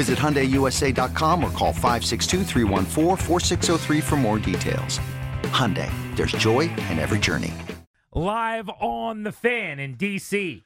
Visit 0.00 0.18
HyundaiUSA.com 0.18 1.44
or 1.44 1.50
call 1.50 1.74
562 1.74 4.00
for 4.00 4.16
more 4.16 4.38
details. 4.38 4.98
Hyundai, 5.52 5.90
there's 6.16 6.32
joy 6.32 6.70
in 6.88 6.98
every 6.98 7.18
journey. 7.18 7.52
Live 8.14 8.70
on 8.80 9.24
the 9.24 9.30
fan 9.30 9.78
in 9.78 9.98
DC 9.98 10.62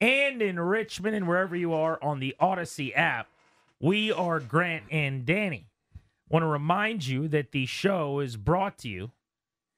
and 0.00 0.40
in 0.40 0.60
Richmond 0.60 1.16
and 1.16 1.26
wherever 1.26 1.56
you 1.56 1.74
are 1.74 2.00
on 2.00 2.20
the 2.20 2.36
Audacy 2.40 2.96
app, 2.96 3.26
we 3.80 4.12
are 4.12 4.38
Grant 4.38 4.84
and 4.92 5.26
Danny. 5.26 5.66
Want 6.28 6.44
to 6.44 6.46
remind 6.46 7.08
you 7.08 7.26
that 7.26 7.50
the 7.50 7.66
show 7.66 8.20
is 8.20 8.36
brought 8.36 8.78
to 8.78 8.88
you 8.88 9.10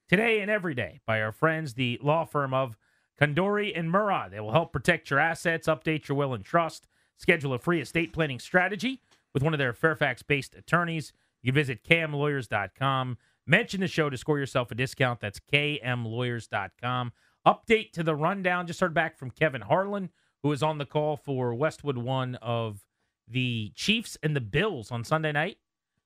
today 0.07 0.39
and 0.39 0.51
every 0.51 0.75
day 0.75 0.99
by 1.07 1.19
our 1.19 1.31
friends, 1.31 1.73
the 1.73 1.99
law 2.03 2.25
firm 2.25 2.53
of 2.53 2.77
Kandori 3.19 3.75
and 3.75 3.91
Murrah. 3.91 4.29
They 4.29 4.39
will 4.39 4.51
help 4.51 4.71
protect 4.71 5.09
your 5.09 5.17
assets, 5.17 5.67
update 5.67 6.07
your 6.07 6.15
will 6.15 6.35
and 6.35 6.45
trust, 6.45 6.85
schedule 7.19 7.53
a 7.53 7.59
free 7.59 7.81
estate 7.81 8.13
planning 8.13 8.39
strategy 8.39 9.01
with 9.33 9.43
one 9.43 9.53
of 9.53 9.59
their 9.59 9.73
Fairfax 9.73 10.23
based 10.23 10.55
attorneys. 10.55 11.13
You 11.43 11.51
can 11.51 11.55
visit 11.55 11.83
kmlawyers.com. 11.83 13.17
Mention 13.45 13.81
the 13.81 13.87
show 13.87 14.09
to 14.09 14.17
score 14.17 14.39
yourself 14.39 14.71
a 14.71 14.75
discount. 14.75 15.19
That's 15.19 15.39
kmlawyers.com. 15.39 17.11
Update 17.45 17.91
to 17.93 18.03
the 18.03 18.15
rundown. 18.15 18.67
Just 18.67 18.79
heard 18.79 18.93
back 18.93 19.17
from 19.17 19.31
Kevin 19.31 19.61
Harlan, 19.61 20.09
who 20.43 20.51
is 20.51 20.63
on 20.63 20.77
the 20.77 20.85
call 20.85 21.17
for 21.17 21.53
Westwood 21.53 21.97
One 21.97 22.35
of 22.35 22.85
the 23.27 23.71
Chiefs 23.75 24.17
and 24.23 24.35
the 24.35 24.41
Bills 24.41 24.91
on 24.91 25.03
Sunday 25.03 25.31
night. 25.31 25.57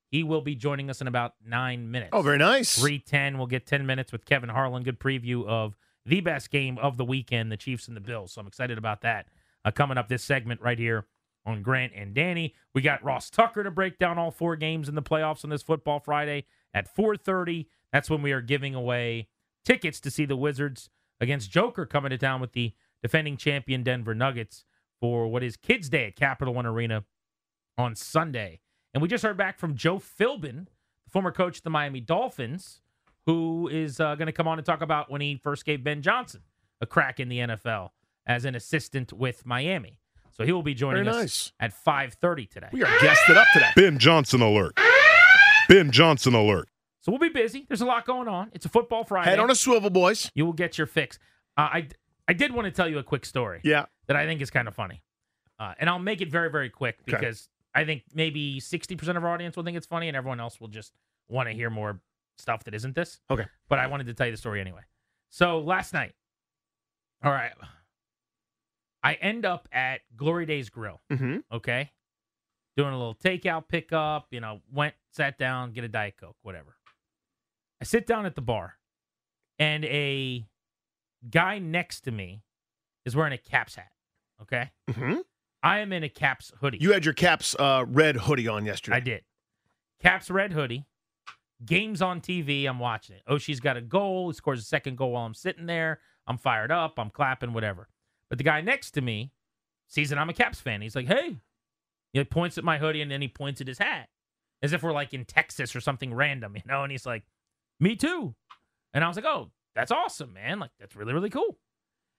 He 0.09 0.23
will 0.23 0.41
be 0.41 0.56
joining 0.56 0.89
us 0.89 1.02
in 1.02 1.08
about 1.08 1.34
nine 1.45 1.89
minutes. 1.89 2.11
Oh, 2.14 2.22
very 2.22 2.38
nice. 2.38 2.80
310. 2.80 3.38
We'll 3.38 3.47
get 3.47 3.66
10 3.66 3.86
minutes 3.86 4.11
with 4.11 4.25
Kevin 4.25 4.50
Harlan. 4.50 4.84
Good 4.84 5.00
preview 5.00 5.45
of 5.47 5.75
the 6.06 6.22
best 6.22 6.52
game 6.52 6.78
of 6.78 6.97
the 6.97 7.06
weekend, 7.06 7.52
the 7.52 7.58
Chiefs 7.58 7.88
and 7.88 7.97
the 7.97 8.02
Bills. 8.02 8.34
So 8.34 8.41
I'm 8.41 8.47
excited 8.47 8.78
about 8.78 9.02
that 9.02 9.25
uh, 9.66 9.72
coming 9.72 9.97
up 9.97 10.08
this 10.08 10.23
segment 10.23 10.61
right 10.61 10.80
here 10.80 11.06
on 11.45 11.61
Grant 11.61 11.94
and 11.95 12.14
Danny. 12.14 12.56
We 12.73 12.81
got 12.81 13.03
Ross 13.03 13.30
Tucker 13.30 13.64
to 13.64 13.72
break 13.72 13.97
down 13.97 14.17
all 14.17 14.31
four 14.31 14.56
games 14.56 14.88
in 14.88 14.95
the 14.95 15.02
playoffs 15.02 15.44
on 15.44 15.50
this 15.50 15.64
football 15.64 16.00
Friday 16.00 16.45
at 16.73 16.94
4:30. 16.94 17.67
That's 17.91 18.09
when 18.09 18.22
we 18.22 18.31
are 18.31 18.41
giving 18.41 18.75
away 18.75 19.28
tickets 19.66 20.00
to 20.02 20.11
see 20.11 20.25
the 20.25 20.36
Wizards 20.36 20.89
against 21.19 21.52
Joker 21.52 21.86
coming 21.86 22.09
to 22.09 22.17
town 22.17 22.41
with 22.41 22.53
the 22.53 22.73
defending 23.02 23.38
champion 23.38 23.84
Denver 23.84 24.16
Nuggets 24.16 24.66
for 25.00 25.28
what 25.28 25.44
is 25.44 25.58
Kids 25.58 25.89
Day 25.89 26.08
at 26.08 26.16
Capital 26.16 26.53
One 26.53 26.66
Arena 26.66 27.03
on 27.78 27.95
Sunday. 27.95 28.61
And 28.94 29.02
we 29.02 29.07
just 29.07 29.23
heard 29.23 29.38
back 29.38 29.59
from 29.59 29.75
Joe 29.75 29.97
Philbin, 29.97 30.66
the 31.06 31.12
former 31.12 31.31
coach 31.31 31.57
of 31.57 31.63
the 31.63 31.69
Miami 31.69 32.00
Dolphins, 32.00 32.81
who 33.25 33.68
is 33.68 34.00
uh, 34.00 34.16
going 34.16 34.28
to 34.28 34.31
come 34.31 34.47
on 34.47 34.59
and 34.59 34.66
talk 34.66 34.81
about 34.81 35.09
when 35.09 35.22
he 35.22 35.35
first 35.35 35.66
gave 35.66 35.84
Ben 35.84 36.02
Johnson 36.02 36.41
a 36.81 36.85
crack 36.85 37.19
in 37.19 37.29
the 37.29 37.40
NFL 37.40 37.90
as 38.25 38.45
an 38.45 38.56
assistant 38.56 39.11
with 39.13 39.45
Miami. 39.45 40.00
So 40.31 40.44
he 40.45 40.51
will 40.51 40.63
be 40.63 40.73
joining 40.73 41.03
Very 41.06 41.17
us 41.17 41.51
nice. 41.59 41.73
at 41.73 41.73
5:30 42.19 42.50
today. 42.50 42.69
We 42.72 42.84
are 42.84 43.00
guested 43.00 43.38
up 43.38 43.47
today. 43.53 43.69
Ben 43.75 44.00
Johnson 44.00 44.41
alert. 44.41 44.78
Ben 45.69 45.91
Johnson 45.91 46.34
alert. 46.34 46.69
So 47.01 47.11
we'll 47.11 47.19
be 47.19 47.29
busy. 47.29 47.66
There's 47.67 47.81
a 47.81 47.85
lot 47.85 48.06
going 48.06 48.28
on. 48.28 48.50
It's 48.53 48.66
a 48.66 48.69
football 48.69 49.03
Friday. 49.03 49.29
Head 49.29 49.39
on 49.39 49.51
a 49.51 49.56
swivel, 49.56 49.89
boys. 49.89 50.31
you 50.34 50.45
will 50.45 50.53
get 50.53 50.78
your 50.78 50.88
fix. 50.88 51.19
Uh, 51.57 51.61
I 51.61 51.88
I 52.28 52.34
did 52.34 52.51
want 52.53 52.66
to 52.66 52.72
tell 52.72 52.88
you 52.89 52.97
a 52.97 53.03
quick 53.03 53.25
story 53.25 53.59
Yeah. 53.63 53.85
that 54.07 54.16
I 54.16 54.25
think 54.25 54.41
is 54.41 54.50
kind 54.50 54.67
of 54.67 54.73
funny, 54.73 55.03
uh, 55.59 55.73
and 55.78 55.90
I'll 55.90 56.00
make 56.00 56.22
it 56.22 56.31
very 56.31 56.50
very 56.50 56.69
quick 56.69 56.95
Okay. 57.01 57.11
because 57.17 57.50
I 57.75 57.84
think 57.85 58.03
maybe 58.13 58.59
60% 58.59 59.17
of 59.17 59.23
our 59.23 59.31
audience 59.31 59.55
will 59.57 59.63
think 59.63 59.75
it's 59.78 59.88
funny, 59.88 60.07
and 60.07 60.16
everyone 60.16 60.40
else 60.40 60.59
will 60.61 60.67
just 60.69 60.94
want 61.28 61.50
to 61.50 61.53
hear 61.53 61.69
more 61.69 62.00
stuff 62.38 62.63
that 62.63 62.73
isn't 62.73 62.95
this. 62.95 63.19
Okay. 63.29 63.45
But 63.67 63.79
I 63.79 63.88
wanted 63.88 64.07
to 64.07 64.13
tell 64.13 64.25
you 64.28 64.31
the 64.31 64.38
story 64.38 64.61
anyway. 64.61 64.81
So 65.29 65.59
last 65.59 65.94
night, 65.94 66.13
all 67.23 67.31
right, 67.31 67.51
I 69.03 69.14
end 69.16 69.46
up 69.46 69.68
at 69.72 70.02
Glory 70.16 70.46
Days 70.46 70.69
Grill. 70.69 71.02
Mm-hmm. 71.12 71.38
okay? 71.52 71.91
Doing 72.78 72.94
a 72.94 72.97
little 72.97 73.16
takeout 73.16 73.68
pickup, 73.68 74.28
you 74.31 74.40
know, 74.40 74.62
went, 74.72 74.96
sat 75.12 75.38
down, 75.38 75.74
get 75.74 75.84
a 75.84 75.88
Diet 75.88 76.16
Coke, 76.19 76.38
whatever. 76.41 76.75
I 77.81 77.86
sit 77.86 78.08
down 78.08 78.25
at 78.25 78.36
the 78.36 78.41
bar, 78.41 78.75
and 79.59 79.86
a 79.86 80.47
guy 81.30 81.59
next 81.59 82.02
to 82.02 82.12
me 82.12 82.41
is 83.06 83.16
wearing 83.16 83.34
a 83.34 83.38
Caps 83.38 83.75
hat, 83.75 83.91
okay? 84.41 84.72
Mm-hmm. 84.90 85.18
I 85.62 85.80
am 85.80 85.94
in 85.94 86.03
a 86.03 86.09
Caps 86.09 86.52
hoodie. 86.62 86.80
You 86.81 86.94
had 86.94 87.06
your 87.06 87.14
Caps 87.14 87.56
uh, 87.59 87.85
red 87.88 88.16
hoodie 88.16 88.47
on 88.47 88.66
yesterday. 88.66 88.97
I 88.97 89.00
did. 89.02 89.24
Caps 90.02 90.31
red 90.31 90.52
hoodie. 90.52 90.85
Games 91.64 92.02
on 92.02 92.20
TV. 92.22 92.68
I'm 92.68 92.80
watching 92.80 93.16
it. 93.16 93.22
Oh, 93.28 93.38
she's 93.38 93.59
got 93.59 93.78
a 93.78 93.81
goal. 93.81 94.30
He 94.30 94.35
scores 94.35 94.59
a 94.59 94.66
second 94.66 94.97
goal 94.97 95.12
while 95.12 95.25
I'm 95.25 95.34
sitting 95.34 95.66
there. 95.66 96.00
I'm 96.28 96.38
fired 96.38 96.72
up. 96.72 96.96
I'm 96.97 97.09
clapping, 97.09 97.53
whatever. 97.53 97.88
But 98.33 98.39
the 98.39 98.45
guy 98.45 98.61
next 98.61 98.95
to 98.95 99.01
me 99.01 99.29
sees 99.88 100.09
that 100.09 100.17
I'm 100.17 100.27
a 100.27 100.33
Caps 100.33 100.59
fan. 100.59 100.81
He's 100.81 100.95
like, 100.95 101.05
hey. 101.05 101.38
He 102.13 102.23
points 102.23 102.57
at 102.57 102.63
my 102.63 102.79
hoodie 102.79 103.03
and 103.03 103.11
then 103.11 103.21
he 103.21 103.27
points 103.27 103.61
at 103.61 103.67
his 103.67 103.77
hat 103.77 104.09
as 104.63 104.73
if 104.73 104.81
we're 104.81 104.91
like 104.91 105.13
in 105.13 105.23
Texas 105.23 105.75
or 105.75 105.79
something 105.79 106.11
random, 106.11 106.55
you 106.55 106.63
know? 106.66 106.81
And 106.81 106.91
he's 106.91 107.05
like, 107.05 107.25
me 107.79 107.95
too. 107.95 108.33
And 108.91 109.03
I 109.03 109.07
was 109.07 109.17
like, 109.17 109.25
oh, 109.25 109.51
that's 109.75 109.91
awesome, 109.91 110.33
man. 110.33 110.57
Like, 110.59 110.72
that's 110.79 110.95
really, 110.95 111.13
really 111.13 111.29
cool. 111.29 111.59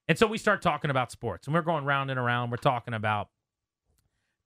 And 0.07 0.17
so 0.17 0.29
we 0.29 0.39
start 0.39 0.63
talking 0.63 0.89
about 0.93 1.11
sports 1.11 1.49
and 1.49 1.55
we're 1.55 1.63
going 1.63 1.85
round 1.85 2.13
and 2.13 2.21
around. 2.21 2.53
We're 2.53 2.59
talking 2.59 2.95
about 2.95 3.31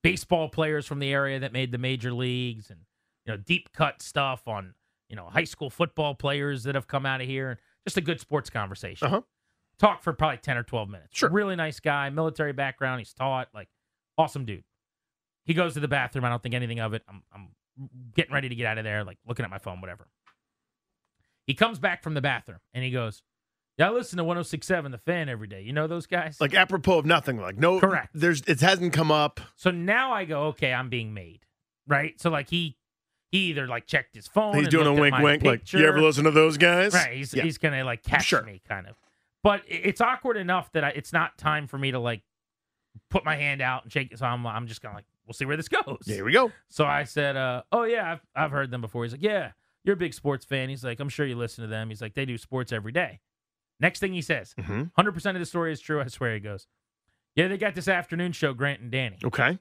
baseball 0.02 0.48
players 0.48 0.86
from 0.86 1.00
the 1.00 1.12
area 1.12 1.38
that 1.38 1.52
made 1.52 1.70
the 1.70 1.76
major 1.76 2.14
leagues 2.14 2.70
and 2.70 2.80
you 3.26 3.32
know 3.34 3.36
deep 3.36 3.74
cut 3.74 4.00
stuff 4.00 4.48
on 4.48 4.72
you 5.10 5.16
know 5.16 5.26
high 5.26 5.44
school 5.44 5.68
football 5.68 6.14
players 6.14 6.62
that 6.62 6.74
have 6.76 6.86
come 6.86 7.04
out 7.04 7.20
of 7.20 7.26
here 7.26 7.50
and 7.50 7.58
just 7.86 7.98
a 7.98 8.00
good 8.00 8.20
sports 8.20 8.48
conversation 8.48 9.06
Uh-huh. 9.06 9.20
Talk 9.78 10.02
for 10.02 10.12
probably 10.12 10.38
10 10.38 10.56
or 10.56 10.62
12 10.62 10.88
minutes 10.88 11.08
Sure. 11.16 11.30
really 11.30 11.56
nice 11.56 11.80
guy 11.80 12.10
military 12.10 12.52
background 12.52 13.00
he's 13.00 13.12
taught 13.12 13.48
like 13.54 13.68
awesome 14.16 14.44
dude 14.44 14.64
he 15.44 15.54
goes 15.54 15.74
to 15.74 15.80
the 15.80 15.88
bathroom 15.88 16.24
i 16.24 16.28
don't 16.28 16.42
think 16.42 16.54
anything 16.54 16.80
of 16.80 16.94
it 16.94 17.02
i'm, 17.08 17.22
I'm 17.32 17.48
getting 18.14 18.32
ready 18.34 18.48
to 18.48 18.54
get 18.54 18.66
out 18.66 18.78
of 18.78 18.84
there 18.84 19.04
like 19.04 19.18
looking 19.26 19.44
at 19.44 19.50
my 19.50 19.58
phone 19.58 19.80
whatever 19.80 20.08
he 21.46 21.54
comes 21.54 21.78
back 21.78 22.02
from 22.02 22.14
the 22.14 22.20
bathroom 22.20 22.58
and 22.74 22.82
he 22.84 22.90
goes 22.90 23.22
yeah 23.78 23.88
i 23.88 23.90
listen 23.92 24.16
to 24.16 24.24
1067 24.24 24.90
the 24.90 24.98
fan 24.98 25.28
every 25.28 25.46
day 25.46 25.62
you 25.62 25.72
know 25.72 25.86
those 25.86 26.06
guys 26.06 26.40
Like 26.40 26.54
apropos 26.54 26.98
of 26.98 27.06
nothing. 27.06 27.38
Like 27.40 27.56
no, 27.56 27.78
Correct. 27.80 28.10
There's 28.14 28.42
it 28.42 28.60
hasn't 28.60 28.92
come 28.92 29.12
up. 29.12 29.40
So 29.56 29.70
now 29.70 30.12
I 30.12 30.24
go, 30.24 30.46
okay, 30.48 30.72
I'm 30.72 30.88
being 30.88 31.14
made, 31.14 31.40
right? 31.86 32.20
So 32.20 32.30
like 32.30 32.50
he 32.50 32.76
he 33.30 33.38
either 33.50 33.66
like 33.68 33.86
checked 33.86 34.14
his 34.16 34.26
phone. 34.26 34.56
He's 34.56 34.68
doing 34.68 34.86
a 34.86 34.92
wink, 34.92 35.16
wink. 35.18 35.44
Like 35.44 35.72
you 35.72 35.86
ever 35.86 36.00
listen 36.00 36.24
to 36.24 36.30
those 36.32 36.56
guys? 36.56 36.92
Right. 36.94 37.16
He's 37.16 37.32
Yeah. 37.34 37.44
he's 37.44 37.58
gonna 37.58 37.84
like 37.84 38.02
catch 38.02 38.24
Sure. 38.24 38.42
me, 38.42 38.60
kind 38.68 38.86
of. 38.88 38.96
But 39.42 39.62
it's 39.66 40.00
awkward 40.00 40.36
enough 40.36 40.70
that 40.72 40.84
I, 40.84 40.88
it's 40.90 41.12
not 41.12 41.38
time 41.38 41.66
for 41.66 41.78
me 41.78 41.90
to 41.92 41.98
like 41.98 42.22
put 43.10 43.24
my 43.24 43.36
hand 43.36 43.62
out 43.62 43.84
and 43.84 43.92
shake. 43.92 44.12
it. 44.12 44.18
So 44.18 44.26
I'm 44.26 44.46
I'm 44.46 44.66
just 44.66 44.82
gonna 44.82 44.96
like 44.96 45.04
we'll 45.26 45.34
see 45.34 45.44
where 45.44 45.56
this 45.56 45.68
goes. 45.68 45.98
Here 46.06 46.24
we 46.24 46.32
go. 46.32 46.50
So 46.68 46.84
I 46.84 47.04
said, 47.04 47.36
uh, 47.36 47.62
oh 47.72 47.84
yeah, 47.84 48.12
I've 48.12 48.20
I've 48.34 48.50
heard 48.50 48.70
them 48.70 48.80
before. 48.80 49.04
He's 49.04 49.12
like, 49.12 49.22
yeah, 49.22 49.52
you're 49.84 49.94
a 49.94 49.96
big 49.96 50.12
sports 50.14 50.44
fan. 50.44 50.68
He's 50.68 50.82
like, 50.84 50.98
I'm 51.00 51.08
sure 51.08 51.24
you 51.26 51.36
listen 51.36 51.62
to 51.62 51.68
them. 51.68 51.88
He's 51.88 52.00
like, 52.02 52.14
they 52.14 52.24
do 52.24 52.36
sports 52.36 52.72
every 52.72 52.92
day. 52.92 53.20
Next 53.80 54.00
thing 54.00 54.12
he 54.12 54.22
says, 54.22 54.54
Mm-hmm. 54.58 54.82
100% 55.00 55.26
of 55.34 55.38
the 55.38 55.46
story 55.46 55.72
is 55.72 55.80
true. 55.80 56.00
I 56.00 56.08
swear. 56.08 56.34
He 56.34 56.40
goes, 56.40 56.66
yeah, 57.36 57.46
they 57.46 57.56
got 57.58 57.76
this 57.76 57.86
afternoon 57.86 58.32
show, 58.32 58.52
Grant 58.52 58.80
and 58.80 58.90
Danny. 58.90 59.18
Okay. 59.24 59.56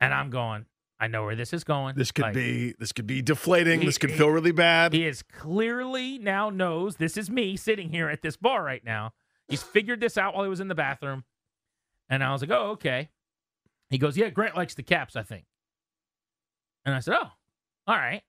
And 0.00 0.14
I'm 0.14 0.30
going, 0.30 0.66
I 1.04 1.06
know 1.06 1.24
where 1.24 1.36
this 1.36 1.52
is 1.52 1.64
going. 1.64 1.96
This 1.96 2.10
could 2.12 2.22
Like, 2.22 2.34
be 2.34 2.74
this 2.78 2.90
could 2.92 3.06
be 3.06 3.20
deflating. 3.20 3.80
He- 3.80 3.86
this 3.86 3.98
could 3.98 4.08
he- 4.10 4.16
feel 4.16 4.30
really 4.30 4.52
bad. 4.52 4.94
He 4.94 5.04
is 5.06 5.22
clearly 5.22 6.18
now 6.18 6.48
knows 6.48 6.96
this 6.96 7.18
is 7.18 7.28
me 7.28 7.58
sitting 7.58 7.90
here 7.90 8.08
at 8.08 8.22
this 8.22 8.38
bar 8.38 8.62
right 8.64 8.82
now. 8.82 9.12
He's 9.48 9.62
figured 9.62 10.00
this 10.00 10.16
out 10.16 10.34
while 10.34 10.44
he 10.44 10.48
was 10.48 10.60
in 10.60 10.68
the 10.68 10.74
bathroom. 10.74 11.24
And 12.08 12.24
I 12.24 12.32
was 12.32 12.40
like, 12.40 12.50
oh, 12.50 12.70
okay. 12.70 13.10
He 13.90 13.98
goes, 13.98 14.16
yeah, 14.16 14.30
Grant 14.30 14.56
likes 14.56 14.74
the 14.74 14.82
caps, 14.82 15.14
I 15.14 15.22
think. 15.22 15.44
And 16.86 16.94
I 16.94 17.00
said, 17.00 17.16
oh, 17.20 17.28
all 17.86 17.96
right. 17.96 18.22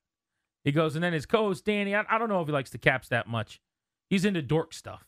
He 0.66 0.74
goes, 0.74 0.96
and 0.96 1.04
then 1.04 1.14
his 1.14 1.26
co 1.26 1.44
host, 1.46 1.64
Danny, 1.64 1.96
I, 1.96 2.04
I 2.10 2.18
don't 2.18 2.28
know 2.28 2.42
if 2.42 2.48
he 2.48 2.52
likes 2.54 2.72
the 2.72 2.78
caps 2.78 3.08
that 3.08 3.26
much. 3.28 3.62
He's 4.10 4.26
into 4.26 4.42
dork 4.42 4.74
stuff. 4.74 5.06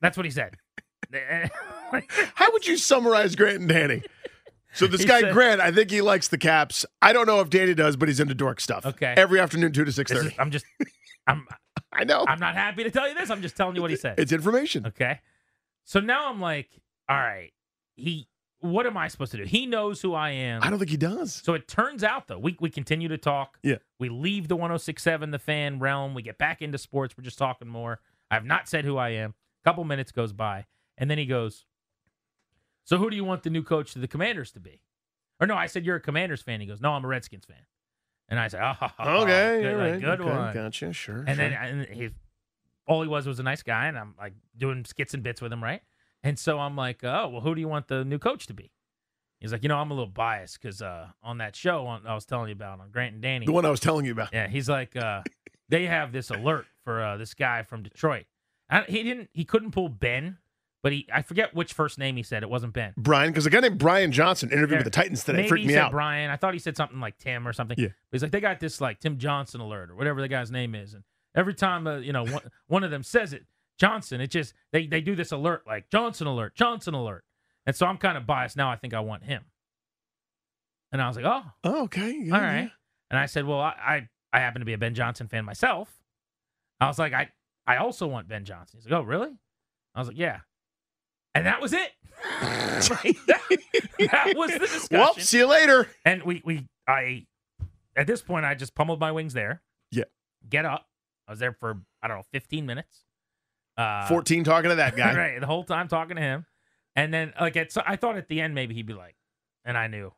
That's 0.00 0.16
what 0.16 0.26
he 0.26 0.32
said. 0.32 0.56
How 2.34 2.52
would 2.52 2.66
you 2.66 2.76
summarize 2.76 3.36
Grant 3.36 3.60
and 3.60 3.68
Danny? 3.68 4.02
So 4.72 4.86
this 4.86 5.04
guy 5.06 5.20
said- 5.20 5.32
Grant, 5.32 5.60
I 5.60 5.70
think 5.72 5.90
he 5.90 6.00
likes 6.00 6.28
the 6.28 6.38
Caps. 6.38 6.84
I 7.02 7.12
don't 7.12 7.26
know 7.26 7.40
if 7.40 7.50
Danny 7.50 7.74
does, 7.74 7.96
but 7.96 8.08
he's 8.08 8.20
into 8.20 8.34
dork 8.34 8.60
stuff. 8.60 8.84
Okay. 8.86 9.14
Every 9.16 9.40
afternoon, 9.40 9.72
two 9.72 9.84
to 9.84 9.92
six 9.92 10.12
thirty. 10.12 10.34
I'm 10.38 10.50
just, 10.50 10.64
I'm, 11.26 11.46
I 11.92 12.04
know. 12.04 12.24
I'm 12.28 12.38
not 12.40 12.54
happy 12.54 12.84
to 12.84 12.90
tell 12.90 13.08
you 13.08 13.14
this. 13.14 13.30
I'm 13.30 13.42
just 13.42 13.56
telling 13.56 13.76
you 13.76 13.82
what 13.82 13.90
he 13.90 13.96
said. 13.96 14.18
It's 14.18 14.32
information. 14.32 14.86
Okay. 14.86 15.20
So 15.84 16.00
now 16.00 16.28
I'm 16.30 16.40
like, 16.40 16.68
all 17.08 17.16
right, 17.16 17.52
he, 17.96 18.28
what 18.60 18.84
am 18.86 18.96
I 18.96 19.08
supposed 19.08 19.30
to 19.32 19.38
do? 19.38 19.44
He 19.44 19.64
knows 19.66 20.02
who 20.02 20.12
I 20.14 20.30
am. 20.30 20.62
I 20.62 20.68
don't 20.68 20.78
think 20.78 20.90
he 20.90 20.96
does. 20.98 21.32
So 21.44 21.54
it 21.54 21.66
turns 21.68 22.04
out 22.04 22.26
though, 22.28 22.38
we 22.38 22.56
we 22.60 22.68
continue 22.70 23.08
to 23.08 23.16
talk. 23.18 23.56
Yeah. 23.62 23.76
We 23.98 24.08
leave 24.10 24.48
the 24.48 24.56
1067 24.56 25.30
the 25.30 25.38
fan 25.38 25.78
realm. 25.78 26.12
We 26.14 26.22
get 26.22 26.36
back 26.38 26.60
into 26.60 26.76
sports. 26.76 27.16
We're 27.16 27.24
just 27.24 27.38
talking 27.38 27.68
more. 27.68 28.00
I've 28.30 28.44
not 28.44 28.68
said 28.68 28.84
who 28.84 28.96
I 28.98 29.10
am. 29.10 29.34
A 29.64 29.68
couple 29.68 29.82
minutes 29.84 30.12
goes 30.12 30.32
by, 30.34 30.66
and 30.98 31.10
then 31.10 31.16
he 31.18 31.24
goes, 31.24 31.64
"So 32.88 32.96
who 32.96 33.10
do 33.10 33.16
you 33.16 33.24
want 33.24 33.42
the 33.42 33.50
new 33.50 33.62
coach 33.62 33.92
to 33.92 33.98
the 33.98 34.08
Commanders 34.08 34.50
to 34.52 34.60
be?" 34.60 34.80
Or 35.40 35.46
no, 35.46 35.54
I 35.54 35.66
said 35.66 35.84
you're 35.84 35.96
a 35.96 36.00
Commanders 36.00 36.40
fan. 36.40 36.60
He 36.62 36.66
goes, 36.66 36.80
"No, 36.80 36.92
I'm 36.92 37.04
a 37.04 37.08
Redskins 37.08 37.44
fan." 37.44 37.66
And 38.30 38.40
I 38.40 38.48
said, 38.48 38.60
"Oh, 38.62 39.22
Okay. 39.22 39.60
good, 39.60 39.76
right, 39.76 40.00
good 40.00 40.20
okay, 40.20 40.30
one." 40.30 40.54
Gotcha. 40.54 40.92
Sure. 40.94 41.18
And 41.18 41.28
sure. 41.28 41.36
then 41.36 41.52
and 41.52 41.86
he, 41.86 42.10
all 42.86 43.02
he 43.02 43.08
was 43.08 43.26
was 43.26 43.38
a 43.38 43.42
nice 43.42 43.62
guy, 43.62 43.86
and 43.88 43.98
I'm 43.98 44.14
like 44.18 44.32
doing 44.56 44.84
skits 44.86 45.12
and 45.12 45.22
bits 45.22 45.42
with 45.42 45.52
him, 45.52 45.62
right? 45.62 45.82
And 46.22 46.38
so 46.38 46.58
I'm 46.58 46.76
like, 46.76 47.04
oh, 47.04 47.28
well, 47.28 47.40
who 47.42 47.54
do 47.54 47.60
you 47.60 47.68
want 47.68 47.88
the 47.88 48.04
new 48.04 48.18
coach 48.18 48.46
to 48.48 48.54
be? 48.54 48.72
He's 49.40 49.52
like, 49.52 49.62
you 49.62 49.68
know, 49.68 49.76
I'm 49.76 49.90
a 49.92 49.94
little 49.94 50.08
biased 50.10 50.60
because 50.60 50.82
uh, 50.82 51.08
on 51.22 51.38
that 51.38 51.54
show 51.54 51.86
on, 51.86 52.06
I 52.06 52.14
was 52.14 52.24
telling 52.24 52.48
you 52.48 52.54
about 52.54 52.80
on 52.80 52.90
Grant 52.90 53.12
and 53.12 53.22
Danny, 53.22 53.46
the 53.46 53.52
one 53.52 53.64
I 53.64 53.70
was 53.70 53.78
telling 53.78 54.04
you 54.04 54.10
about. 54.12 54.32
yeah, 54.32 54.48
he's 54.48 54.68
like, 54.68 54.96
uh, 54.96 55.22
they 55.68 55.86
have 55.86 56.10
this 56.10 56.30
alert 56.30 56.66
for 56.82 57.00
uh, 57.00 57.16
this 57.18 57.34
guy 57.34 57.62
from 57.62 57.84
Detroit. 57.84 58.24
I, 58.68 58.80
he 58.82 59.04
didn't, 59.04 59.30
he 59.32 59.44
couldn't 59.44 59.70
pull 59.70 59.88
Ben, 59.88 60.38
but 60.82 60.92
he, 60.92 61.06
I 61.12 61.22
forget 61.22 61.54
which 61.54 61.72
first 61.72 61.98
name 61.98 62.16
he 62.16 62.22
said. 62.22 62.42
It 62.42 62.50
wasn't 62.50 62.72
Ben. 62.72 62.92
Brian, 62.96 63.30
because 63.30 63.46
a 63.46 63.50
guy 63.50 63.60
named 63.60 63.78
Brian 63.78 64.12
Johnson 64.12 64.50
interviewed 64.50 64.72
Yeah. 64.72 64.84
with 64.84 64.84
the 64.84 64.90
Titans 65.02 65.24
today. 65.24 65.38
Maybe 65.38 65.48
Freaked 65.48 65.62
he 65.62 65.68
me 65.68 65.74
said 65.74 65.82
out. 65.84 65.90
Brian. 65.92 66.30
I 66.30 66.36
thought 66.36 66.52
he 66.54 66.60
said 66.60 66.76
something 66.76 67.00
like 67.00 67.18
Tim 67.18 67.46
or 67.48 67.52
something. 67.52 67.76
Yeah. 67.78 67.88
But 67.88 67.94
he's 68.12 68.22
like, 68.22 68.30
they 68.32 68.40
got 68.40 68.60
this 68.60 68.80
like 68.80 69.00
Tim 69.00 69.18
Johnson 69.18 69.60
alert 69.60 69.90
or 69.90 69.96
whatever 69.96 70.20
the 70.20 70.28
guy's 70.28 70.50
name 70.50 70.74
is, 70.74 70.94
and 70.94 71.02
every 71.34 71.54
time 71.54 71.86
uh, 71.86 71.96
you 71.96 72.12
know 72.12 72.24
one, 72.24 72.42
one 72.68 72.84
of 72.84 72.90
them 72.90 73.02
says 73.02 73.32
it, 73.32 73.44
Johnson, 73.78 74.20
it 74.20 74.30
just 74.30 74.54
they 74.72 74.86
they 74.86 75.00
do 75.00 75.14
this 75.14 75.32
alert 75.32 75.62
like 75.66 75.90
Johnson 75.90 76.26
alert, 76.26 76.54
Johnson 76.54 76.94
alert, 76.94 77.24
and 77.66 77.74
so 77.74 77.86
I'm 77.86 77.96
kind 77.98 78.16
of 78.16 78.26
biased 78.26 78.56
now. 78.56 78.70
I 78.70 78.76
think 78.76 78.94
I 78.94 79.00
want 79.00 79.24
him, 79.24 79.44
and 80.92 81.02
I 81.02 81.08
was 81.08 81.16
like, 81.16 81.26
oh, 81.26 81.42
Oh, 81.64 81.84
okay. 81.84 82.16
yeah, 82.22 82.34
all 82.34 82.40
right. 82.40 82.60
yeah. 82.62 82.68
And 83.10 83.18
I 83.18 83.26
said, 83.26 83.46
well, 83.46 83.60
I, 83.60 83.74
I 83.84 84.08
I 84.32 84.40
happen 84.40 84.60
to 84.60 84.66
be 84.66 84.74
a 84.74 84.78
Ben 84.78 84.94
Johnson 84.94 85.28
fan 85.28 85.44
myself. 85.44 85.90
I 86.80 86.86
was 86.86 86.98
like, 86.98 87.12
I 87.12 87.28
I 87.66 87.76
also 87.76 88.06
want 88.06 88.28
Ben 88.28 88.44
Johnson. 88.44 88.78
He's 88.80 88.90
like, 88.90 89.00
oh, 89.00 89.04
really? 89.04 89.30
I 89.94 89.98
was 89.98 90.08
like, 90.08 90.18
yeah. 90.18 90.40
And 91.38 91.46
that 91.46 91.60
was 91.60 91.72
it. 91.72 91.92
Right? 92.90 93.16
that, 93.26 93.42
that 94.12 94.34
was 94.36 94.52
the 94.52 94.58
discussion. 94.60 94.98
Well, 94.98 95.14
see 95.14 95.38
you 95.38 95.46
later. 95.46 95.88
And 96.04 96.22
we 96.22 96.42
we 96.44 96.66
I 96.86 97.26
at 97.96 98.06
this 98.06 98.22
point 98.22 98.44
I 98.44 98.54
just 98.54 98.74
pummeled 98.74 99.00
my 99.00 99.10
wings 99.10 99.32
there. 99.34 99.62
Yeah. 99.90 100.04
Get 100.48 100.64
up. 100.64 100.86
I 101.26 101.32
was 101.32 101.40
there 101.40 101.52
for 101.52 101.80
I 102.02 102.06
don't 102.08 102.18
know 102.18 102.24
15 102.32 102.66
minutes. 102.66 103.04
Uh 103.76 104.06
14 104.06 104.44
talking 104.44 104.70
to 104.70 104.76
that 104.76 104.96
guy. 104.96 105.16
right, 105.16 105.40
the 105.40 105.46
whole 105.46 105.64
time 105.64 105.88
talking 105.88 106.16
to 106.16 106.22
him. 106.22 106.46
And 106.94 107.12
then 107.12 107.32
like 107.40 107.56
at 107.56 107.72
so 107.72 107.82
I 107.84 107.96
thought 107.96 108.16
at 108.16 108.28
the 108.28 108.40
end 108.40 108.54
maybe 108.54 108.74
he'd 108.74 108.86
be 108.86 108.94
like 108.94 109.16
and 109.64 109.76
I 109.76 109.88
knew 109.88 110.12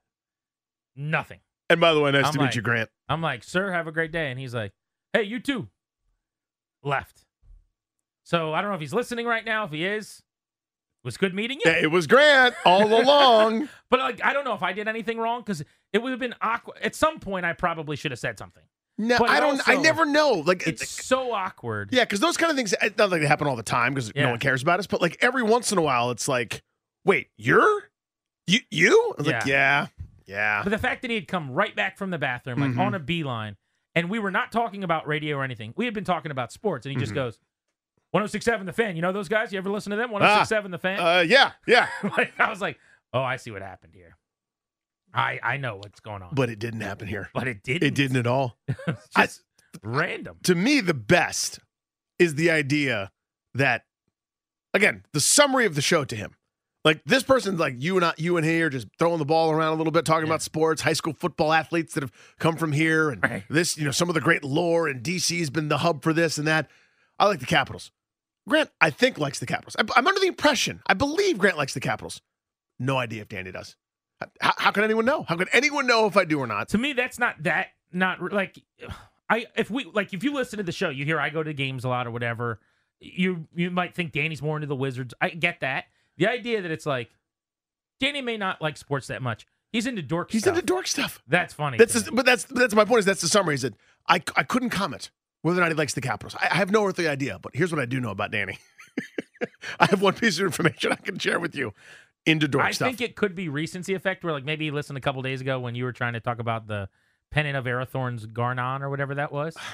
nothing. 0.97 1.41
And 1.71 1.81
by 1.81 1.95
the 1.95 2.01
way, 2.01 2.11
nice 2.11 2.27
I'm 2.27 2.33
to 2.33 2.41
meet 2.41 2.57
you, 2.57 2.63
Grant. 2.63 2.91
I'm 3.09 3.23
like, 3.23 3.45
"Sir, 3.45 3.71
have 3.73 3.87
a 3.87 3.93
great 3.93 4.11
day." 4.11 4.31
And 4.31 4.41
he's 4.41 4.53
like, 4.55 4.73
"Hey, 5.13 5.23
you 5.23 5.39
too." 5.39 5.69
Left. 6.83 7.25
So, 8.25 8.53
I 8.53 8.61
don't 8.61 8.71
know 8.71 8.75
if 8.75 8.81
he's 8.81 8.93
listening 8.93 9.27
right 9.27 9.45
now. 9.45 9.65
If 9.65 9.71
he 9.71 9.85
is, 9.85 10.23
was 11.05 11.17
good 11.17 11.35
meeting 11.35 11.59
you. 11.65 11.71
It 11.71 11.91
was 11.91 12.07
Grant 12.07 12.55
all 12.65 12.85
along. 13.03 13.69
But 13.91 14.01
like, 14.01 14.25
I 14.25 14.33
don't 14.33 14.45
know 14.45 14.55
if 14.55 14.63
I 14.63 14.73
did 14.73 14.89
anything 14.89 15.19
wrong 15.19 15.41
because 15.41 15.63
it 15.93 16.03
would 16.03 16.11
have 16.11 16.21
been 16.21 16.35
awkward. 16.41 16.79
At 16.83 16.95
some 16.95 17.19
point, 17.21 17.45
I 17.47 17.53
probably 17.53 17.97
should 17.97 18.11
have 18.13 18.19
said 18.19 18.39
something. 18.39 18.63
No, 18.99 19.17
But 19.19 19.31
I 19.31 19.41
don't. 19.41 19.67
I 19.67 19.77
never 19.77 20.05
know. 20.05 20.43
Like, 20.45 20.67
It's 20.67 20.87
so 20.87 21.33
awkward. 21.33 21.89
yeah, 21.91 22.05
because 22.05 22.21
those 22.21 22.37
kind 22.37 22.51
of 22.51 22.57
things. 22.57 22.75
Not 22.99 23.11
like 23.11 23.23
they 23.23 23.27
happen 23.27 23.47
all 23.47 23.57
the 23.57 23.63
time 23.63 23.95
because 23.95 24.13
Yeah. 24.15 24.25
no 24.25 24.31
one 24.31 24.39
cares 24.41 24.61
about 24.63 24.79
us. 24.79 24.87
But 24.87 25.01
like 25.01 25.17
every 25.23 25.43
once 25.43 25.73
in 25.73 25.79
a 25.79 25.83
while, 25.83 26.11
it's 26.11 26.29
like, 26.29 26.63
wait, 27.07 27.29
you're 27.39 27.85
you 28.47 28.61
you? 28.71 29.15
Was 29.17 29.27
like, 29.27 29.47
yeah, 29.47 29.87
yeah. 30.27 30.61
But 30.63 30.71
the 30.71 30.79
fact 30.79 31.01
that 31.03 31.11
he 31.11 31.15
had 31.15 31.29
come 31.29 31.51
right 31.51 31.75
back 31.75 31.97
from 31.97 32.11
the 32.11 32.19
bathroom, 32.19 32.61
like 32.61 32.73
Mhm. 32.73 32.79
on 32.81 32.95
a 32.95 32.99
beeline, 32.99 33.57
and 33.95 34.11
we 34.11 34.19
were 34.19 34.31
not 34.31 34.53
talking 34.53 34.85
about 34.85 35.07
radio 35.07 35.39
or 35.39 35.45
anything. 35.45 35.73
We 35.77 35.87
had 35.87 35.95
been 35.95 36.05
talking 36.05 36.31
about 36.31 36.53
sports, 36.53 36.85
and 36.85 36.93
he 36.95 37.01
just 37.01 37.13
Mhm. 37.13 37.17
goes, 37.17 37.39
1067 38.13 38.67
The 38.67 38.73
Fan. 38.73 38.97
You 38.97 39.03
know 39.03 39.13
those 39.13 39.29
guys? 39.29 39.53
You 39.53 39.59
ever 39.59 39.71
listen 39.71 39.91
to 39.91 39.97
them? 39.97 40.11
1067 40.11 40.71
The 40.71 40.79
Fan? 40.79 41.01
Uh, 41.01 41.21
yeah, 41.27 41.53
yeah. 41.67 41.89
like, 42.17 42.33
I 42.39 42.51
was 42.51 42.61
like, 42.61 42.79
oh, 43.13 43.23
I 43.23 43.37
see 43.37 43.51
what 43.51 43.63
happened 43.63 43.95
here. 43.95 44.17
I 45.13 45.41
I 45.43 45.57
know 45.57 45.77
what's 45.77 46.01
going 46.01 46.23
on. 46.23 46.35
But 46.35 46.51
it 46.51 46.59
didn't 46.59 46.83
happen 46.83 47.09
here. 47.09 47.31
But 47.35 47.49
it 47.49 47.63
didn't. 47.63 47.83
It 47.87 47.95
didn't 47.95 48.17
at 48.17 48.27
all. 48.27 48.59
It's 48.87 49.07
I- 49.17 49.27
random. 49.83 50.39
to 50.45 50.55
me, 50.55 50.81
the 50.81 50.95
best 50.95 51.59
is 52.19 52.35
the 52.37 52.51
idea 52.51 53.11
that, 53.55 53.85
again, 54.75 55.05
the 55.13 55.21
summary 55.21 55.65
of 55.67 55.75
the 55.75 55.83
show 55.83 56.05
to 56.05 56.15
him. 56.17 56.35
Like 56.85 57.03
this 57.05 57.23
person's 57.23 57.61
like 57.61 57.75
you 57.79 57.97
and 57.97 58.05
I, 58.07 58.15
you 58.17 58.37
and 58.37 58.47
he 58.47 58.63
are 58.63 58.71
just 58.71 58.87
throwing 58.99 59.19
the 59.19 59.25
ball 59.27 59.51
around 59.51 59.75
a 59.75 59.77
little 59.77 59.91
bit, 59.91 60.05
talking 60.05 60.27
Yeah. 60.27 60.33
about 60.33 60.43
sports, 60.43 60.81
high 60.83 60.95
school 60.95 61.13
football 61.13 61.53
athletes 61.53 61.93
that 61.95 62.03
have 62.03 62.13
come 62.39 62.57
from 62.57 62.73
here, 62.73 63.11
and 63.11 63.23
Right. 63.23 63.45
this, 63.51 63.77
you 63.77 63.85
know, 63.85 63.91
some 63.91 64.09
of 64.09 64.15
the 64.15 64.21
great 64.21 64.43
lore, 64.45 64.89
and 64.89 65.03
DC's 65.03 65.51
been 65.51 65.69
the 65.69 65.79
hub 65.79 66.03
for 66.03 66.13
this 66.13 66.39
and 66.39 66.47
that. 66.49 66.71
I 67.19 67.27
like 67.27 67.39
the 67.41 67.47
Capitals. 67.47 67.91
Grant, 68.51 68.71
I 68.81 68.91
think 68.91 69.19
likes 69.19 69.39
the 69.39 69.47
Capitals. 69.47 69.77
I, 69.79 69.85
I'm 69.97 70.07
under 70.07 70.21
the 70.21 70.27
impression, 70.27 70.83
I 70.87 70.95
believe 70.95 71.39
Grant 71.39 71.57
likes 71.57 71.75
the 71.75 71.81
Capitals. 71.81 72.21
No 72.79 72.99
idea 72.99 73.23
if 73.23 73.29
Danny 73.29 73.53
does. 73.53 73.77
How, 74.41 74.53
how 74.59 74.71
can 74.71 74.85
anyone 74.85 75.05
know? 75.05 75.23
How 75.23 75.37
can 75.37 75.49
anyone 75.53 75.87
know 75.87 76.07
if 76.07 76.17
I 76.17 76.25
do 76.25 76.39
or 76.39 76.47
not? 76.47 76.69
To 76.71 76.79
me, 76.79 76.93
that's 76.93 77.19
not 77.19 77.43
that 77.45 77.69
not 77.93 78.33
like 78.33 78.63
I 79.29 79.47
if 79.57 79.71
we 79.71 79.85
like 79.95 80.13
if 80.13 80.23
you 80.23 80.35
listen 80.35 80.59
to 80.59 80.63
the 80.63 80.73
show, 80.73 80.91
you 80.91 81.05
hear 81.05 81.19
I 81.19 81.31
go 81.31 81.43
to 81.43 81.55
games 81.55 81.85
a 81.85 81.89
lot 81.89 82.07
or 82.07 82.11
whatever. 82.11 82.61
You 83.01 83.47
you 83.55 83.71
might 83.71 83.95
think 83.95 84.13
Danny's 84.13 84.43
more 84.43 84.57
into 84.57 84.67
the 84.67 84.77
Wizards. 84.77 85.15
I 85.21 85.31
get 85.31 85.61
that. 85.61 85.85
The 86.19 86.27
idea 86.27 86.61
that 86.61 86.71
it's 86.71 86.85
like 86.85 87.11
Danny 87.99 88.21
may 88.21 88.37
not 88.37 88.61
like 88.61 88.77
sports 88.77 89.07
that 89.07 89.23
much. 89.23 89.47
He's 89.73 89.87
into 89.87 90.03
dork 90.03 90.29
stuff. 90.29 90.33
He's 90.33 90.43
stuff. 90.43 90.57
into 90.57 90.67
dork 90.67 90.87
stuff. 90.87 91.23
That's 91.27 91.55
funny. 91.55 91.79
That's 91.79 91.95
me. 92.07 92.13
but 92.13 92.27
that's 92.27 92.45
that's 92.45 92.75
my 92.75 92.85
point. 92.85 93.01
Is 93.01 93.05
that's 93.07 93.23
the 93.23 93.29
summary? 93.29 93.55
Is 93.55 93.63
that 93.63 93.75
I 94.09 94.23
I 94.37 94.43
couldn't 94.43 94.71
comment 94.71 95.11
whether 95.43 95.59
or 95.59 95.63
not 95.63 95.71
he 95.71 95.75
likes 95.75 95.95
the 95.95 96.01
Capitals. 96.01 96.35
I, 96.41 96.49
I 96.53 96.57
have 96.57 96.71
no 96.71 96.85
earthly 96.87 97.09
idea. 97.09 97.39
But 97.41 97.55
here's 97.55 97.73
what 97.73 97.81
I 97.81 97.87
do 97.87 98.01
know 98.01 98.11
about 98.11 98.31
Danny. 98.31 98.59
I 99.81 99.87
have 99.87 100.03
one 100.03 100.15
piece 100.15 100.39
of 100.39 100.47
information 100.47 100.93
I 100.93 100.97
can 100.97 101.19
share 101.19 101.39
with 101.41 101.55
you. 101.55 101.73
Into 102.27 102.47
dork 102.47 102.67
I 102.67 102.71
stuff. 102.73 102.89
think 102.89 103.01
it 103.01 103.17
could 103.17 103.35
be 103.35 103.49
recency 103.49 103.95
effect 103.95 104.23
where 104.23 104.33
like 104.35 104.45
maybe 104.45 104.67
he 104.67 104.71
listened 104.71 104.99
a 104.99 105.01
couple 105.01 105.23
days 105.23 105.41
ago 105.41 105.59
when 105.59 105.75
you 105.75 105.85
were 105.85 105.93
trying 105.93 106.13
to 106.13 106.21
talk 106.21 106.39
about 106.39 106.67
the 106.67 106.89
pennant 107.31 107.57
of 107.57 107.65
Arathorn's 107.65 108.27
Garnon 108.27 108.83
or 108.83 108.91
whatever 108.91 109.15
that 109.15 109.33
was. 109.33 109.57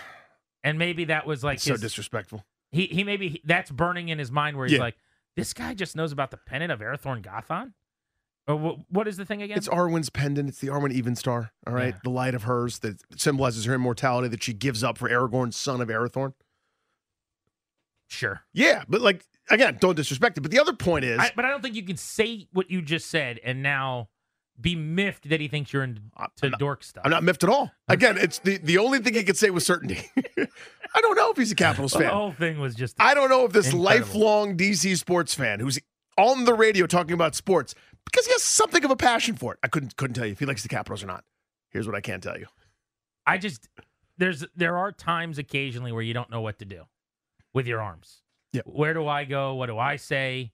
And 0.65 0.81
maybe 0.81 1.05
that 1.05 1.27
was 1.29 1.45
like 1.45 1.57
It's 1.57 1.65
so 1.65 1.77
disrespectful. 1.77 2.45
he 2.73 2.87
he 2.87 3.05
maybe 3.05 3.29
he- 3.29 3.43
that's 3.45 3.71
burning 3.71 4.09
in 4.09 4.19
his 4.19 4.33
mind 4.33 4.57
where 4.57 4.67
he's 4.67 4.75
Yeah. 4.79 4.83
like, 4.83 4.97
this 5.37 5.53
guy 5.53 5.75
just 5.75 5.95
knows 5.95 6.11
about 6.11 6.33
the 6.33 6.39
pennant 6.39 6.73
of 6.73 6.81
Arathorn 6.81 7.23
Gothon? 7.23 7.73
Uh, 8.49 8.53
or 8.55 8.59
wh- 8.77 8.93
what 8.93 9.09
is 9.09 9.17
the 9.17 9.25
thing 9.25 9.43
again? 9.43 9.57
It's 9.59 9.69
Arwen's 9.69 10.11
pendant. 10.11 10.49
It's 10.49 10.59
the 10.61 10.69
Arwen 10.69 10.93
Evenstar. 10.97 11.51
All 11.67 11.73
right, 11.75 11.95
Yeah. 11.95 12.01
the 12.05 12.11
light 12.11 12.35
of 12.35 12.45
hers 12.45 12.79
that 12.81 13.01
symbolizes 13.21 13.65
her 13.65 13.75
immortality 13.75 14.29
that 14.29 14.43
she 14.43 14.53
gives 14.53 14.85
up 14.85 14.99
for 14.99 15.09
Aragorn, 15.09 15.53
son 15.53 15.81
of 15.81 15.89
Arathorn. 15.89 16.33
sure. 18.09 18.43
Yeah, 18.53 18.85
but 18.89 19.01
like 19.01 19.25
again, 19.51 19.79
don't 19.81 19.97
disrespect 19.97 20.39
it. 20.39 20.43
But 20.43 20.51
the 20.51 20.61
other 20.61 20.73
point 20.73 21.05
is, 21.05 21.19
I, 21.19 21.33
but 21.35 21.45
I 21.45 21.51
don't 21.51 21.63
think 21.63 21.75
you 21.75 21.83
can 21.85 21.97
say 21.97 22.47
what 22.53 22.71
you 22.71 22.83
just 22.83 23.09
said 23.11 23.41
and 23.45 23.63
now 23.63 24.09
be 24.61 24.75
miffed 24.75 25.29
that 25.29 25.41
he 25.41 25.49
thinks 25.49 25.73
you're 25.73 25.83
into 25.83 26.01
not- 26.17 26.59
dork 26.59 26.83
stuff. 26.83 27.03
I'm 27.05 27.11
not 27.11 27.23
miffed 27.23 27.45
at 27.45 27.51
all. 27.51 27.71
Again, 27.89 28.17
it's 28.17 28.39
the 28.39 28.59
the 28.59 28.79
only 28.79 29.01
thing 29.01 29.15
he 29.15 29.23
could 29.25 29.37
say 29.37 29.51
with 29.51 29.65
certainty. 29.65 29.99
I 30.95 31.01
don't 31.01 31.17
know 31.17 31.31
if 31.31 31.37
he's 31.37 31.53
a 31.53 31.57
Capitals 31.57 31.93
the 31.93 32.01
fan. 32.01 32.11
whole 32.13 32.33
thing 32.33 32.59
was 32.61 32.75
just 32.75 32.97
I 32.99 33.15
don't 33.15 33.29
know 33.29 33.45
if 33.45 33.53
this 33.53 33.73
Incredible. 33.73 33.85
lifelong 34.07 34.57
DC 34.57 34.97
sports 34.99 35.35
fan 35.35 35.61
who's 35.61 35.79
on 36.17 36.45
the 36.45 36.55
radio 36.55 36.87
talking 36.87 37.13
about 37.13 37.35
sports 37.35 37.75
because 38.07 38.27
he 38.27 38.33
has 38.33 38.43
something 38.43 38.85
of 38.85 38.91
a 38.91 38.97
passion 38.97 39.37
for 39.37 39.53
it. 39.53 39.59
I 39.63 39.69
couldn't 39.69 39.97
couldn't 39.97 40.15
tell 40.15 40.27
you 40.27 40.33
if 40.33 40.39
he 40.39 40.47
likes 40.47 40.63
the 40.63 40.69
Capitals 40.69 41.03
or 41.03 41.07
not. 41.07 41.25
Here's 41.71 41.87
what 41.87 41.97
I 41.97 42.01
can 42.01 42.21
tell 42.21 42.39
you. 42.39 42.47
I 43.27 43.39
just 43.39 43.69
there's 44.17 44.45
there 44.55 44.79
are 44.79 44.93
times 44.93 45.39
occasionally 45.39 45.93
where 45.93 46.03
you 46.03 46.15
don't 46.15 46.31
know 46.31 46.41
what 46.41 46.59
to 46.61 46.65
do 46.65 46.85
with 47.53 47.67
your 47.67 47.81
arms. 47.81 48.23
Yep. 48.53 48.65
Where 48.67 48.95
do 48.95 49.07
I 49.07 49.25
go? 49.25 49.55
What 49.55 49.67
do 49.67 49.79
I 49.79 49.97
say? 49.97 50.53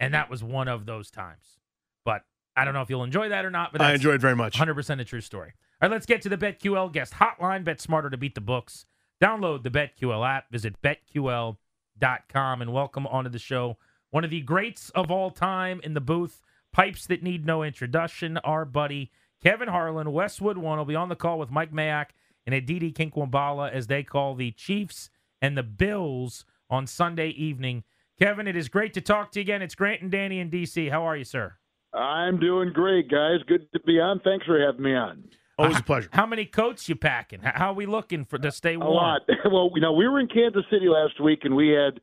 And 0.00 0.14
that 0.14 0.30
was 0.30 0.44
one 0.44 0.68
of 0.68 0.86
those 0.86 1.10
times. 1.10 1.58
But 2.04 2.24
I 2.56 2.64
don't 2.64 2.74
know 2.74 2.82
if 2.82 2.90
you'll 2.90 3.04
enjoy 3.04 3.30
that 3.30 3.44
or 3.44 3.50
not. 3.50 3.72
But 3.72 3.80
I 3.80 3.94
enjoyed 3.94 4.20
very 4.20 4.36
much. 4.36 4.56
100% 4.58 5.00
a 5.00 5.04
true 5.04 5.20
story. 5.20 5.54
All 5.80 5.88
right, 5.88 5.94
let's 5.94 6.06
get 6.06 6.22
to 6.22 6.28
the 6.28 6.36
BetQL 6.36 6.92
guest 6.92 7.14
hotline. 7.14 7.64
Bet 7.64 7.80
smarter 7.80 8.10
to 8.10 8.16
beat 8.16 8.34
the 8.34 8.40
books. 8.40 8.84
Download 9.22 9.62
the 9.62 9.70
BetQL 9.70 10.28
app. 10.28 10.50
Visit 10.50 10.80
betql.com 10.82 12.62
and 12.62 12.72
welcome 12.72 13.06
onto 13.06 13.30
the 13.30 13.38
show 13.38 13.76
one 14.10 14.24
of 14.24 14.30
the 14.30 14.40
greats 14.40 14.90
of 14.90 15.10
all 15.10 15.30
time 15.30 15.80
in 15.82 15.94
the 15.94 16.00
booth. 16.00 16.42
Pipes 16.72 17.06
that 17.06 17.22
need 17.22 17.46
no 17.46 17.62
introduction. 17.62 18.38
Our 18.38 18.64
buddy 18.64 19.10
Kevin 19.42 19.68
Harlan, 19.68 20.12
Westwood 20.12 20.58
One, 20.58 20.78
will 20.78 20.84
be 20.84 20.96
on 20.96 21.08
the 21.08 21.16
call 21.16 21.38
with 21.38 21.50
Mike 21.50 21.72
Mayock 21.72 22.06
and 22.44 22.54
Aditi 22.54 22.92
Kinkhabwala 22.92 23.70
as 23.70 23.86
they 23.86 24.02
call 24.02 24.34
the 24.34 24.50
Chiefs 24.52 25.10
and 25.40 25.56
the 25.56 25.62
Bills 25.62 26.44
on 26.68 26.86
Sunday 26.86 27.28
evening. 27.28 27.84
Kevin, 28.18 28.48
it 28.48 28.56
is 28.56 28.68
great 28.68 28.94
to 28.94 29.00
talk 29.00 29.30
to 29.32 29.38
you 29.38 29.42
again. 29.42 29.62
It's 29.62 29.76
Grant 29.76 30.02
and 30.02 30.10
Danny 30.10 30.40
in 30.40 30.50
DC. 30.50 30.90
How 30.90 31.04
are 31.04 31.16
you, 31.16 31.24
sir? 31.24 31.54
I'm 31.94 32.38
doing 32.40 32.72
great, 32.72 33.08
guys. 33.08 33.38
Good 33.46 33.70
to 33.72 33.80
be 33.80 34.00
on. 34.00 34.20
Thanks 34.20 34.44
for 34.44 34.60
having 34.60 34.82
me 34.82 34.94
on. 34.94 35.24
Always 35.58 35.80
a 35.80 35.82
pleasure. 35.82 36.08
How 36.12 36.26
many 36.26 36.44
coats 36.44 36.88
you 36.88 36.94
packing? 36.94 37.40
How 37.40 37.70
are 37.70 37.74
we 37.74 37.86
looking 37.86 38.24
for 38.24 38.38
to 38.38 38.52
stay 38.52 38.74
A 38.74 38.78
lot. 38.78 39.22
well, 39.50 39.70
you 39.74 39.80
know, 39.80 39.92
we 39.92 40.06
were 40.06 40.20
in 40.20 40.28
Kansas 40.28 40.64
City 40.70 40.88
last 40.88 41.20
week, 41.20 41.40
and 41.42 41.54
we 41.54 41.68
had 41.68 42.00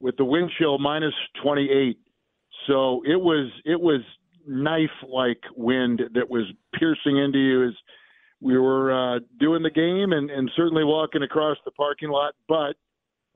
with 0.00 0.16
the 0.16 0.24
wind 0.24 0.50
chill 0.58 0.78
minus 0.78 1.14
28. 1.42 1.98
So 2.68 3.02
it 3.04 3.16
was 3.16 3.50
it 3.64 3.80
was 3.80 4.02
knife 4.46 4.90
like 5.08 5.40
wind 5.56 6.02
that 6.14 6.30
was 6.30 6.44
piercing 6.78 7.18
into 7.18 7.38
you 7.38 7.68
as 7.68 7.74
we 8.40 8.56
were 8.56 8.92
uh, 8.92 9.18
doing 9.40 9.62
the 9.62 9.70
game 9.70 10.12
and, 10.12 10.30
and 10.30 10.50
certainly 10.56 10.84
walking 10.84 11.22
across 11.22 11.56
the 11.64 11.72
parking 11.72 12.10
lot. 12.10 12.34
But 12.48 12.76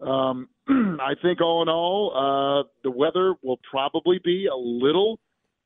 um, 0.06 0.48
I 0.68 1.14
think 1.20 1.40
all 1.40 1.62
in 1.62 1.68
all, 1.68 2.12
uh, 2.14 2.68
the 2.84 2.90
weather 2.90 3.34
will 3.42 3.58
probably 3.68 4.20
be 4.22 4.46
a 4.46 4.56
little 4.56 5.18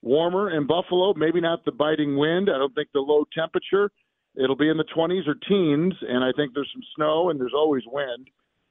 warmer 0.03 0.51
in 0.57 0.67
Buffalo. 0.67 1.13
Maybe 1.15 1.41
not 1.41 1.65
the 1.65 1.73
biting 1.73 2.17
wind. 2.17 2.49
I 2.49 2.59
don't 2.59 2.75
think 2.75 2.89
the 2.95 3.01
low 3.01 3.25
temperature. 3.37 3.91
It'll 4.37 4.57
be 4.57 4.69
in 4.69 4.77
the 4.77 4.85
20s 4.85 5.27
or 5.27 5.35
teens, 5.35 5.95
and 6.07 6.23
I 6.23 6.31
think 6.37 6.55
there's 6.55 6.71
some 6.73 6.83
snow 6.95 7.31
and 7.31 7.41
there's 7.41 7.55
always 7.55 7.83
wind. 7.87 8.29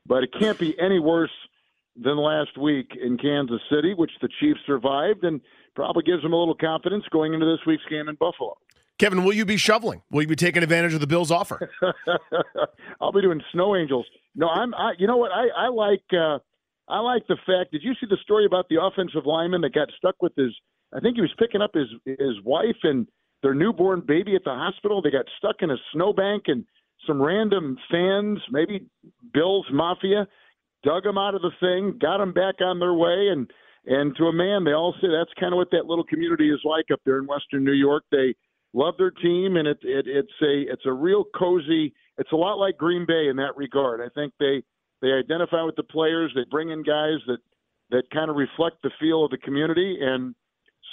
But 0.07 0.23
it 0.23 0.29
can't 0.39 0.59
be 0.59 0.79
any 0.79 0.99
worse 0.99 1.31
than 1.95 2.17
last 2.17 2.57
week 2.57 2.91
in 3.01 3.17
Kansas 3.17 3.61
City, 3.71 3.93
which 3.93 4.11
the 4.21 4.29
Chiefs 4.39 4.59
survived 4.65 5.23
and 5.23 5.41
probably 5.75 6.03
gives 6.03 6.23
them 6.23 6.33
a 6.33 6.37
little 6.37 6.55
confidence 6.55 7.03
going 7.11 7.33
into 7.33 7.45
this 7.45 7.65
week's 7.65 7.85
game 7.89 8.07
in 8.07 8.15
Buffalo. 8.15 8.57
Kevin, 8.97 9.23
will 9.23 9.33
you 9.33 9.45
be 9.45 9.57
shoveling? 9.57 10.01
Will 10.09 10.21
you 10.21 10.27
be 10.27 10.35
taking 10.37 10.63
advantage 10.63 10.93
of 10.93 11.01
the 11.01 11.07
Bills' 11.07 11.31
offer? 11.31 11.69
I'll 13.01 13.11
be 13.11 13.21
doing 13.21 13.41
snow 13.51 13.75
angels. 13.75 14.05
No, 14.35 14.47
I'm. 14.47 14.73
I, 14.73 14.93
you 14.97 15.05
know 15.05 15.17
what? 15.17 15.31
I, 15.31 15.65
I 15.65 15.67
like. 15.67 16.03
Uh, 16.13 16.39
I 16.87 16.99
like 16.99 17.27
the 17.27 17.35
fact. 17.45 17.71
Did 17.71 17.83
you 17.83 17.93
see 17.99 18.07
the 18.09 18.17
story 18.23 18.45
about 18.45 18.69
the 18.69 18.81
offensive 18.81 19.25
lineman 19.25 19.61
that 19.61 19.73
got 19.73 19.89
stuck 19.97 20.15
with 20.21 20.33
his? 20.37 20.55
I 20.95 21.01
think 21.01 21.15
he 21.15 21.21
was 21.21 21.33
picking 21.37 21.61
up 21.61 21.71
his 21.73 21.87
his 22.05 22.41
wife 22.45 22.77
and 22.83 23.05
their 23.43 23.53
newborn 23.53 24.01
baby 24.05 24.35
at 24.35 24.45
the 24.45 24.51
hospital. 24.51 25.01
They 25.01 25.11
got 25.11 25.25
stuck 25.37 25.57
in 25.59 25.71
a 25.71 25.77
snowbank, 25.91 26.43
and 26.47 26.63
some 27.05 27.21
random 27.21 27.77
fans, 27.91 28.39
maybe 28.49 28.85
Bills 29.33 29.65
Mafia, 29.73 30.25
dug 30.86 31.04
them 31.04 31.18
out 31.18 31.36
of 31.36 31.42
the 31.42 31.51
thing, 31.60 31.98
got 32.00 32.20
them 32.20 32.32
back 32.32 32.56
on 32.62 32.80
their 32.80 32.94
way, 32.94 33.30
and 33.32 33.50
and 33.88 34.15
to 34.18 34.25
a 34.25 34.34
man, 34.34 34.63
they 34.63 34.74
all 34.74 34.96
say 35.01 35.08
that's 35.08 35.34
kind 35.39 35.54
of 35.54 35.58
what 35.58 35.70
that 35.72 35.86
little 35.86 36.06
community 36.06 36.50
is 36.50 36.60
like 36.63 36.86
up 36.92 37.01
there 37.06 37.20
in 37.20 37.27
Western 37.27 37.63
New 37.63 37.74
York. 37.74 38.04
They 38.12 38.34
love 38.74 38.96
their 38.98 39.12
team, 39.12 39.58
and 39.58 39.68
it, 39.68 39.77
it 39.82 40.06
it's 40.08 40.42
a 40.42 40.72
it's 40.72 40.86
a 40.86 40.94
real 40.94 41.25
cozy. 41.38 41.94
It's 42.18 42.32
a 42.32 42.36
lot 42.36 42.56
like 42.56 42.77
Green 42.77 43.06
Bay 43.06 43.27
in 43.30 43.36
that 43.38 43.58
regard. 43.58 44.01
I 44.01 44.10
think 44.15 44.34
they 44.39 44.63
they 45.01 45.12
identify 45.12 45.63
with 45.63 45.75
the 45.75 45.84
players. 45.84 46.32
They 46.36 46.46
bring 46.50 46.70
in 46.70 46.84
guys 46.84 47.20
that 47.27 47.39
that 47.92 48.04
kind 48.12 48.30
of 48.30 48.36
reflect 48.36 48.77
the 48.84 48.92
feel 49.00 49.25
of 49.25 49.32
the 49.32 49.38
community, 49.38 49.98
and 50.01 50.36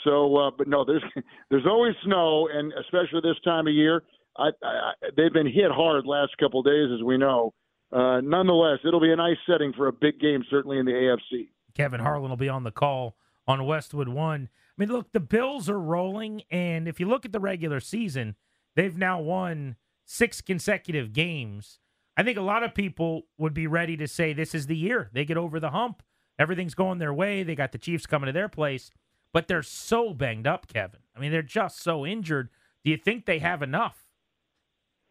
so. 0.05 0.37
Uh, 0.37 0.51
but 0.57 0.69
no, 0.69 0.85
there's 0.85 1.05
there's 1.51 1.67
always 1.67 1.95
snow, 2.05 2.49
and 2.53 2.73
especially 2.81 3.21
this 3.23 3.41
time 3.45 3.67
of 3.67 3.75
year, 3.75 4.03
I, 4.37 4.51
I, 4.63 4.93
they've 5.17 5.33
been 5.33 5.47
hit 5.47 5.71
hard 5.71 6.07
last 6.07 6.33
couple 6.39 6.61
of 6.61 6.67
days, 6.67 6.89
as 6.95 7.03
we 7.03 7.19
know. 7.19 7.55
Uh, 7.93 8.21
nonetheless, 8.23 8.79
it'll 8.85 9.01
be 9.01 9.13
a 9.13 9.17
nice 9.17 9.37
setting 9.47 9.73
for 9.75 9.89
a 9.89 9.93
big 9.93 10.19
game, 10.19 10.45
certainly 10.49 10.79
in 10.79 10.87
the 10.87 10.93
AFC. 10.93 11.49
Kevin 11.75 12.01
Harlan 12.01 12.31
will 12.31 12.37
be 12.37 12.49
on 12.49 12.65
the 12.65 12.71
call 12.71 13.17
on 13.47 13.67
Westwood 13.67 14.09
One. 14.09 14.49
I 14.53 14.75
mean, 14.79 14.91
look, 14.91 15.13
the 15.13 15.21
Bills 15.21 15.69
are 15.69 15.79
rolling, 15.79 16.43
and 16.51 16.89
if 16.89 16.99
you 16.99 17.07
look 17.07 17.25
at 17.25 17.33
the 17.33 17.41
regular 17.41 17.81
season, 17.81 18.37
they've 18.75 18.97
now 18.97 19.21
won 19.21 19.77
six 20.05 20.41
consecutive 20.41 21.13
games. 21.13 21.79
I 22.17 22.23
think 22.23 22.39
a 22.39 22.43
lot 22.43 22.63
of 22.63 22.75
people 22.75 23.23
would 23.39 23.55
be 23.55 23.67
ready 23.67 23.97
to 23.97 24.09
say 24.09 24.33
this 24.33 24.55
is 24.55 24.67
the 24.67 24.77
year 24.77 25.11
they 25.13 25.25
get 25.25 25.37
over 25.37 25.61
the 25.61 25.71
hump. 25.71 26.03
Everything's 26.39 26.75
going 26.75 26.99
their 26.99 27.13
way. 27.13 27.43
They 27.43 27.55
got 27.55 27.73
the 27.73 27.79
Chiefs 27.79 28.07
coming 28.07 28.27
to 28.27 28.33
their 28.33 28.49
place, 28.49 28.91
but 29.33 29.49
they're 29.49 29.63
so 29.63 30.15
banged 30.15 30.47
up, 30.47 30.67
Kevin. 30.67 31.01
I 31.15 31.21
mean, 31.21 31.31
they're 31.31 31.43
just 31.43 31.83
so 31.83 32.07
injured. 32.07 32.49
Do 32.85 32.91
you 32.91 32.97
think 32.97 33.27
they 33.27 33.39
have 33.39 33.63
enough? 33.63 34.02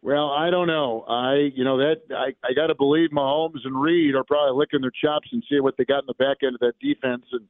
Well, 0.02 0.30
I 0.30 0.50
don't 0.50 0.66
know. 0.66 1.04
I, 1.08 1.50
you 1.54 1.62
know, 1.62 1.78
that 1.78 2.02
I, 2.10 2.34
I 2.44 2.52
got 2.54 2.66
to 2.66 2.74
believe 2.74 3.10
Mahomes 3.10 3.64
and 3.64 3.80
Reid 3.80 4.16
are 4.16 4.24
probably 4.24 4.58
licking 4.58 4.80
their 4.80 4.90
chops 4.90 5.28
and 5.30 5.44
seeing 5.48 5.62
what 5.62 5.76
they 5.78 5.84
got 5.84 6.00
in 6.00 6.06
the 6.08 6.14
back 6.14 6.38
end 6.42 6.56
of 6.56 6.60
that 6.60 6.74
defense, 6.80 7.24
and 7.30 7.46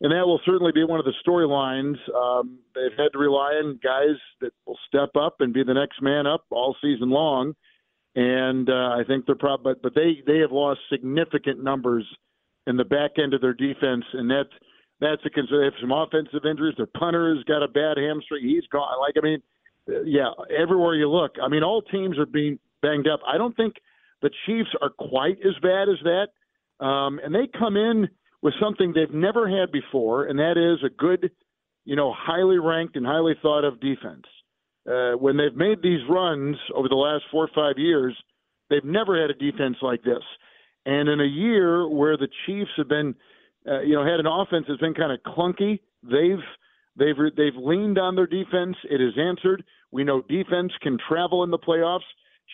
and 0.00 0.12
that 0.12 0.26
will 0.26 0.40
certainly 0.44 0.72
be 0.72 0.84
one 0.84 0.98
of 0.98 1.06
the 1.06 1.14
storylines. 1.26 1.96
Um, 2.14 2.58
they've 2.74 2.98
had 2.98 3.12
to 3.12 3.18
rely 3.18 3.52
on 3.62 3.80
guys 3.82 4.18
that 4.40 4.52
will 4.66 4.78
step 4.88 5.10
up 5.16 5.36
and 5.40 5.54
be 5.54 5.62
the 5.62 5.72
next 5.72 6.02
man 6.02 6.26
up 6.26 6.44
all 6.50 6.76
season 6.82 7.08
long, 7.08 7.54
and 8.16 8.68
uh, 8.68 8.98
I 8.98 9.02
think 9.06 9.24
they're 9.26 9.36
probably, 9.36 9.74
but, 9.74 9.82
but 9.82 9.94
they 9.94 10.22
they 10.26 10.40
have 10.40 10.50
lost 10.50 10.80
significant 10.90 11.62
numbers 11.62 12.04
in 12.66 12.76
the 12.76 12.84
back 12.84 13.12
end 13.16 13.32
of 13.32 13.40
their 13.40 13.54
defense, 13.54 14.04
and 14.12 14.28
that's 14.28 14.50
that's 15.00 15.22
a 15.24 15.30
concern. 15.30 15.60
They 15.60 15.66
have 15.66 15.80
some 15.80 15.92
offensive 15.92 16.44
injuries. 16.50 16.74
Their 16.76 16.86
punter's 16.98 17.44
got 17.44 17.62
a 17.62 17.68
bad 17.68 17.96
hamstring. 17.96 18.42
He's 18.42 18.66
gone. 18.72 18.98
Like 19.00 19.14
I 19.16 19.24
mean 19.24 19.40
yeah, 20.04 20.30
everywhere 20.56 20.94
you 20.94 21.08
look. 21.08 21.32
I 21.42 21.48
mean, 21.48 21.62
all 21.62 21.82
teams 21.82 22.18
are 22.18 22.26
being 22.26 22.58
banged 22.82 23.08
up. 23.08 23.20
I 23.26 23.38
don't 23.38 23.56
think 23.56 23.74
the 24.22 24.30
Chiefs 24.46 24.70
are 24.80 24.90
quite 24.90 25.38
as 25.44 25.54
bad 25.62 25.88
as 25.88 25.98
that. 26.04 26.84
Um, 26.84 27.20
and 27.24 27.34
they 27.34 27.48
come 27.58 27.76
in 27.76 28.08
with 28.42 28.54
something 28.60 28.92
they've 28.92 29.14
never 29.14 29.48
had 29.48 29.72
before, 29.72 30.26
and 30.26 30.38
that 30.38 30.56
is 30.56 30.84
a 30.84 30.90
good, 30.90 31.30
you 31.84 31.96
know, 31.96 32.12
highly 32.16 32.58
ranked 32.58 32.96
and 32.96 33.06
highly 33.06 33.34
thought 33.40 33.64
of 33.64 33.80
defense. 33.80 34.24
Uh, 34.88 35.12
when 35.12 35.36
they've 35.36 35.56
made 35.56 35.82
these 35.82 36.00
runs 36.08 36.56
over 36.74 36.88
the 36.88 36.94
last 36.94 37.24
four 37.30 37.44
or 37.44 37.50
five 37.54 37.76
years, 37.78 38.16
they've 38.70 38.84
never 38.84 39.20
had 39.20 39.30
a 39.30 39.34
defense 39.34 39.76
like 39.82 40.02
this. 40.02 40.22
And 40.84 41.08
in 41.08 41.20
a 41.20 41.24
year 41.24 41.88
where 41.88 42.16
the 42.16 42.28
Chiefs 42.46 42.70
have 42.76 42.88
been, 42.88 43.14
uh, 43.68 43.80
you 43.80 43.94
know, 43.94 44.04
had 44.04 44.20
an 44.20 44.26
offense 44.26 44.66
that's 44.68 44.80
been 44.80 44.94
kind 44.94 45.10
of 45.10 45.20
clunky, 45.34 45.80
they've 46.02 46.44
they've 46.96 47.16
they've 47.36 47.56
leaned 47.56 47.98
on 47.98 48.14
their 48.14 48.28
defense. 48.28 48.76
It 48.84 49.00
has 49.00 49.14
answered. 49.18 49.64
We 49.90 50.04
know 50.04 50.22
defense 50.22 50.72
can 50.82 50.98
travel 51.08 51.44
in 51.44 51.50
the 51.50 51.58
playoffs. 51.58 52.00